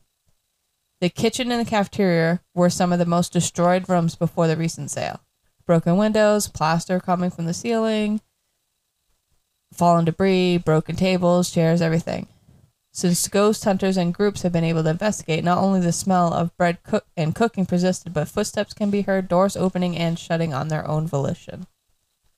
The 1.00 1.08
kitchen 1.08 1.50
and 1.50 1.66
the 1.66 1.70
cafeteria 1.70 2.42
were 2.54 2.70
some 2.70 2.92
of 2.92 3.00
the 3.00 3.06
most 3.06 3.32
destroyed 3.32 3.88
rooms 3.88 4.16
before 4.16 4.48
the 4.48 4.58
recent 4.58 4.92
sale. 4.92 5.22
Broken 5.66 5.96
windows, 5.96 6.50
plaster 6.50 7.00
coming 7.00 7.30
from 7.30 7.46
the 7.46 7.54
ceiling, 7.54 8.20
fallen 9.74 10.06
debris, 10.06 10.58
broken 10.58 10.96
tables, 10.96 11.52
chairs, 11.52 11.82
everything. 11.82 12.28
Since 12.92 13.28
ghost 13.28 13.64
hunters 13.64 13.96
and 13.96 14.14
groups 14.14 14.42
have 14.42 14.52
been 14.52 14.64
able 14.64 14.84
to 14.84 14.90
investigate, 14.90 15.44
not 15.44 15.60
only 15.60 15.80
the 15.80 15.92
smell 15.92 16.34
of 16.34 16.56
bread 16.58 16.82
cook 16.82 17.06
and 17.16 17.36
cooking 17.36 17.68
persisted, 17.68 18.12
but 18.12 18.28
footsteps 18.28 18.74
can 18.74 18.90
be 18.90 19.02
heard, 19.04 19.28
doors 19.28 19.56
opening 19.56 19.96
and 19.96 20.18
shutting 20.18 20.52
on 20.52 20.70
their 20.70 20.88
own 20.88 21.06
volition. 21.06 21.68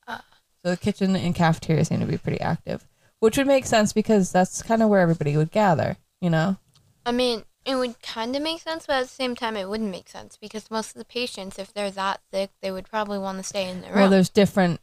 Ah. 0.06 0.26
So 0.63 0.72
the 0.72 0.78
kitchen 0.78 1.15
and 1.15 1.34
cafeteria 1.34 1.86
seem 1.86 2.02
to 2.02 2.06
be 2.06 2.18
pretty 2.18 2.42
active, 2.42 2.86
which 3.20 3.38
would 3.38 3.48
make 3.48 3.65
sense 3.65 3.94
because 3.94 4.34
that's 4.34 4.62
kind 4.62 4.84
of 4.84 4.89
where 4.89 5.00
everybody 5.00 5.38
would 5.38 5.52
gather, 5.52 5.96
you 6.20 6.30
know? 6.30 6.58
I 7.06 7.13
mean, 7.13 7.46
it 7.65 7.76
would 7.76 8.02
kind 8.02 8.36
of 8.36 8.42
make 8.42 8.62
sense, 8.62 8.86
but 8.86 8.98
at 8.98 9.04
the 9.04 9.08
same 9.08 9.36
time, 9.36 9.56
it 9.56 9.70
wouldn't 9.70 9.92
make 9.92 10.10
sense 10.10 10.36
because 10.36 10.70
most 10.70 10.89
of 10.89 11.00
the 11.00 11.06
patients, 11.06 11.58
if 11.58 11.74
they're 11.74 11.92
that 11.92 12.20
sick, 12.34 12.50
they 12.62 12.72
would 12.72 12.89
probably 12.89 13.18
want 13.18 13.38
to 13.38 13.44
stay 13.44 13.70
in 13.70 13.80
their 13.80 13.92
room. 13.92 14.00
Well, 14.00 14.10
there's 14.10 14.30
different 14.30 14.82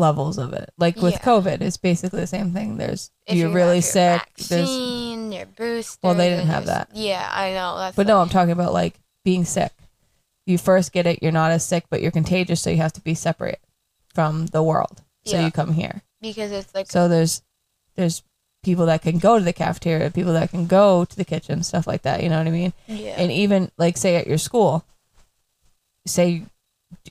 levels 0.00 0.38
of 0.38 0.52
it. 0.52 0.70
Like 0.78 0.96
with 0.96 1.14
Yeah. 1.14 1.20
COVID, 1.20 1.60
it's 1.60 1.76
basically 1.76 2.20
the 2.20 2.26
same 2.26 2.52
thing. 2.52 2.76
There's 2.78 3.10
if 3.26 3.36
you're 3.36 3.48
you 3.50 3.54
really 3.54 3.80
sick. 3.80 4.22
There's 4.36 4.48
vaccine, 4.48 5.30
your 5.32 5.46
booster. 5.46 5.98
Well, 6.02 6.14
they 6.14 6.28
didn't 6.30 6.48
have 6.48 6.66
that. 6.66 6.88
Yeah, 6.94 7.28
I 7.32 7.52
know. 7.52 7.78
That's 7.78 7.94
But 7.96 8.06
the- 8.06 8.12
no, 8.14 8.20
I'm 8.20 8.28
talking 8.28 8.52
about 8.52 8.72
like 8.72 8.94
being 9.24 9.44
sick. 9.44 9.72
You 10.46 10.58
first 10.58 10.90
get 10.92 11.06
it, 11.06 11.22
you're 11.22 11.30
not 11.30 11.52
as 11.52 11.64
sick, 11.64 11.84
but 11.90 12.02
you're 12.02 12.10
contagious, 12.10 12.60
so 12.62 12.70
you 12.70 12.78
have 12.78 12.94
to 12.94 13.00
be 13.00 13.14
separate 13.14 13.60
from 14.12 14.46
the 14.46 14.62
world. 14.62 15.02
So 15.24 15.36
Yeah. 15.36 15.44
you 15.46 15.52
come 15.52 15.74
here. 15.74 16.02
because 16.22 16.50
it's 16.52 16.74
like 16.74 16.90
So 16.90 17.06
there's 17.08 17.40
there's 17.96 18.22
people 18.62 18.84
that 18.86 19.00
can 19.02 19.18
go 19.18 19.38
to 19.38 19.44
the 19.44 19.52
cafeteria, 19.54 20.10
people 20.10 20.32
that 20.34 20.50
can 20.50 20.66
go 20.66 21.04
to 21.06 21.16
the 21.16 21.24
kitchen, 21.24 21.62
stuff 21.62 21.86
like 21.86 22.02
that. 22.02 22.22
You 22.22 22.28
know 22.28 22.36
what 22.38 22.46
I 22.46 22.50
mean? 22.50 22.72
yeah, 22.86 23.14
And 23.16 23.30
even 23.32 23.70
like 23.78 23.96
say 23.96 24.16
at 24.16 24.26
your 24.26 24.36
school, 24.38 24.84
say 26.06 26.42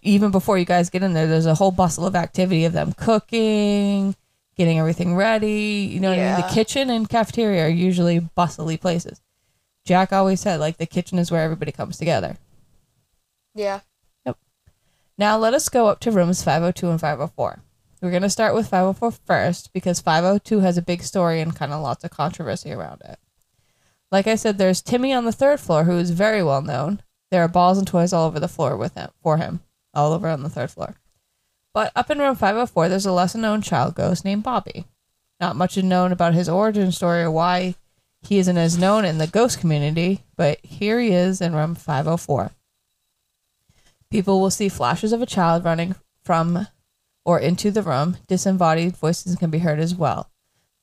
even 0.01 0.31
before 0.31 0.57
you 0.57 0.65
guys 0.65 0.89
get 0.89 1.03
in 1.03 1.13
there, 1.13 1.27
there's 1.27 1.45
a 1.45 1.55
whole 1.55 1.71
bustle 1.71 2.05
of 2.05 2.15
activity 2.15 2.65
of 2.65 2.73
them 2.73 2.93
cooking, 2.93 4.15
getting 4.55 4.79
everything 4.79 5.15
ready. 5.15 5.89
You 5.91 5.99
know 5.99 6.09
what 6.09 6.19
I 6.19 6.33
mean? 6.37 6.41
The 6.41 6.53
kitchen 6.53 6.89
and 6.89 7.07
cafeteria 7.09 7.65
are 7.65 7.69
usually 7.69 8.19
bustly 8.19 8.77
places. 8.77 9.21
Jack 9.85 10.13
always 10.13 10.39
said 10.39 10.59
like 10.59 10.77
the 10.77 10.85
kitchen 10.85 11.17
is 11.17 11.31
where 11.31 11.41
everybody 11.43 11.71
comes 11.71 11.97
together. 11.97 12.37
yeah. 13.55 13.79
Yep. 14.25 14.37
Now 15.17 15.37
let 15.37 15.53
us 15.53 15.69
go 15.69 15.87
up 15.87 15.99
to 16.01 16.11
rooms 16.11 16.43
502 16.43 16.89
and 16.89 16.99
504. 17.01 17.61
We're 18.01 18.11
going 18.11 18.21
to 18.21 18.29
start 18.29 18.53
with 18.55 18.69
504 18.69 19.11
first 19.11 19.73
because 19.73 19.99
502 19.99 20.59
has 20.59 20.77
a 20.77 20.81
big 20.81 21.03
story 21.03 21.41
and 21.41 21.55
kind 21.55 21.73
of 21.73 21.81
lots 21.81 22.03
of 22.03 22.11
controversy 22.11 22.71
around 22.71 23.01
it. 23.03 23.19
Like 24.11 24.25
I 24.27 24.35
said, 24.35 24.57
there's 24.57 24.81
Timmy 24.81 25.13
on 25.13 25.25
the 25.25 25.31
third 25.31 25.59
floor 25.59 25.83
who 25.83 25.97
is 25.97 26.11
very 26.11 26.41
well 26.41 26.61
known. 26.61 27.01
There 27.29 27.43
are 27.43 27.47
balls 27.49 27.77
and 27.77 27.85
toys 27.85 28.13
all 28.13 28.25
over 28.27 28.39
the 28.39 28.47
floor 28.47 28.75
with 28.77 28.95
him 28.95 29.09
for 29.21 29.37
him, 29.37 29.59
all 29.93 30.13
over 30.13 30.27
on 30.27 30.43
the 30.43 30.49
third 30.49 30.71
floor. 30.71 30.95
But 31.73 31.91
up 31.95 32.09
in 32.09 32.19
room 32.19 32.35
504, 32.35 32.89
there's 32.89 33.05
a 33.05 33.11
lesser 33.11 33.37
known 33.37 33.61
child 33.61 33.95
ghost 33.95 34.25
named 34.25 34.43
Bobby. 34.43 34.85
Not 35.39 35.55
much 35.55 35.77
is 35.77 35.83
known 35.83 36.11
about 36.11 36.33
his 36.33 36.49
origin 36.49 36.91
story 36.91 37.21
or 37.21 37.31
why 37.31 37.75
he 38.21 38.39
isn't 38.39 38.57
as 38.57 38.77
known 38.77 39.05
in 39.05 39.17
the 39.17 39.27
ghost 39.27 39.59
community, 39.59 40.25
but 40.35 40.59
here 40.63 40.99
he 40.99 41.09
is 41.09 41.41
in 41.41 41.55
room 41.55 41.75
504. 41.75 42.51
People 44.09 44.41
will 44.41 44.49
see 44.49 44.69
flashes 44.69 45.13
of 45.13 45.21
a 45.21 45.27
child 45.27 45.63
running 45.63 45.95
from 46.23 46.67
or 47.23 47.39
into 47.39 47.71
the 47.71 47.83
room. 47.83 48.17
Disembodied 48.27 48.97
voices 48.97 49.35
can 49.35 49.49
be 49.49 49.59
heard 49.59 49.79
as 49.79 49.95
well. 49.95 50.29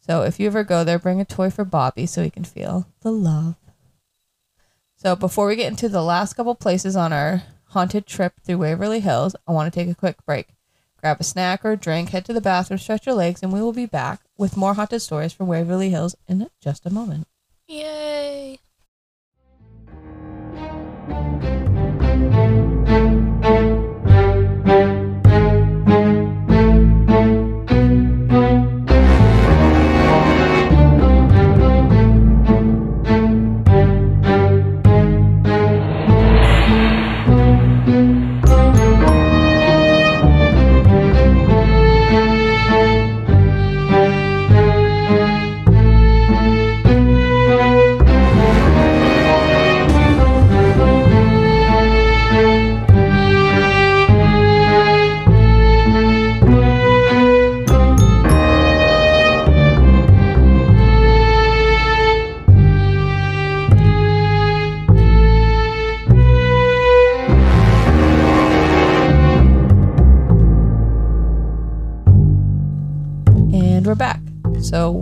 So 0.00 0.22
if 0.22 0.38
you 0.38 0.46
ever 0.46 0.62
go 0.62 0.84
there, 0.84 0.98
bring 0.98 1.20
a 1.20 1.24
toy 1.24 1.50
for 1.50 1.64
Bobby 1.64 2.06
so 2.06 2.22
he 2.22 2.30
can 2.30 2.44
feel 2.44 2.86
the 3.00 3.10
love. 3.10 3.56
So 4.94 5.16
before 5.16 5.48
we 5.48 5.56
get 5.56 5.70
into 5.70 5.88
the 5.88 6.02
last 6.02 6.34
couple 6.34 6.54
places 6.54 6.96
on 6.96 7.12
our 7.12 7.42
haunted 7.68 8.06
trip 8.06 8.34
through 8.42 8.58
Waverly 8.58 9.00
Hills, 9.00 9.36
I 9.46 9.52
want 9.52 9.72
to 9.72 9.80
take 9.80 9.90
a 9.90 9.94
quick 9.94 10.24
break. 10.24 10.48
Grab 11.00 11.20
a 11.20 11.24
snack 11.24 11.64
or 11.64 11.72
a 11.72 11.76
drink, 11.76 12.10
head 12.10 12.24
to 12.24 12.32
the 12.32 12.40
bathroom, 12.40 12.78
stretch 12.78 13.06
your 13.06 13.14
legs, 13.14 13.42
and 13.42 13.52
we 13.52 13.60
will 13.60 13.72
be 13.72 13.86
back 13.86 14.20
with 14.36 14.56
more 14.56 14.74
haunted 14.74 15.02
stories 15.02 15.32
from 15.32 15.46
Waverly 15.46 15.90
Hills 15.90 16.16
in 16.26 16.48
just 16.60 16.86
a 16.86 16.90
moment. 16.90 17.26
Yay! 17.68 18.58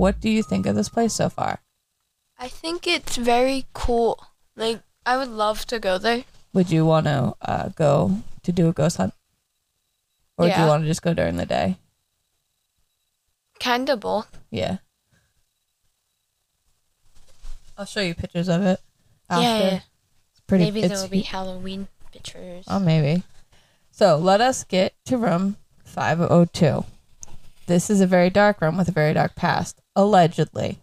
What 0.05 0.21
do 0.21 0.29
you 0.29 0.43
think 0.43 0.67
of 0.67 0.77
this 0.77 0.91
place 0.91 1.15
so 1.15 1.31
far? 1.31 1.61
I 2.39 2.49
think 2.49 2.87
it's 2.87 3.17
very 3.17 3.65
cool. 3.73 4.21
Like 4.55 4.83
I 5.07 5.17
would 5.17 5.31
love 5.31 5.65
to 5.73 5.79
go 5.81 5.97
there. 5.97 6.25
Would 6.53 6.71
you 6.71 6.85
want 6.85 7.07
to 7.07 7.35
uh, 7.41 7.69
go 7.71 8.19
to 8.43 8.53
do 8.53 8.69
a 8.69 8.73
ghost 8.75 8.99
hunt? 8.99 9.15
Or 10.37 10.47
do 10.47 10.61
you 10.61 10.67
want 10.67 10.83
to 10.83 10.87
just 10.87 11.01
go 11.01 11.15
during 11.15 11.37
the 11.37 11.47
day? 11.47 11.79
Kind 13.61 13.89
of 13.89 14.01
both. 14.01 14.29
Yeah. 14.51 14.79
I'll 17.79 17.87
show 17.87 18.03
you 18.03 18.15
pictures 18.15 18.49
of 18.49 18.61
it. 18.63 18.81
After. 19.31 19.43
Yeah, 19.43 19.59
yeah. 19.59 19.81
It's 20.33 20.41
pretty 20.47 20.65
Maybe 20.65 20.87
there 20.87 20.99
will 20.99 21.09
be 21.09 21.23
Halloween 21.23 21.89
pictures. 22.13 22.67
Oh, 22.69 22.79
maybe. 22.79 23.23
So 23.91 24.19
let 24.19 24.43
us 24.43 24.65
get 24.65 24.93
to 25.07 25.17
room 25.17 25.57
502. 25.85 26.85
This 27.67 27.89
is 27.89 28.01
a 28.01 28.07
very 28.07 28.31
dark 28.31 28.61
room 28.61 28.77
with 28.77 28.89
a 28.89 28.93
very 28.93 29.15
dark 29.15 29.35
past, 29.35 29.81
allegedly. 29.97 30.79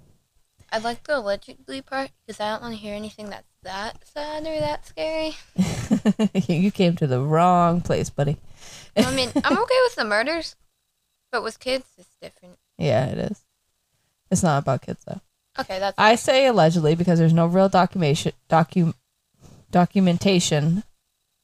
I 0.71 0.79
like 0.79 1.03
the 1.03 1.17
allegedly 1.17 1.81
part 1.81 2.11
because 2.25 2.39
I 2.39 2.51
don't 2.51 2.61
want 2.61 2.73
to 2.73 2.79
hear 2.79 2.95
anything 2.95 3.29
that's 3.29 3.51
that 3.63 4.03
sad 4.07 4.47
or 4.47 4.59
that 4.59 4.87
scary. 4.87 5.35
you 6.47 6.71
came 6.71 6.95
to 6.95 7.05
the 7.05 7.21
wrong 7.21 7.81
place, 7.81 8.09
buddy. 8.09 8.37
I 8.95 9.13
mean, 9.13 9.29
I'm 9.43 9.57
okay 9.57 9.79
with 9.83 9.95
the 9.95 10.05
murders, 10.05 10.55
but 11.31 11.43
with 11.43 11.59
kids, 11.59 11.85
it's 11.97 12.15
different. 12.21 12.57
Yeah, 12.77 13.05
it 13.07 13.17
is. 13.17 13.41
It's 14.31 14.43
not 14.43 14.63
about 14.63 14.81
kids 14.81 15.03
though. 15.05 15.21
Okay, 15.59 15.77
that's 15.79 15.95
I 15.97 16.15
say 16.15 16.47
allegedly 16.47 16.95
because 16.95 17.19
there's 17.19 17.33
no 17.33 17.45
real 17.45 17.69
documentation 17.69 18.31
docu 18.49 18.93
documentation. 19.71 20.83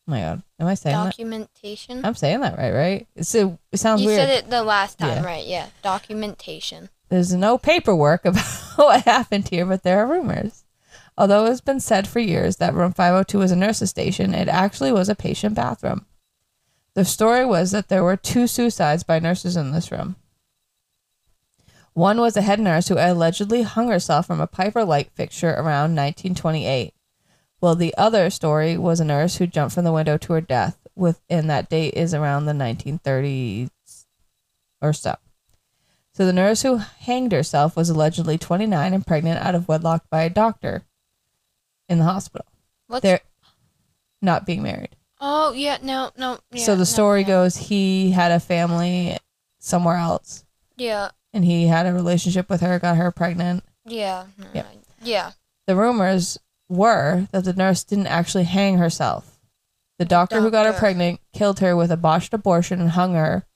Oh 0.07 0.11
my 0.11 0.21
god, 0.21 0.43
am 0.59 0.67
I 0.67 0.73
saying 0.75 0.95
that? 0.95 1.03
documentation. 1.05 2.05
I'm 2.05 2.15
saying 2.15 2.39
that 2.39 2.57
right, 2.57 2.71
right? 2.71 3.07
It's 3.15 3.35
a, 3.35 3.57
it 3.73 3.77
sounds 3.77 4.01
You 4.01 4.07
weird. 4.07 4.19
said 4.21 4.29
it 4.29 4.49
the 4.49 4.63
last 4.63 4.97
time, 4.97 5.21
Yeah. 5.21 5.25
right? 5.25 5.45
Yeah, 5.45 5.67
documentation. 5.81 6.89
There's 7.09 7.33
no 7.33 7.57
paperwork 7.57 8.23
about 8.25 8.45
what 8.77 9.03
happened 9.03 9.49
here, 9.49 9.65
but 9.65 9.83
there 9.83 9.99
are 9.99 10.07
rumors. 10.07 10.63
Although 11.17 11.45
it's 11.47 11.61
been 11.61 11.79
said 11.79 12.07
for 12.07 12.19
years 12.19 12.57
that 12.57 12.73
room 12.73 12.93
502 12.93 13.39
was 13.39 13.51
a 13.51 13.55
nurse's 13.55 13.89
station, 13.89 14.33
it 14.33 14.47
actually 14.47 14.91
was 14.91 15.09
a 15.09 15.15
patient 15.15 15.55
bathroom. 15.55 16.05
The 16.93 17.03
story 17.05 17.43
was 17.45 17.71
that 17.71 17.89
there 17.89 18.03
were 18.03 18.15
two 18.17 18.47
suicides 18.47 19.03
by 19.03 19.19
nurses 19.19 19.57
in 19.57 19.71
this 19.71 19.91
room. 19.91 20.15
One 21.93 22.19
was 22.21 22.37
a 22.37 22.41
head 22.43 22.59
nurse 22.59 22.87
who 22.87 22.95
allegedly 22.97 23.63
hung 23.63 23.89
herself 23.89 24.27
from 24.27 24.39
a 24.39 24.47
Piper 24.47 24.85
light 24.85 25.09
fixture 25.15 25.49
around 25.49 25.95
1928. 25.95 26.93
Well, 27.59 27.75
the 27.75 27.93
other 27.97 28.29
story 28.29 28.77
was 28.77 28.99
a 28.99 29.05
nurse 29.05 29.37
who 29.37 29.47
jumped 29.47 29.73
from 29.75 29.83
the 29.83 29.91
window 29.91 30.17
to 30.17 30.33
her 30.33 30.41
death, 30.41 30.77
within 30.95 31.47
that 31.47 31.69
date 31.69 31.93
is 31.95 32.13
around 32.13 32.45
the 32.45 32.53
1930s 32.53 33.69
or 34.81 34.93
so. 34.93 35.15
So 36.13 36.25
the 36.25 36.33
nurse 36.33 36.63
who 36.63 36.77
hanged 36.77 37.31
herself 37.31 37.75
was 37.75 37.89
allegedly 37.89 38.37
29 38.37 38.93
and 38.93 39.05
pregnant 39.05 39.39
out 39.45 39.53
of 39.55 39.67
wedlock 39.67 40.09
by 40.09 40.23
a 40.23 40.29
doctor 40.29 40.83
in 41.87 41.99
the 41.99 42.03
hospital. 42.05 42.45
What's 42.87 43.03
They're 43.03 43.21
not 44.21 44.45
being 44.45 44.63
married. 44.63 44.95
Oh 45.19 45.51
yeah, 45.53 45.77
no, 45.81 46.11
no. 46.17 46.39
Yeah, 46.51 46.63
so 46.63 46.73
the 46.73 46.79
no, 46.79 46.83
story 46.85 47.23
goes 47.23 47.55
he 47.57 48.11
had 48.11 48.31
a 48.31 48.39
family 48.39 49.17
somewhere 49.59 49.97
else 49.97 50.45
Yeah, 50.75 51.09
and 51.33 51.43
he 51.45 51.67
had 51.67 51.85
a 51.85 51.93
relationship 51.93 52.49
with 52.49 52.61
her, 52.61 52.79
got 52.79 52.97
her 52.97 53.11
pregnant. 53.11 53.63
yeah, 53.85 54.25
no, 54.37 54.47
Yeah. 54.53 54.65
Yeah. 55.01 55.31
The 55.67 55.75
rumors 55.75 56.37
were 56.69 57.27
that 57.31 57.45
the 57.45 57.53
nurse 57.53 57.83
didn't 57.83 58.07
actually 58.07 58.43
hang 58.43 58.77
herself. 58.77 59.39
The 59.99 60.05
doctor, 60.05 60.41
who 60.41 60.51
got 60.51 60.67
her 60.67 60.73
pregnant 60.73 61.19
killed 61.33 61.59
her 61.59 61.75
with 61.75 61.91
a 61.91 61.97
botched 61.97 62.33
abortion 62.33 62.79
and 62.79 62.91
hung 62.91 63.15
her 63.15 63.47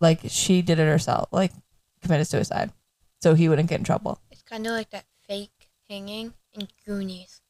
like 0.00 0.20
she 0.28 0.62
did 0.62 0.78
it 0.78 0.86
herself, 0.86 1.28
like 1.32 1.52
committed 2.02 2.26
suicide. 2.26 2.70
So 3.20 3.34
he 3.34 3.48
wouldn't 3.48 3.68
get 3.68 3.80
in 3.80 3.84
trouble. 3.84 4.20
It's 4.30 4.42
kind 4.42 4.64
of 4.66 4.72
like 4.72 4.90
that 4.90 5.04
fake 5.26 5.70
hanging 5.88 6.34
in 6.52 6.68
Goonies. 6.86 7.40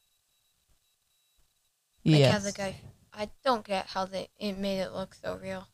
Like 2.03 2.19
yes. 2.19 2.33
how 2.33 2.39
the 2.39 2.51
guy. 2.51 2.75
I 3.13 3.29
don't 3.43 3.65
get 3.65 3.87
how 3.87 4.05
they 4.05 4.29
it 4.39 4.57
made 4.57 4.79
it 4.79 4.93
look 4.93 5.13
so 5.13 5.37
real. 5.41 5.67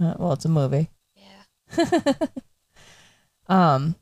Uh, 0.00 0.14
well, 0.18 0.32
it's 0.32 0.44
a 0.44 0.48
movie. 0.48 0.90
Yeah. 1.14 2.14
um, 3.48 3.94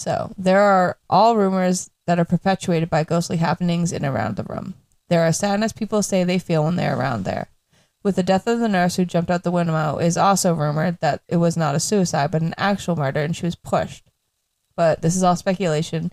so 0.00 0.32
there 0.38 0.60
are 0.62 0.96
all 1.10 1.36
rumors 1.36 1.90
that 2.06 2.18
are 2.18 2.24
perpetuated 2.24 2.88
by 2.88 3.04
ghostly 3.04 3.36
happenings 3.36 3.92
in 3.92 4.04
and 4.04 4.14
around 4.14 4.36
the 4.36 4.44
room. 4.44 4.74
There 5.08 5.22
are 5.22 5.32
sadness 5.32 5.72
people 5.72 6.02
say 6.02 6.24
they 6.24 6.38
feel 6.38 6.64
when 6.64 6.76
they're 6.76 6.98
around 6.98 7.24
there. 7.24 7.48
With 8.02 8.16
the 8.16 8.22
death 8.22 8.46
of 8.46 8.60
the 8.60 8.68
nurse 8.68 8.96
who 8.96 9.04
jumped 9.04 9.30
out 9.30 9.42
the 9.42 9.50
window, 9.50 9.98
it 9.98 10.06
is 10.06 10.16
also 10.16 10.54
rumored 10.54 10.98
that 11.00 11.20
it 11.28 11.36
was 11.36 11.56
not 11.56 11.74
a 11.74 11.80
suicide 11.80 12.30
but 12.30 12.40
an 12.40 12.54
actual 12.56 12.96
murder 12.96 13.20
and 13.20 13.36
she 13.36 13.44
was 13.44 13.56
pushed. 13.56 14.10
But 14.74 15.02
this 15.02 15.14
is 15.14 15.22
all 15.22 15.36
speculation. 15.36 16.12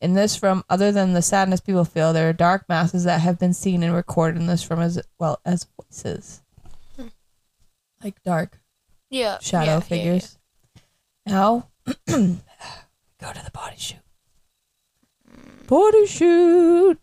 In 0.00 0.14
this 0.14 0.42
room, 0.42 0.64
other 0.68 0.90
than 0.90 1.12
the 1.12 1.22
sadness 1.22 1.60
people 1.60 1.84
feel, 1.84 2.12
there 2.12 2.28
are 2.28 2.32
dark 2.32 2.68
masses 2.68 3.04
that 3.04 3.20
have 3.20 3.38
been 3.38 3.54
seen 3.54 3.84
and 3.84 3.94
recorded 3.94 4.40
in 4.40 4.46
this 4.48 4.68
room 4.68 4.80
as 4.80 5.00
well 5.20 5.38
as 5.44 5.68
voices. 5.80 6.42
Hmm. 6.96 7.08
Like 8.02 8.20
dark 8.24 8.58
Yeah. 9.08 9.38
shadow 9.40 9.66
yeah, 9.66 9.74
yeah, 9.74 9.80
figures. 9.80 10.38
Now, 11.26 11.68
go 13.20 13.32
to 13.32 13.44
the 13.44 13.50
body 13.50 13.76
chute. 13.76 13.98
Body 15.66 16.06
shoot. 16.06 16.98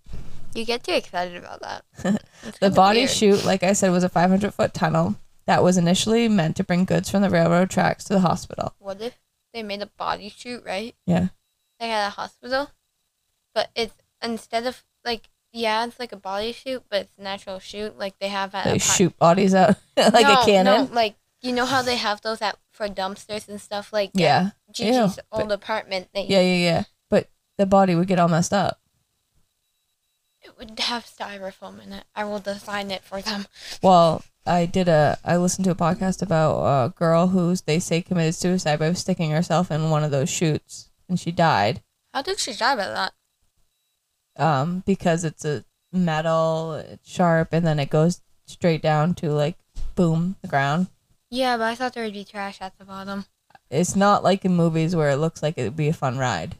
You 0.53 0.65
get 0.65 0.83
too 0.83 0.93
excited 0.93 1.37
about 1.37 1.61
that. 1.61 2.21
The 2.61 2.69
body 2.69 2.99
weird. 3.01 3.09
chute, 3.09 3.45
like 3.45 3.63
I 3.63 3.73
said, 3.73 3.91
was 3.91 4.03
a 4.03 4.09
500 4.09 4.53
foot 4.53 4.73
tunnel 4.73 5.15
that 5.47 5.63
was 5.63 5.75
initially 5.77 6.29
meant 6.29 6.55
to 6.57 6.63
bring 6.63 6.85
goods 6.85 7.09
from 7.09 7.21
the 7.21 7.29
railroad 7.29 7.69
tracks 7.69 8.03
to 8.05 8.13
the 8.13 8.19
hospital. 8.21 8.73
What 8.79 9.01
if 9.01 9.17
they 9.53 9.63
made 9.63 9.81
a 9.81 9.87
body 9.87 10.29
shoot, 10.29 10.63
right? 10.65 10.95
Yeah. 11.05 11.29
Like 11.79 11.89
at 11.89 12.07
a 12.07 12.11
hospital, 12.11 12.69
but 13.53 13.69
it's 13.75 13.95
instead 14.21 14.65
of 14.67 14.83
like 15.03 15.29
yeah, 15.51 15.83
it's 15.85 15.99
like 15.99 16.11
a 16.11 16.17
body 16.17 16.51
shoot, 16.53 16.83
but 16.89 17.01
it's 17.01 17.17
an 17.17 17.25
actual 17.27 17.59
shoot 17.59 17.97
like 17.97 18.19
they 18.19 18.27
have 18.29 18.53
at 18.53 18.65
They 18.65 18.69
a 18.71 18.73
pi- 18.73 18.79
shoot 18.79 19.17
bodies 19.17 19.55
out 19.55 19.75
like 19.97 20.27
no, 20.27 20.41
a 20.41 20.45
cannon. 20.45 20.87
No, 20.87 20.93
like 20.93 21.15
you 21.41 21.53
know 21.53 21.65
how 21.65 21.81
they 21.81 21.97
have 21.97 22.21
those 22.21 22.41
at 22.41 22.57
for 22.77 22.87
dumpsters 22.87 23.49
and 23.49 23.59
stuff 23.59 23.91
like 23.91 24.11
yeah. 24.13 24.51
Gigi's 24.71 25.17
Ew, 25.17 25.23
old 25.31 25.51
apartment. 25.51 26.09
They, 26.13 26.25
Yeah, 26.25 26.41
yeah, 26.41 26.55
yeah. 26.55 26.83
But 27.09 27.29
the 27.57 27.65
body 27.65 27.95
would 27.95 28.07
get 28.07 28.19
all 28.19 28.27
messed 28.27 28.53
up. 28.53 28.79
It 30.41 30.57
would 30.57 30.79
have 30.79 31.05
styrofoam 31.05 31.83
in 31.83 31.91
it. 31.91 32.05
I 32.15 32.23
will 32.23 32.39
design 32.39 32.91
it 32.91 33.03
for 33.03 33.21
them. 33.21 33.47
Well, 33.81 34.23
I 34.45 34.65
did 34.65 34.87
a 34.87 35.17
I 35.25 35.35
listened 35.35 35.65
to 35.65 35.71
a 35.71 35.75
podcast 35.75 36.21
about 36.21 36.61
a 36.63 36.89
girl 36.89 37.27
who's 37.27 37.61
they 37.61 37.79
say 37.79 38.01
committed 38.01 38.35
suicide 38.35 38.79
by 38.79 38.93
sticking 38.93 39.31
herself 39.31 39.71
in 39.71 39.89
one 39.89 40.05
of 40.05 40.11
those 40.11 40.29
chutes 40.29 40.89
and 41.09 41.19
she 41.19 41.31
died. 41.33 41.81
How 42.13 42.21
did 42.21 42.39
she 42.39 42.53
die 42.53 42.75
by 42.75 42.87
that? 42.87 43.13
um, 44.37 44.83
because 44.85 45.23
it's 45.23 45.43
a 45.43 45.65
metal, 45.91 46.73
it's 46.73 47.09
sharp, 47.09 47.49
and 47.51 47.65
then 47.65 47.79
it 47.79 47.89
goes 47.89 48.21
straight 48.45 48.81
down 48.81 49.13
to 49.15 49.31
like 49.31 49.57
boom 49.95 50.35
the 50.41 50.47
ground. 50.47 50.87
Yeah, 51.29 51.57
but 51.57 51.63
I 51.65 51.75
thought 51.75 51.93
there 51.93 52.03
would 52.03 52.13
be 52.13 52.23
trash 52.23 52.59
at 52.61 52.77
the 52.77 52.85
bottom. 52.85 53.25
It's 53.69 53.95
not 53.95 54.23
like 54.23 54.45
in 54.45 54.55
movies 54.55 54.95
where 54.95 55.09
it 55.09 55.17
looks 55.17 55.43
like 55.43 55.57
it 55.57 55.63
would 55.63 55.75
be 55.75 55.89
a 55.89 55.93
fun 55.93 56.17
ride. 56.17 56.55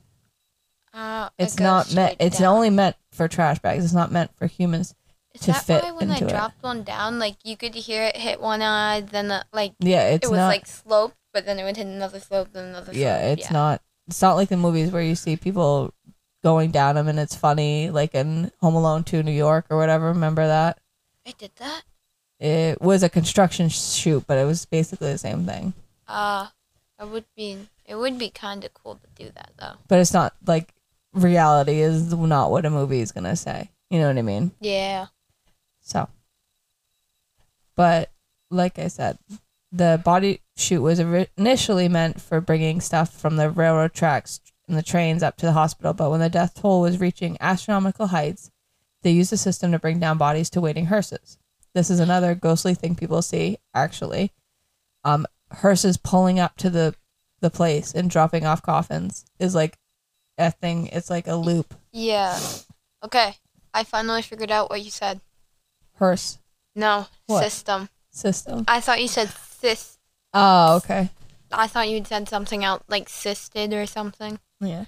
Uh, 0.94 1.30
it 1.38 1.44
It's 1.44 1.56
goes 1.56 1.64
not 1.64 1.94
meant. 1.94 2.14
straight 2.14 2.26
It's 2.28 2.40
down. 2.40 2.56
only 2.56 2.70
meant 2.70 2.96
for 3.12 3.28
trash 3.28 3.60
bags. 3.60 3.84
It's 3.86 3.94
not 3.94 4.12
meant 4.12 4.32
for 4.36 4.48
humans. 4.48 4.94
Is 5.34 5.42
to 5.42 5.52
that 5.52 5.64
fit 5.64 5.84
why 5.84 5.92
when 5.92 6.10
I 6.12 6.16
into 6.16 6.26
it. 6.28 6.30
dropped 6.32 6.64
one 6.64 6.84
down, 6.84 7.20
like 7.20 7.36
you 7.44 7.56
could 7.56 7.76
hear 7.76 8.04
it 8.04 8.18
hit 8.18 8.42
one 8.42 8.62
eye, 8.62 9.02
then 9.02 9.28
the, 9.28 9.46
like 9.54 9.74
Yeah, 9.80 10.10
it's 10.10 10.26
it 10.28 10.32
was 10.32 10.38
not. 10.38 10.48
like 10.48 10.66
slope, 10.66 11.14
but 11.34 11.46
then 11.46 11.60
it 11.60 11.64
would 11.64 11.78
hit 11.78 11.86
another 11.86 12.20
slope, 12.20 12.50
then 12.54 12.66
another. 12.70 12.94
yeah, 12.94 13.20
slope. 13.22 13.38
it's 13.40 13.52
not. 13.52 13.82
It's 14.08 14.22
not 14.22 14.36
like 14.36 14.50
the 14.50 14.58
movies 14.58 14.92
where 14.92 15.02
you 15.04 15.16
see 15.16 15.36
people 15.38 15.94
going 16.44 16.72
down 16.72 16.96
them 16.96 17.08
and 17.08 17.20
it's 17.20 17.36
funny, 17.36 17.90
like 17.92 18.16
in 18.16 18.52
Home 18.62 18.74
Alone 18.76 19.04
2 19.04 19.22
New 19.22 19.32
York 19.32 19.66
or 19.70 19.78
whatever. 19.78 20.08
Remember 20.08 20.48
that? 20.48 20.80
I 21.28 21.34
did 21.38 21.52
that. 21.58 21.84
It 22.40 22.82
was 22.82 23.02
a 23.04 23.10
construction 23.10 23.70
chute, 23.70 24.26
but 24.28 24.38
it 24.38 24.46
was 24.46 24.66
basically 24.66 25.12
the 25.12 25.18
same 25.18 25.46
thing. 25.46 25.74
Uh, 26.08 26.48
it 27.00 27.08
would 27.08 27.26
be. 27.36 27.68
It 27.86 27.96
would 27.96 28.18
be 28.18 28.30
kind 28.30 28.64
of 28.64 28.74
cool 28.74 28.96
to 28.96 29.24
do 29.24 29.32
that 29.36 29.52
though. 29.58 29.76
But 29.88 30.00
it's 30.00 30.14
not 30.14 30.36
like 30.46 30.74
reality 31.14 31.80
is 31.80 32.14
not 32.14 32.52
what 32.52 32.66
a 32.66 32.70
movie 32.70 33.02
is 33.02 33.12
gonna 33.12 33.36
say. 33.36 33.72
You 33.90 34.00
know 34.00 34.08
what 34.08 34.18
I 34.18 34.22
mean? 34.22 34.52
Yeah. 34.60 35.08
So, 35.82 36.10
but 37.76 38.12
like 38.52 38.78
I 38.78 38.88
said, 38.88 39.18
the 39.72 40.02
body 40.04 40.42
chute 40.56 40.82
was 40.82 41.00
initially 41.00 41.88
meant 41.88 42.22
for 42.22 42.42
bringing 42.42 42.82
stuff 42.82 43.14
from 43.14 43.38
the 43.38 43.50
railroad 43.50 43.94
tracks 43.94 44.42
and 44.68 44.78
the 44.78 44.84
trains 44.84 45.24
up 45.24 45.38
to 45.38 45.46
the 45.46 45.54
hospital. 45.54 45.94
But 45.94 46.12
when 46.12 46.20
the 46.20 46.30
death 46.30 46.56
toll 46.56 46.82
was 46.82 47.00
reaching 47.00 47.38
astronomical 47.40 48.08
heights, 48.08 48.52
they 49.02 49.12
used 49.12 49.32
the 49.32 49.38
system 49.38 49.72
to 49.72 49.80
bring 49.80 50.00
down 50.00 50.18
bodies 50.18 50.50
to 50.52 50.62
waiting 50.62 50.88
hearses. 50.88 51.38
This 51.78 51.92
is 51.92 52.00
another 52.00 52.34
ghostly 52.34 52.74
thing 52.74 52.96
people 52.96 53.22
see. 53.22 53.60
Actually, 53.76 54.32
um, 55.04 55.28
hearses 55.52 55.96
pulling 55.96 56.40
up 56.40 56.58
to 56.58 56.72
the 56.72 56.96
the 57.40 57.52
place 57.52 57.94
and 57.94 58.10
dropping 58.10 58.48
off 58.48 58.64
coffins 58.64 59.26
is 59.38 59.54
like 59.54 59.78
a 60.40 60.50
thing. 60.50 60.88
It's 60.88 61.12
like 61.12 61.28
a 61.28 61.36
loop. 61.36 61.76
Yeah. 61.92 62.40
Okay. 63.06 63.36
I 63.76 63.84
finally 63.84 64.24
figured 64.24 64.50
out 64.50 64.72
what 64.72 64.82
you 64.82 64.90
said. 64.90 65.22
Hearse 66.00 66.40
No 66.76 67.06
What? 67.28 67.44
system. 67.44 67.90
system. 68.10 68.66
I 68.68 68.80
thought 68.82 69.00
you 69.00 69.08
said 69.08 69.28
sys. 69.28 69.98
Oh, 70.34 70.78
okay. 70.78 71.12
I 71.52 71.68
thought 71.68 71.90
you'd 71.90 72.08
said 72.08 72.28
something 72.28 72.64
else 72.64 72.82
like 72.88 73.08
sisted 73.08 73.72
or 73.72 73.86
something. 73.86 74.40
Yeah. 74.60 74.86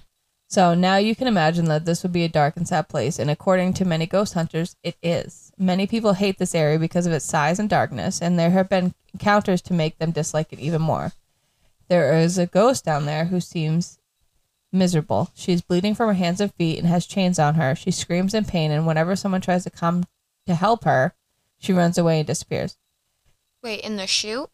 So 0.50 0.74
now 0.74 0.96
you 0.96 1.14
can 1.14 1.28
imagine 1.28 1.66
that 1.66 1.84
this 1.84 2.02
would 2.02 2.12
be 2.12 2.24
a 2.24 2.28
dark 2.28 2.56
and 2.56 2.66
sad 2.66 2.88
place, 2.88 3.20
and 3.20 3.30
according 3.30 3.72
to 3.74 3.84
many 3.84 4.04
ghost 4.04 4.34
hunters, 4.34 4.74
it 4.82 4.96
is. 5.00 5.52
Many 5.56 5.86
people 5.86 6.14
hate 6.14 6.38
this 6.38 6.56
area 6.56 6.76
because 6.76 7.06
of 7.06 7.12
its 7.12 7.24
size 7.24 7.60
and 7.60 7.70
darkness, 7.70 8.20
and 8.20 8.36
there 8.36 8.50
have 8.50 8.68
been 8.68 8.92
encounters 9.14 9.62
to 9.62 9.72
make 9.72 9.98
them 9.98 10.10
dislike 10.10 10.52
it 10.52 10.58
even 10.58 10.82
more. 10.82 11.12
There 11.86 12.18
is 12.18 12.36
a 12.36 12.46
ghost 12.46 12.84
down 12.84 13.06
there 13.06 13.26
who 13.26 13.40
seems 13.40 14.00
miserable. 14.72 15.30
She's 15.34 15.62
bleeding 15.62 15.94
from 15.94 16.08
her 16.08 16.14
hands 16.14 16.40
and 16.40 16.52
feet 16.54 16.78
and 16.78 16.88
has 16.88 17.06
chains 17.06 17.38
on 17.38 17.54
her. 17.54 17.76
She 17.76 17.92
screams 17.92 18.34
in 18.34 18.44
pain, 18.44 18.72
and 18.72 18.88
whenever 18.88 19.14
someone 19.14 19.40
tries 19.40 19.62
to 19.64 19.70
come 19.70 20.04
to 20.46 20.56
help 20.56 20.82
her, 20.82 21.14
she 21.58 21.72
runs 21.72 21.96
away 21.96 22.18
and 22.18 22.26
disappears. 22.26 22.76
Wait, 23.62 23.82
in 23.82 23.94
the 23.96 24.08
chute? 24.08 24.50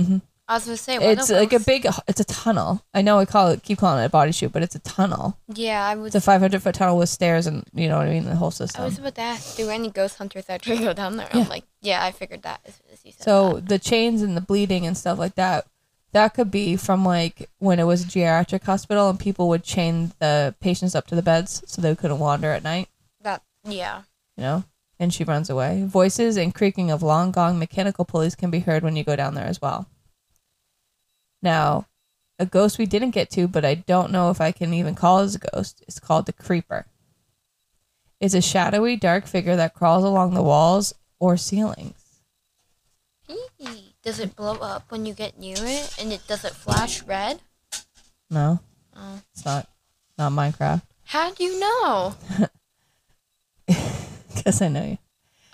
Mhm. 0.00 0.22
I 0.52 0.56
was 0.56 0.64
gonna 0.66 0.76
say 0.76 0.98
what 0.98 1.08
It's 1.18 1.30
like 1.30 1.52
a 1.54 1.60
big. 1.60 1.86
It's 2.06 2.20
a 2.20 2.24
tunnel. 2.24 2.84
I 2.92 3.00
know 3.00 3.18
I 3.18 3.24
call 3.24 3.48
it 3.48 3.62
keep 3.62 3.78
calling 3.78 4.02
it 4.02 4.06
a 4.06 4.10
body 4.10 4.32
chute, 4.32 4.52
but 4.52 4.62
it's 4.62 4.74
a 4.74 4.80
tunnel. 4.80 5.38
Yeah, 5.54 5.82
I 5.86 5.94
was. 5.94 6.14
It's 6.14 6.22
a 6.22 6.26
500 6.26 6.62
foot 6.62 6.74
tunnel 6.74 6.98
with 6.98 7.08
stairs 7.08 7.46
and 7.46 7.64
you 7.72 7.88
know 7.88 7.96
what 7.98 8.06
I 8.06 8.10
mean, 8.10 8.24
the 8.24 8.36
whole 8.36 8.50
system. 8.50 8.84
I 8.84 8.88
system. 8.88 9.04
was 9.04 9.12
about 9.12 9.14
to 9.22 9.28
ask, 9.28 9.56
do 9.56 9.70
any 9.70 9.88
ghost 9.90 10.18
hunters 10.18 10.44
actually 10.50 10.78
go 10.78 10.92
down 10.92 11.16
there? 11.16 11.28
Yeah. 11.32 11.40
I'm 11.40 11.48
like, 11.48 11.64
yeah, 11.80 12.04
I 12.04 12.10
figured 12.12 12.42
that 12.42 12.60
as 12.66 12.74
soon 12.74 12.86
as 12.92 13.04
you 13.04 13.12
said 13.12 13.24
So 13.24 13.52
that. 13.54 13.68
the 13.68 13.78
chains 13.78 14.20
and 14.20 14.36
the 14.36 14.42
bleeding 14.42 14.86
and 14.86 14.96
stuff 14.96 15.18
like 15.18 15.36
that, 15.36 15.66
that 16.12 16.34
could 16.34 16.50
be 16.50 16.76
from 16.76 17.02
like 17.04 17.48
when 17.58 17.80
it 17.80 17.84
was 17.84 18.02
a 18.04 18.06
geriatric 18.06 18.64
hospital 18.64 19.08
and 19.08 19.18
people 19.18 19.48
would 19.48 19.64
chain 19.64 20.12
the 20.18 20.54
patients 20.60 20.94
up 20.94 21.06
to 21.06 21.14
the 21.14 21.22
beds 21.22 21.62
so 21.66 21.80
they 21.80 21.94
couldn't 21.96 22.18
wander 22.18 22.50
at 22.52 22.62
night, 22.62 22.88
That, 23.22 23.42
yeah. 23.64 24.02
you 24.36 24.42
know? 24.42 24.64
And 25.00 25.14
she 25.14 25.24
runs 25.24 25.48
away. 25.48 25.82
Voices 25.86 26.36
and 26.36 26.54
creaking 26.54 26.90
of 26.90 27.02
long 27.02 27.32
gone 27.32 27.58
mechanical 27.58 28.04
pulleys 28.04 28.34
can 28.34 28.50
be 28.50 28.60
heard 28.60 28.82
when 28.82 28.94
you 28.96 29.02
go 29.02 29.16
down 29.16 29.34
there 29.34 29.46
as 29.46 29.60
well. 29.62 29.88
Now, 31.42 31.86
a 32.38 32.46
ghost 32.46 32.78
we 32.78 32.86
didn't 32.86 33.10
get 33.10 33.30
to, 33.30 33.46
but 33.48 33.64
I 33.64 33.74
don't 33.74 34.10
know 34.12 34.30
if 34.30 34.40
I 34.40 34.52
can 34.52 34.72
even 34.72 34.94
call 34.94 35.20
it 35.20 35.24
as 35.24 35.34
a 35.34 35.38
ghost, 35.38 35.82
is 35.88 35.98
called 35.98 36.26
the 36.26 36.32
creeper. 36.32 36.86
It's 38.20 38.34
a 38.34 38.40
shadowy, 38.40 38.96
dark 38.96 39.26
figure 39.26 39.56
that 39.56 39.74
crawls 39.74 40.04
along 40.04 40.34
the 40.34 40.42
walls 40.42 40.94
or 41.18 41.36
ceilings. 41.36 41.94
Eee. 43.28 43.94
Does 44.02 44.18
it 44.18 44.34
blow 44.34 44.54
up 44.56 44.90
when 44.90 45.06
you 45.06 45.14
get 45.14 45.38
near 45.38 45.56
it? 45.58 45.94
And 46.00 46.12
it 46.12 46.26
does 46.26 46.44
it 46.44 46.52
flash 46.54 47.02
red? 47.04 47.40
No, 48.30 48.60
Oh. 48.96 49.20
it's 49.32 49.44
not. 49.44 49.68
Not 50.18 50.32
Minecraft. 50.32 50.82
How 51.04 51.30
do 51.32 51.44
you 51.44 51.58
know? 51.60 52.14
Because 54.34 54.60
I 54.60 54.68
know 54.68 54.84
you. 54.84 54.98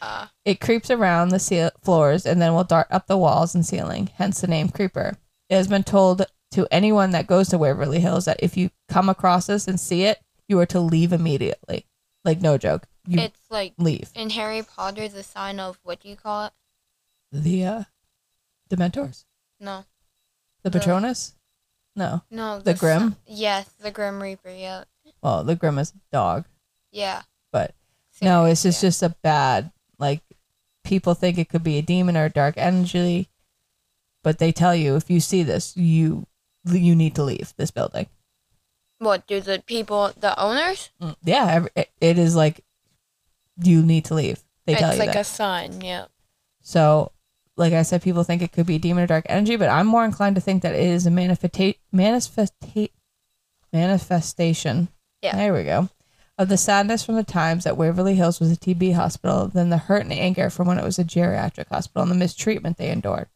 Uh, 0.01 0.27
It 0.45 0.61
creeps 0.61 0.91
around 0.91 1.29
the 1.29 1.37
ceil- 1.39 1.73
floors 1.83 2.25
and 2.25 2.41
then 2.41 2.55
will 2.55 2.65
dart 2.65 2.87
up 2.91 3.07
the 3.07 3.19
walls 3.19 3.55
and 3.55 3.67
ceiling, 3.67 4.11
hence 4.15 4.41
the 4.41 4.47
name 4.47 4.69
creeper. 4.71 5.19
It 5.49 5.57
has 5.57 5.69
been 5.69 5.85
told 5.85 6.27
to 6.53 6.67
anyone 6.71 7.11
that 7.13 7.27
goes 7.27 7.49
to 7.51 7.59
Waverly 7.59 8.01
Hills 8.01 8.25
that 8.27 8.39
if 8.43 8.57
you 8.57 8.71
come 8.89 9.09
across 9.09 9.47
this 9.47 9.67
and 9.69 9.79
see 9.81 10.05
it, 10.05 10.19
you 10.49 10.59
are 10.59 10.67
to 10.67 10.81
leave 10.81 11.13
immediately. 11.13 11.87
Like, 12.25 12.41
no 12.41 12.59
joke. 12.59 12.87
You 13.07 13.21
it's 13.21 13.41
like 13.51 13.73
leave. 13.79 14.11
in 14.15 14.31
Harry 14.31 14.63
Potter, 14.63 15.09
the 15.09 15.23
sign 15.23 15.61
of 15.61 15.79
what 15.83 16.01
do 16.01 16.09
you 16.09 16.17
call 16.17 16.47
it? 16.47 16.53
The, 17.33 17.65
uh, 17.65 17.85
the 18.69 18.77
mentors. 18.77 19.25
No, 19.61 19.85
The 20.63 20.71
The- 20.71 20.79
Patronus? 20.79 21.35
No. 21.97 22.23
no, 22.31 22.61
The 22.61 22.75
si- 22.75 22.79
Grim? 22.81 23.17
yes, 23.27 23.69
the 23.81 23.91
Grim 23.91 24.23
Reaper. 24.23 24.51
Yeah, 24.51 24.85
Well, 25.23 25.43
the 25.45 25.57
Grim 25.57 25.79
is 25.79 25.91
a 25.91 25.95
dog. 26.13 26.45
yeah. 26.93 27.23
But 27.51 27.75
no, 28.21 28.45
it's 28.45 28.63
just, 28.63 28.83
yeah. 28.83 28.89
just 28.89 29.03
a 29.03 29.09
bad, 29.23 29.73
like, 29.99 30.21
people 30.85 31.15
think 31.15 31.39
it 31.39 31.49
could 31.49 31.63
be 31.65 31.79
a 31.79 31.83
demon 31.83 32.17
or 32.17 32.27
a 32.27 32.31
dark 32.31 32.55
energy, 32.59 33.29
but 34.23 34.39
they 34.39 34.53
tell 34.53 34.75
you 34.75 34.97
if 34.97 35.11
you 35.11 35.21
see 35.21 35.43
this, 35.43 35.77
you 35.77 36.27
you 36.65 36.95
need 36.95 37.15
to 37.15 37.23
leave 37.25 37.55
this 37.57 37.71
building. 37.71 38.07
what 38.99 39.27
do 39.27 39.41
the 39.41 39.63
people, 39.67 40.11
the 40.19 40.39
owners? 40.39 40.91
Mm, 41.01 41.17
Yeah, 41.25 41.67
it, 41.77 41.91
it 42.01 42.19
is 42.19 42.35
like 42.37 42.65
you 43.63 43.83
need 43.83 44.05
to 44.07 44.15
leave. 44.15 44.43
They 44.67 44.75
tell 44.75 44.91
it's 44.91 44.99
you 44.99 45.05
like 45.05 45.15
that. 45.15 45.21
a 45.21 45.25
sign. 45.25 45.81
Yeah. 45.81 46.07
so, 46.61 47.13
like 47.57 47.73
I 47.73 47.83
said, 47.83 48.03
people 48.03 48.23
think 48.25 48.43
it 48.43 48.53
could 48.53 48.67
be 48.67 48.79
demon 48.79 49.05
or 49.05 49.07
dark 49.07 49.25
energy, 49.29 49.57
but 49.57 49.69
I'm 49.69 49.87
more 49.87 50.05
inclined 50.05 50.35
to 50.37 50.41
think 50.43 50.63
that 50.63 50.75
it 50.75 50.83
is 50.87 51.07
a 51.07 51.11
manifesta- 51.11 51.77
manifesta- 51.95 52.91
manifestation. 53.73 54.89
Yeah. 55.23 55.37
There 55.37 55.55
we 55.55 55.65
go. 55.65 55.89
Of 56.37 56.49
the 56.49 56.57
sadness 56.57 57.05
from 57.05 57.17
the 57.17 57.25
times 57.25 57.65
that 57.65 57.77
Waverly 57.77 58.15
Hills 58.15 58.39
was 58.39 58.53
a 58.53 58.57
TB 58.57 58.95
hospital, 58.95 59.49
then 59.49 59.71
the 59.71 59.79
hurt 59.79 60.03
and 60.03 60.13
anger 60.13 60.51
from 60.51 60.69
when 60.69 60.79
it 60.79 60.85
was 60.85 60.99
a 60.99 61.05
geriatric 61.05 61.67
hospital 61.69 62.03
and 62.03 62.11
the 62.13 62.15
mistreatment 62.17 62.77
they 62.77 62.91
endured. 62.91 63.29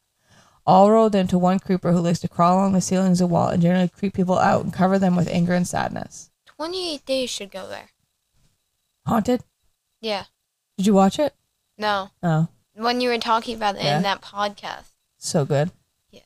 All 0.64 0.90
rolled 0.90 1.14
into 1.14 1.38
one 1.38 1.58
creeper 1.58 1.92
who 1.92 1.98
likes 2.00 2.20
to 2.20 2.28
crawl 2.28 2.56
along 2.58 2.72
the 2.72 2.80
ceilings 2.80 3.20
and 3.20 3.30
wall 3.30 3.48
and 3.48 3.60
generally 3.62 3.88
creep 3.88 4.14
people 4.14 4.38
out 4.38 4.62
and 4.62 4.72
cover 4.72 4.98
them 4.98 5.16
with 5.16 5.28
anger 5.28 5.54
and 5.54 5.66
sadness. 5.66 6.30
Twenty-eight 6.46 7.04
days 7.04 7.30
should 7.30 7.50
go 7.50 7.66
there. 7.68 7.90
Haunted? 9.06 9.42
Yeah. 10.00 10.24
Did 10.76 10.86
you 10.86 10.94
watch 10.94 11.18
it? 11.18 11.34
No. 11.78 12.10
Oh, 12.22 12.48
When 12.74 13.00
you 13.00 13.08
were 13.08 13.18
talking 13.18 13.56
about 13.56 13.76
it 13.76 13.82
Yeah. 13.82 13.96
in 13.96 14.02
that 14.04 14.22
podcast. 14.22 14.86
so 15.18 15.44
good. 15.44 15.70
Yeah. 16.10 16.20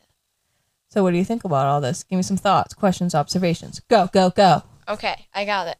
So, 0.90 1.02
what 1.02 1.12
do 1.12 1.16
you 1.18 1.24
think 1.24 1.44
about 1.44 1.66
all 1.66 1.80
this? 1.80 2.02
Give 2.04 2.16
me 2.18 2.22
some 2.22 2.36
thoughts, 2.36 2.74
questions, 2.74 3.14
observations. 3.14 3.80
Go, 3.88 4.08
go, 4.12 4.30
go. 4.30 4.62
Okay, 4.88 5.26
I 5.34 5.44
got 5.44 5.66
it. 5.68 5.78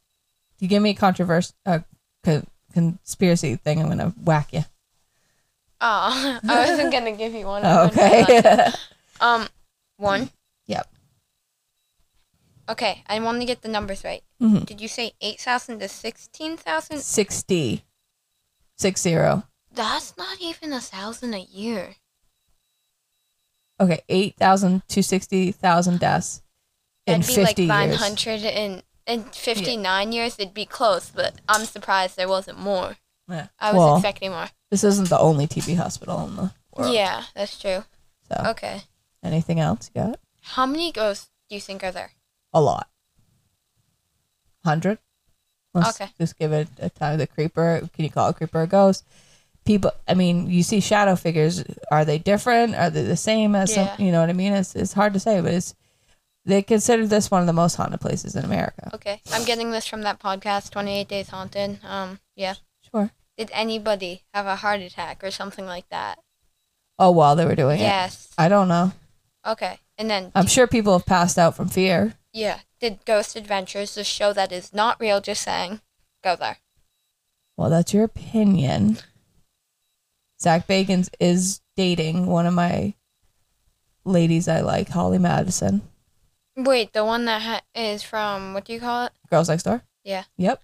You 0.59 0.69
give 0.69 0.83
me 0.83 0.91
a 0.91 0.95
controversy, 0.95 1.53
uh, 1.67 1.81
co- 2.25 2.47
conspiracy 2.73 3.57
thing, 3.57 3.81
I'm 3.83 3.89
gonna 3.89 4.15
whack 4.23 4.53
you. 4.53 4.65
Oh, 5.81 6.39
I 6.49 6.69
wasn't 6.71 6.93
gonna 6.93 7.13
give 7.13 7.33
you 7.35 7.47
one. 7.47 7.63
Oh, 7.65 7.69
I 7.69 7.85
wouldn't 7.87 8.27
do 8.29 8.43
that. 8.43 8.69
okay. 8.69 8.79
Um, 9.21 9.49
one. 9.97 10.29
Yep. 10.67 10.87
Okay, 12.69 13.03
I 13.07 13.19
want 13.21 13.41
to 13.41 13.47
get 13.47 13.63
the 13.63 13.69
numbers 13.69 14.05
right. 14.05 14.23
Mhm. 14.43 14.67
Did 14.67 14.81
you 14.81 14.89
say 14.89 15.13
eight 15.23 15.41
thousand 15.41 15.79
to 15.81 15.89
sixteen 15.89 16.57
thousand? 16.59 16.99
Sixty. 17.01 17.85
Six 18.77 19.01
zero. 19.01 19.45
That's 19.73 20.15
not 20.19 20.41
even 20.41 20.73
a 20.73 20.81
thousand 20.81 21.33
a 21.35 21.41
year. 21.41 21.97
Okay, 23.81 24.01
eight 24.09 24.37
thousand 24.37 24.83
to 24.89 25.03
sixty 25.03 25.53
thousand 25.53 26.01
deaths 26.01 26.43
in 27.07 27.21
That'd 27.21 27.35
be 27.37 27.41
like 27.43 27.49
fifty 27.57 27.67
nine 27.67 27.89
years. 27.91 28.01
hundred 28.01 28.43
in 28.43 28.83
in 29.07 29.25
fifty 29.25 29.77
nine 29.77 30.13
years. 30.13 30.37
It'd 30.39 30.53
be 30.55 30.67
close, 30.67 31.09
but 31.11 31.41
I'm 31.49 31.65
surprised 31.65 32.17
there 32.17 32.29
wasn't 32.29 32.59
more. 32.59 32.97
Yeah. 33.29 33.49
I 33.59 33.73
was 33.73 33.79
well, 33.79 33.97
expecting 33.97 34.31
more. 34.31 34.49
this 34.71 34.85
isn't 34.85 35.09
the 35.09 35.19
only 35.19 35.47
TB 35.47 35.77
hospital 35.77 36.25
in 36.27 36.37
the 36.37 36.53
world. 36.77 36.95
Yeah, 36.95 37.25
that's 37.35 37.59
true. 37.59 37.85
So, 38.29 38.43
Okay, 38.51 38.83
anything 39.23 39.61
else 39.61 39.91
you 39.95 40.03
got? 40.03 40.21
how 40.43 40.67
many 40.67 40.93
ghosts 40.93 41.29
do 41.49 41.55
you 41.55 41.61
think 41.61 41.83
are 41.85 41.93
there? 41.93 42.13
A 42.53 42.61
lot. 42.61 42.89
Hundred. 44.65 44.99
Okay. 45.77 46.09
Just 46.19 46.39
give 46.39 46.53
it 46.53 46.69
a 46.79 46.89
time. 46.89 47.19
The 47.19 47.27
creeper. 47.27 47.83
Can 47.93 48.05
you 48.05 48.11
call 48.11 48.29
a 48.31 48.35
creeper 48.35 48.63
a 48.63 48.67
ghost? 48.67 49.05
People. 49.65 49.93
I 50.09 50.15
mean, 50.15 50.49
you 50.51 50.63
see 50.63 50.81
shadow 50.81 51.17
figures. 51.17 51.63
Are 51.91 52.05
they 52.05 52.19
different? 52.19 52.75
Are 52.75 52.89
they 52.91 53.03
the 53.03 53.17
same 53.17 53.55
as? 53.55 53.75
Some, 53.75 53.85
Yeah. 53.85 53.97
you 53.99 54.11
know 54.11 54.21
what 54.21 54.31
I 54.31 54.33
mean? 54.33 54.53
It's 54.55 54.75
it's 54.75 54.95
hard 54.95 55.13
to 55.13 55.21
say, 55.21 55.41
but 55.41 55.53
it's. 55.53 55.75
They 56.47 56.63
consider 56.63 57.07
this 57.09 57.29
one 57.31 57.41
of 57.41 57.49
the 57.49 57.53
most 57.53 57.75
haunted 57.75 58.01
places 58.01 58.37
in 58.37 58.45
America. 58.45 58.91
Okay, 58.95 59.21
I'm 59.33 59.45
getting 59.45 59.73
this 59.73 59.85
from 59.87 60.03
that 60.03 60.21
podcast, 60.21 60.71
Twenty 60.71 60.93
Eight 60.99 61.09
Days 61.09 61.29
Haunted. 61.29 61.81
Um, 61.85 62.21
yeah. 62.37 62.55
Sure. 62.97 63.11
Did 63.37 63.51
anybody 63.53 64.23
have 64.33 64.47
a 64.47 64.57
heart 64.57 64.81
attack 64.81 65.23
or 65.23 65.31
something 65.31 65.67
like 65.67 65.89
that? 65.91 66.19
Oh, 66.99 67.11
while 67.11 67.37
they 67.37 67.45
were 67.45 67.55
doing 67.55 67.79
it. 67.81 67.83
Yes. 67.83 68.33
I 68.39 68.49
don't 68.49 68.69
know. 68.69 68.93
Okay, 69.47 69.79
and 69.99 70.09
then 70.11 70.33
I'm 70.35 70.47
sure 70.47 70.67
people 70.67 70.95
have 70.95 71.07
passed 71.07 71.39
out 71.39 71.55
from 71.55 71.69
fear. 71.69 72.15
yeah, 72.33 72.61
did 72.81 73.05
Ghost 73.05 73.37
Adventures, 73.37 73.95
the 73.95 74.03
show 74.03 74.33
that 74.33 74.51
is 74.51 74.73
not 74.75 74.99
real, 74.99 75.21
just 75.21 75.43
saying, 75.43 75.81
go 76.25 76.35
there. 76.37 76.59
Well, 77.57 77.71
that's 77.71 77.95
your 77.95 78.05
opinion. 78.05 78.99
Zak 80.41 80.67
Bagans 80.67 81.11
is 81.21 81.61
dating 81.77 82.27
one 82.27 82.47
of 82.47 82.55
my 82.55 82.95
ladies 84.05 84.49
I 84.49 84.61
like, 84.63 84.89
Holly 84.89 85.19
Madison. 85.19 85.83
Wait, 86.57 86.93
the 86.93 87.05
one 87.05 87.25
that 87.27 87.43
ha- 87.43 87.63
is 87.75 88.03
from 88.03 88.53
what 88.55 88.65
do 88.65 88.73
you 88.73 88.81
call 88.81 89.07
it? 89.07 89.13
Girls 89.31 89.49
Next 89.49 89.63
Door? 89.63 89.83
Yeah. 90.05 90.25
Yep. 90.39 90.61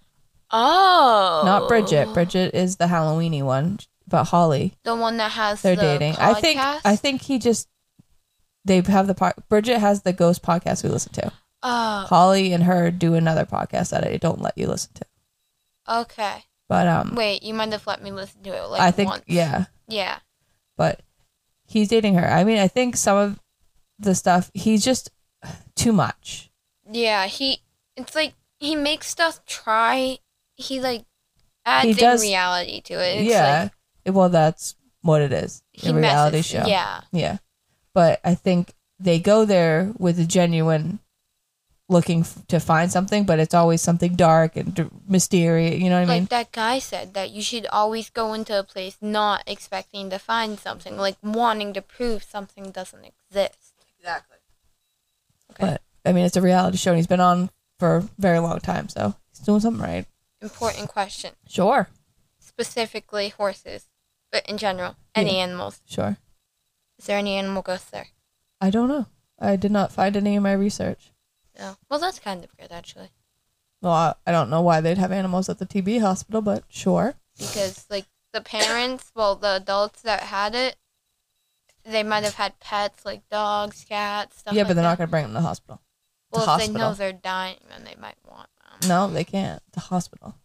Oh, 0.53 1.43
Not 1.45 1.69
Bridget. 1.69 2.13
Bridget 2.13 2.55
is 2.55 2.77
the 2.77 2.85
Halloweeny 2.87 3.43
one, 3.43 3.79
but 4.07 4.25
Holly, 4.25 4.75
the 4.85 4.95
one 4.95 5.17
that 5.17 5.33
has 5.33 5.63
they're 5.63 5.77
the 5.77 5.83
dating. 5.83 6.15
I 6.19 6.35
think 6.35 6.61
podcast? 6.61 6.81
I 6.85 6.97
think 6.97 7.23
he 7.23 7.39
just 7.39 7.69
they 8.65 8.81
have 8.83 9.07
the 9.07 9.35
Bridget 9.49 9.79
has 9.79 10.03
the 10.03 10.13
ghost 10.13 10.43
podcast 10.43 10.83
we 10.85 10.91
listen 10.91 11.13
to. 11.15 11.33
Oh, 11.63 12.07
Holly 12.09 12.53
and 12.53 12.65
her 12.65 12.91
do 12.91 13.15
another 13.15 13.45
podcast 13.47 13.91
that 13.91 14.05
I 14.07 14.17
don't 14.17 14.41
let 14.43 14.59
you 14.59 14.67
listen 14.67 14.93
to. 14.95 15.05
okay. 16.01 16.45
But 16.69 16.87
um 16.89 17.15
Wait, 17.15 17.43
you 17.43 17.53
might 17.55 17.73
have 17.73 17.87
let 17.87 18.03
me 18.03 18.11
listen 18.13 18.43
to 18.45 18.51
it 18.51 18.63
like 18.69 18.81
I 18.81 18.91
think 18.91 19.11
once. 19.11 19.25
yeah, 19.27 19.67
Yeah. 19.89 20.19
but 20.77 21.03
he's 21.67 21.89
dating 21.89 22.15
her. 22.15 22.27
I 22.27 22.45
mean, 22.45 22.59
I 22.59 22.69
think 22.69 22.97
some 22.97 23.17
of 23.17 23.41
the 23.99 24.15
stuff 24.15 24.51
he's 24.55 24.85
just 24.85 25.11
too 25.77 25.93
much. 25.93 26.51
Yeah, 26.91 27.27
he 27.27 27.63
it's 27.97 28.15
like 28.15 28.35
he 28.59 28.75
makes 28.77 29.09
stuff 29.09 29.45
try 29.45 30.19
he 30.63 30.81
like 30.81 31.05
adds 31.65 31.99
He 31.99 32.05
in 32.05 32.21
reality 32.21 32.81
to 32.83 32.95
it. 32.95 33.21
It's 33.21 33.31
yeah. 33.31 33.69
like 34.05 34.15
well, 34.15 34.29
that's 34.29 34.75
what 35.03 35.23
it 35.23 35.33
is. 35.33 35.63
he 35.73 35.91
a 35.91 35.95
reality 35.95 36.39
messes, 36.39 36.51
show. 36.51 36.67
Yeah. 36.67 37.01
Yeah. 37.13 37.39
But 37.95 38.21
I 38.25 38.35
think 38.35 38.73
they 38.99 39.19
go 39.19 39.45
there 39.45 39.93
with 39.99 40.19
a 40.19 40.25
genuine 40.25 41.01
looking 41.89 42.21
f- 42.21 42.39
to 42.49 42.59
find 42.59 42.91
something, 42.91 43.25
but 43.25 43.39
it's 43.39 43.55
always 43.55 43.83
something 43.83 44.15
dark 44.15 44.57
and 44.57 44.75
d- 44.75 44.89
mysterious. 45.07 45.79
You 45.81 45.91
know 45.91 46.01
what 46.01 46.09
I 46.09 46.15
mean? 46.15 46.23
like 46.23 46.29
that 46.31 46.53
guy 46.53 46.79
said 46.79 47.15
that 47.15 47.31
you 47.31 47.43
should 47.43 47.67
always 47.67 48.11
go 48.11 48.33
into 48.33 48.59
a 48.59 48.63
place 48.63 48.97
not 49.01 49.43
expecting 49.47 50.09
to 50.11 50.19
find 50.19 50.59
something, 50.59 50.97
like 50.97 51.17
wanting 51.23 51.75
to 51.75 51.83
prove 51.83 52.23
something 52.23 52.71
doesn't 52.71 53.05
exist. 53.05 53.75
Exactly. 53.99 54.39
Okay. 55.53 55.73
But 55.73 55.83
I 56.05 56.13
mean, 56.13 56.25
it's 56.25 56.37
a 56.37 56.43
reality 56.43 56.79
show, 56.79 56.93
and 56.93 56.99
he's 56.99 57.07
been 57.07 57.21
on 57.21 57.51
for 57.79 57.97
a 57.97 58.09
very 58.19 58.39
long 58.39 58.59
time, 58.61 58.89
so 58.89 59.15
he's 59.31 59.41
doing 59.41 59.61
something 59.61 59.83
right. 59.83 60.07
Important 60.43 60.89
question. 60.89 61.35
Sure, 61.49 61.89
Specifically 62.39 63.29
horses, 63.31 63.89
but 64.31 64.45
in 64.49 64.59
general, 64.59 64.97
any 65.15 65.37
animals. 65.39 65.81
sure. 65.87 66.19
Is 66.99 67.07
there 67.07 67.19
any 67.19 67.35
animal 67.37 67.63
ghosts 67.63 67.91
there? 67.91 68.09
I 68.61 68.71
don't 68.71 68.89
know. 68.89 69.07
I 69.39 69.57
did 69.57 69.73
not 69.73 69.93
find 69.93 70.17
any 70.17 70.35
in 70.35 70.43
my 70.43 70.53
research. 70.53 71.13
No. 71.59 71.77
Well, 71.89 71.99
that's 72.01 72.19
kind 72.19 72.45
of 72.45 72.57
good 72.57 72.71
actually, 72.71 73.11
Well, 73.81 73.93
I, 73.93 74.15
I 74.27 74.33
don't 74.33 74.51
know 74.51 74.61
why 74.63 74.81
they'd 74.81 74.99
have 74.99 75.13
animals 75.13 75.49
at 75.49 75.59
the 75.59 75.67
TB 75.67 76.01
hospital, 76.01 76.41
but 76.43 76.65
sure. 76.69 77.15
because 77.39 77.87
like 77.91 78.07
the 78.33 78.41
parents, 78.41 79.11
well, 79.15 79.35
the 79.37 79.57
adults 79.57 80.03
that 80.03 80.21
had 80.25 80.55
it, 80.55 80.77
they 81.85 82.03
might 82.03 82.23
have 82.25 82.35
had 82.35 82.59
pets 82.61 83.05
like 83.05 83.29
dogs, 83.29 83.85
cats, 83.89 84.39
stuff. 84.39 84.55
yeah, 84.55 84.63
like 84.63 84.69
but 84.69 84.75
they're 84.75 84.83
that. 84.85 84.91
not 84.91 84.99
going 84.99 85.09
to 85.09 85.11
bring 85.11 85.25
them 85.25 85.33
to 85.33 85.39
the 85.39 85.41
hospital. 85.47 85.81
Well, 86.31 86.59
if 86.59 86.67
they 86.67 86.73
know 86.73 86.95
they're 86.95 87.13
dying, 87.13 87.59
then 87.69 87.85
they 87.85 87.97
might 88.01 88.17
want. 88.25 88.49
No, 88.89 89.09
they 89.09 89.25
can't. 89.25 89.63
The 89.73 89.81
hospital. 89.81 90.37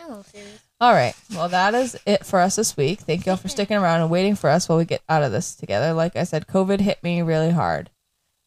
A 0.00 0.06
little 0.06 0.22
serious. 0.22 0.60
All 0.80 0.92
right. 0.92 1.14
Well, 1.34 1.48
that 1.48 1.74
is 1.74 1.96
it 2.06 2.24
for 2.24 2.38
us 2.38 2.54
this 2.54 2.76
week. 2.76 3.00
Thank 3.00 3.26
you 3.26 3.32
all 3.32 3.36
for 3.36 3.48
sticking 3.48 3.76
around 3.76 4.00
and 4.00 4.10
waiting 4.10 4.36
for 4.36 4.48
us 4.48 4.68
while 4.68 4.78
we 4.78 4.84
get 4.84 5.02
out 5.08 5.24
of 5.24 5.32
this 5.32 5.56
together. 5.56 5.92
Like 5.92 6.14
I 6.14 6.22
said, 6.22 6.46
COVID 6.46 6.80
hit 6.80 7.02
me 7.02 7.20
really 7.20 7.50
hard, 7.50 7.90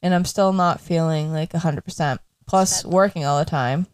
and 0.02 0.14
I'm 0.14 0.24
still 0.24 0.54
not 0.54 0.80
feeling 0.80 1.34
like 1.34 1.52
100%. 1.52 2.20
Plus, 2.48 2.86
working 2.86 3.26
all 3.26 3.38
the 3.38 3.46
time. 3.46 3.88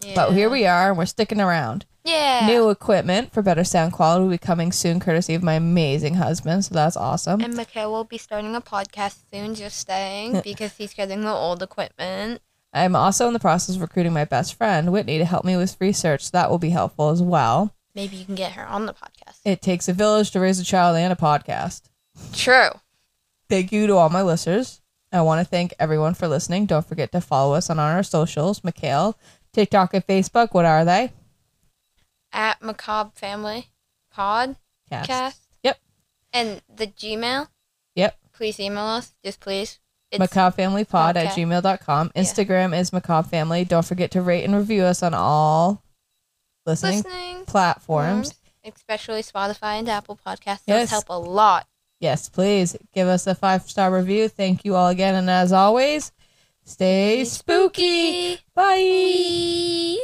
Yeah. 0.00 0.14
But 0.14 0.32
here 0.32 0.48
we 0.48 0.66
are, 0.66 0.90
and 0.90 0.98
we're 0.98 1.06
sticking 1.06 1.40
around. 1.40 1.84
Yeah. 2.04 2.46
New 2.46 2.70
equipment 2.70 3.32
for 3.32 3.42
better 3.42 3.64
sound 3.64 3.92
quality 3.92 4.22
will 4.22 4.30
be 4.30 4.38
coming 4.38 4.72
soon, 4.72 5.00
courtesy 5.00 5.34
of 5.34 5.42
my 5.42 5.54
amazing 5.54 6.14
husband. 6.14 6.64
So 6.64 6.74
that's 6.74 6.96
awesome. 6.96 7.40
And 7.40 7.54
Mikhail 7.54 7.90
will 7.92 8.04
be 8.04 8.18
starting 8.18 8.54
a 8.54 8.60
podcast 8.60 9.18
soon, 9.32 9.54
just 9.54 9.86
saying, 9.86 10.40
because 10.44 10.76
he's 10.76 10.94
getting 10.94 11.22
the 11.22 11.32
old 11.32 11.62
equipment. 11.62 12.40
I'm 12.72 12.94
also 12.94 13.26
in 13.26 13.32
the 13.32 13.40
process 13.40 13.76
of 13.76 13.82
recruiting 13.82 14.12
my 14.12 14.24
best 14.24 14.54
friend, 14.54 14.92
Whitney, 14.92 15.18
to 15.18 15.24
help 15.24 15.44
me 15.44 15.56
with 15.56 15.76
research. 15.80 16.24
So 16.24 16.30
that 16.32 16.50
will 16.50 16.58
be 16.58 16.70
helpful 16.70 17.08
as 17.08 17.22
well. 17.22 17.74
Maybe 17.94 18.16
you 18.16 18.24
can 18.24 18.34
get 18.34 18.52
her 18.52 18.66
on 18.66 18.86
the 18.86 18.92
podcast. 18.92 19.40
It 19.44 19.62
takes 19.62 19.88
a 19.88 19.92
village 19.92 20.30
to 20.32 20.40
raise 20.40 20.60
a 20.60 20.64
child 20.64 20.96
and 20.96 21.12
a 21.12 21.16
podcast. 21.16 21.82
True. 22.32 22.70
Thank 23.48 23.72
you 23.72 23.86
to 23.86 23.96
all 23.96 24.10
my 24.10 24.22
listeners. 24.22 24.82
I 25.10 25.22
want 25.22 25.40
to 25.40 25.44
thank 25.44 25.72
everyone 25.78 26.14
for 26.14 26.28
listening. 26.28 26.66
Don't 26.66 26.86
forget 26.86 27.12
to 27.12 27.20
follow 27.20 27.54
us 27.54 27.70
on 27.70 27.78
our 27.78 28.02
socials, 28.02 28.62
Mikhail, 28.62 29.18
TikTok, 29.52 29.94
and 29.94 30.06
Facebook. 30.06 30.52
What 30.52 30.66
are 30.66 30.84
they? 30.84 31.12
At 32.30 32.60
Macabre 32.60 33.12
Family 33.14 33.68
Podcast. 34.14 34.56
Cast. 34.90 35.42
Yep. 35.62 35.78
And 36.32 36.62
the 36.72 36.86
Gmail. 36.86 37.48
Yep. 37.94 38.18
Please 38.34 38.60
email 38.60 38.84
us. 38.84 39.14
Just 39.24 39.40
please. 39.40 39.78
It's 40.10 40.18
MacabreFamilyPod 40.34 41.16
at 41.16 41.32
Okay. 41.32 41.42
gmail.com. 41.42 42.12
Yeah. 42.14 42.22
Instagram 42.22 42.78
is 42.78 42.92
Macabre 42.92 43.28
Family. 43.28 43.64
Don't 43.64 43.84
forget 43.84 44.10
to 44.12 44.22
rate 44.22 44.44
and 44.44 44.54
review 44.56 44.84
us 44.84 45.02
on 45.02 45.12
all 45.14 45.82
listening 46.66 47.02
listening 47.02 47.44
platforms. 47.44 48.34
especially 48.64 49.22
Spotify 49.22 49.78
and 49.78 49.88
Apple 49.88 50.18
Podcasts. 50.26 50.62
Yes. 50.66 50.82
Those 50.82 50.90
help 50.90 51.04
a 51.10 51.18
lot. 51.18 51.66
Yes, 52.00 52.28
please 52.28 52.76
give 52.94 53.08
us 53.08 53.26
a 53.26 53.34
five 53.34 53.68
star 53.68 53.90
review. 53.90 54.28
Thank 54.28 54.64
you 54.64 54.76
all 54.76 54.88
again. 54.88 55.14
And 55.14 55.28
as 55.28 55.52
always, 55.52 56.12
stay 56.64 57.24
spooky. 57.24 58.36
Bye. 58.36 58.40
Bye. 58.54 59.97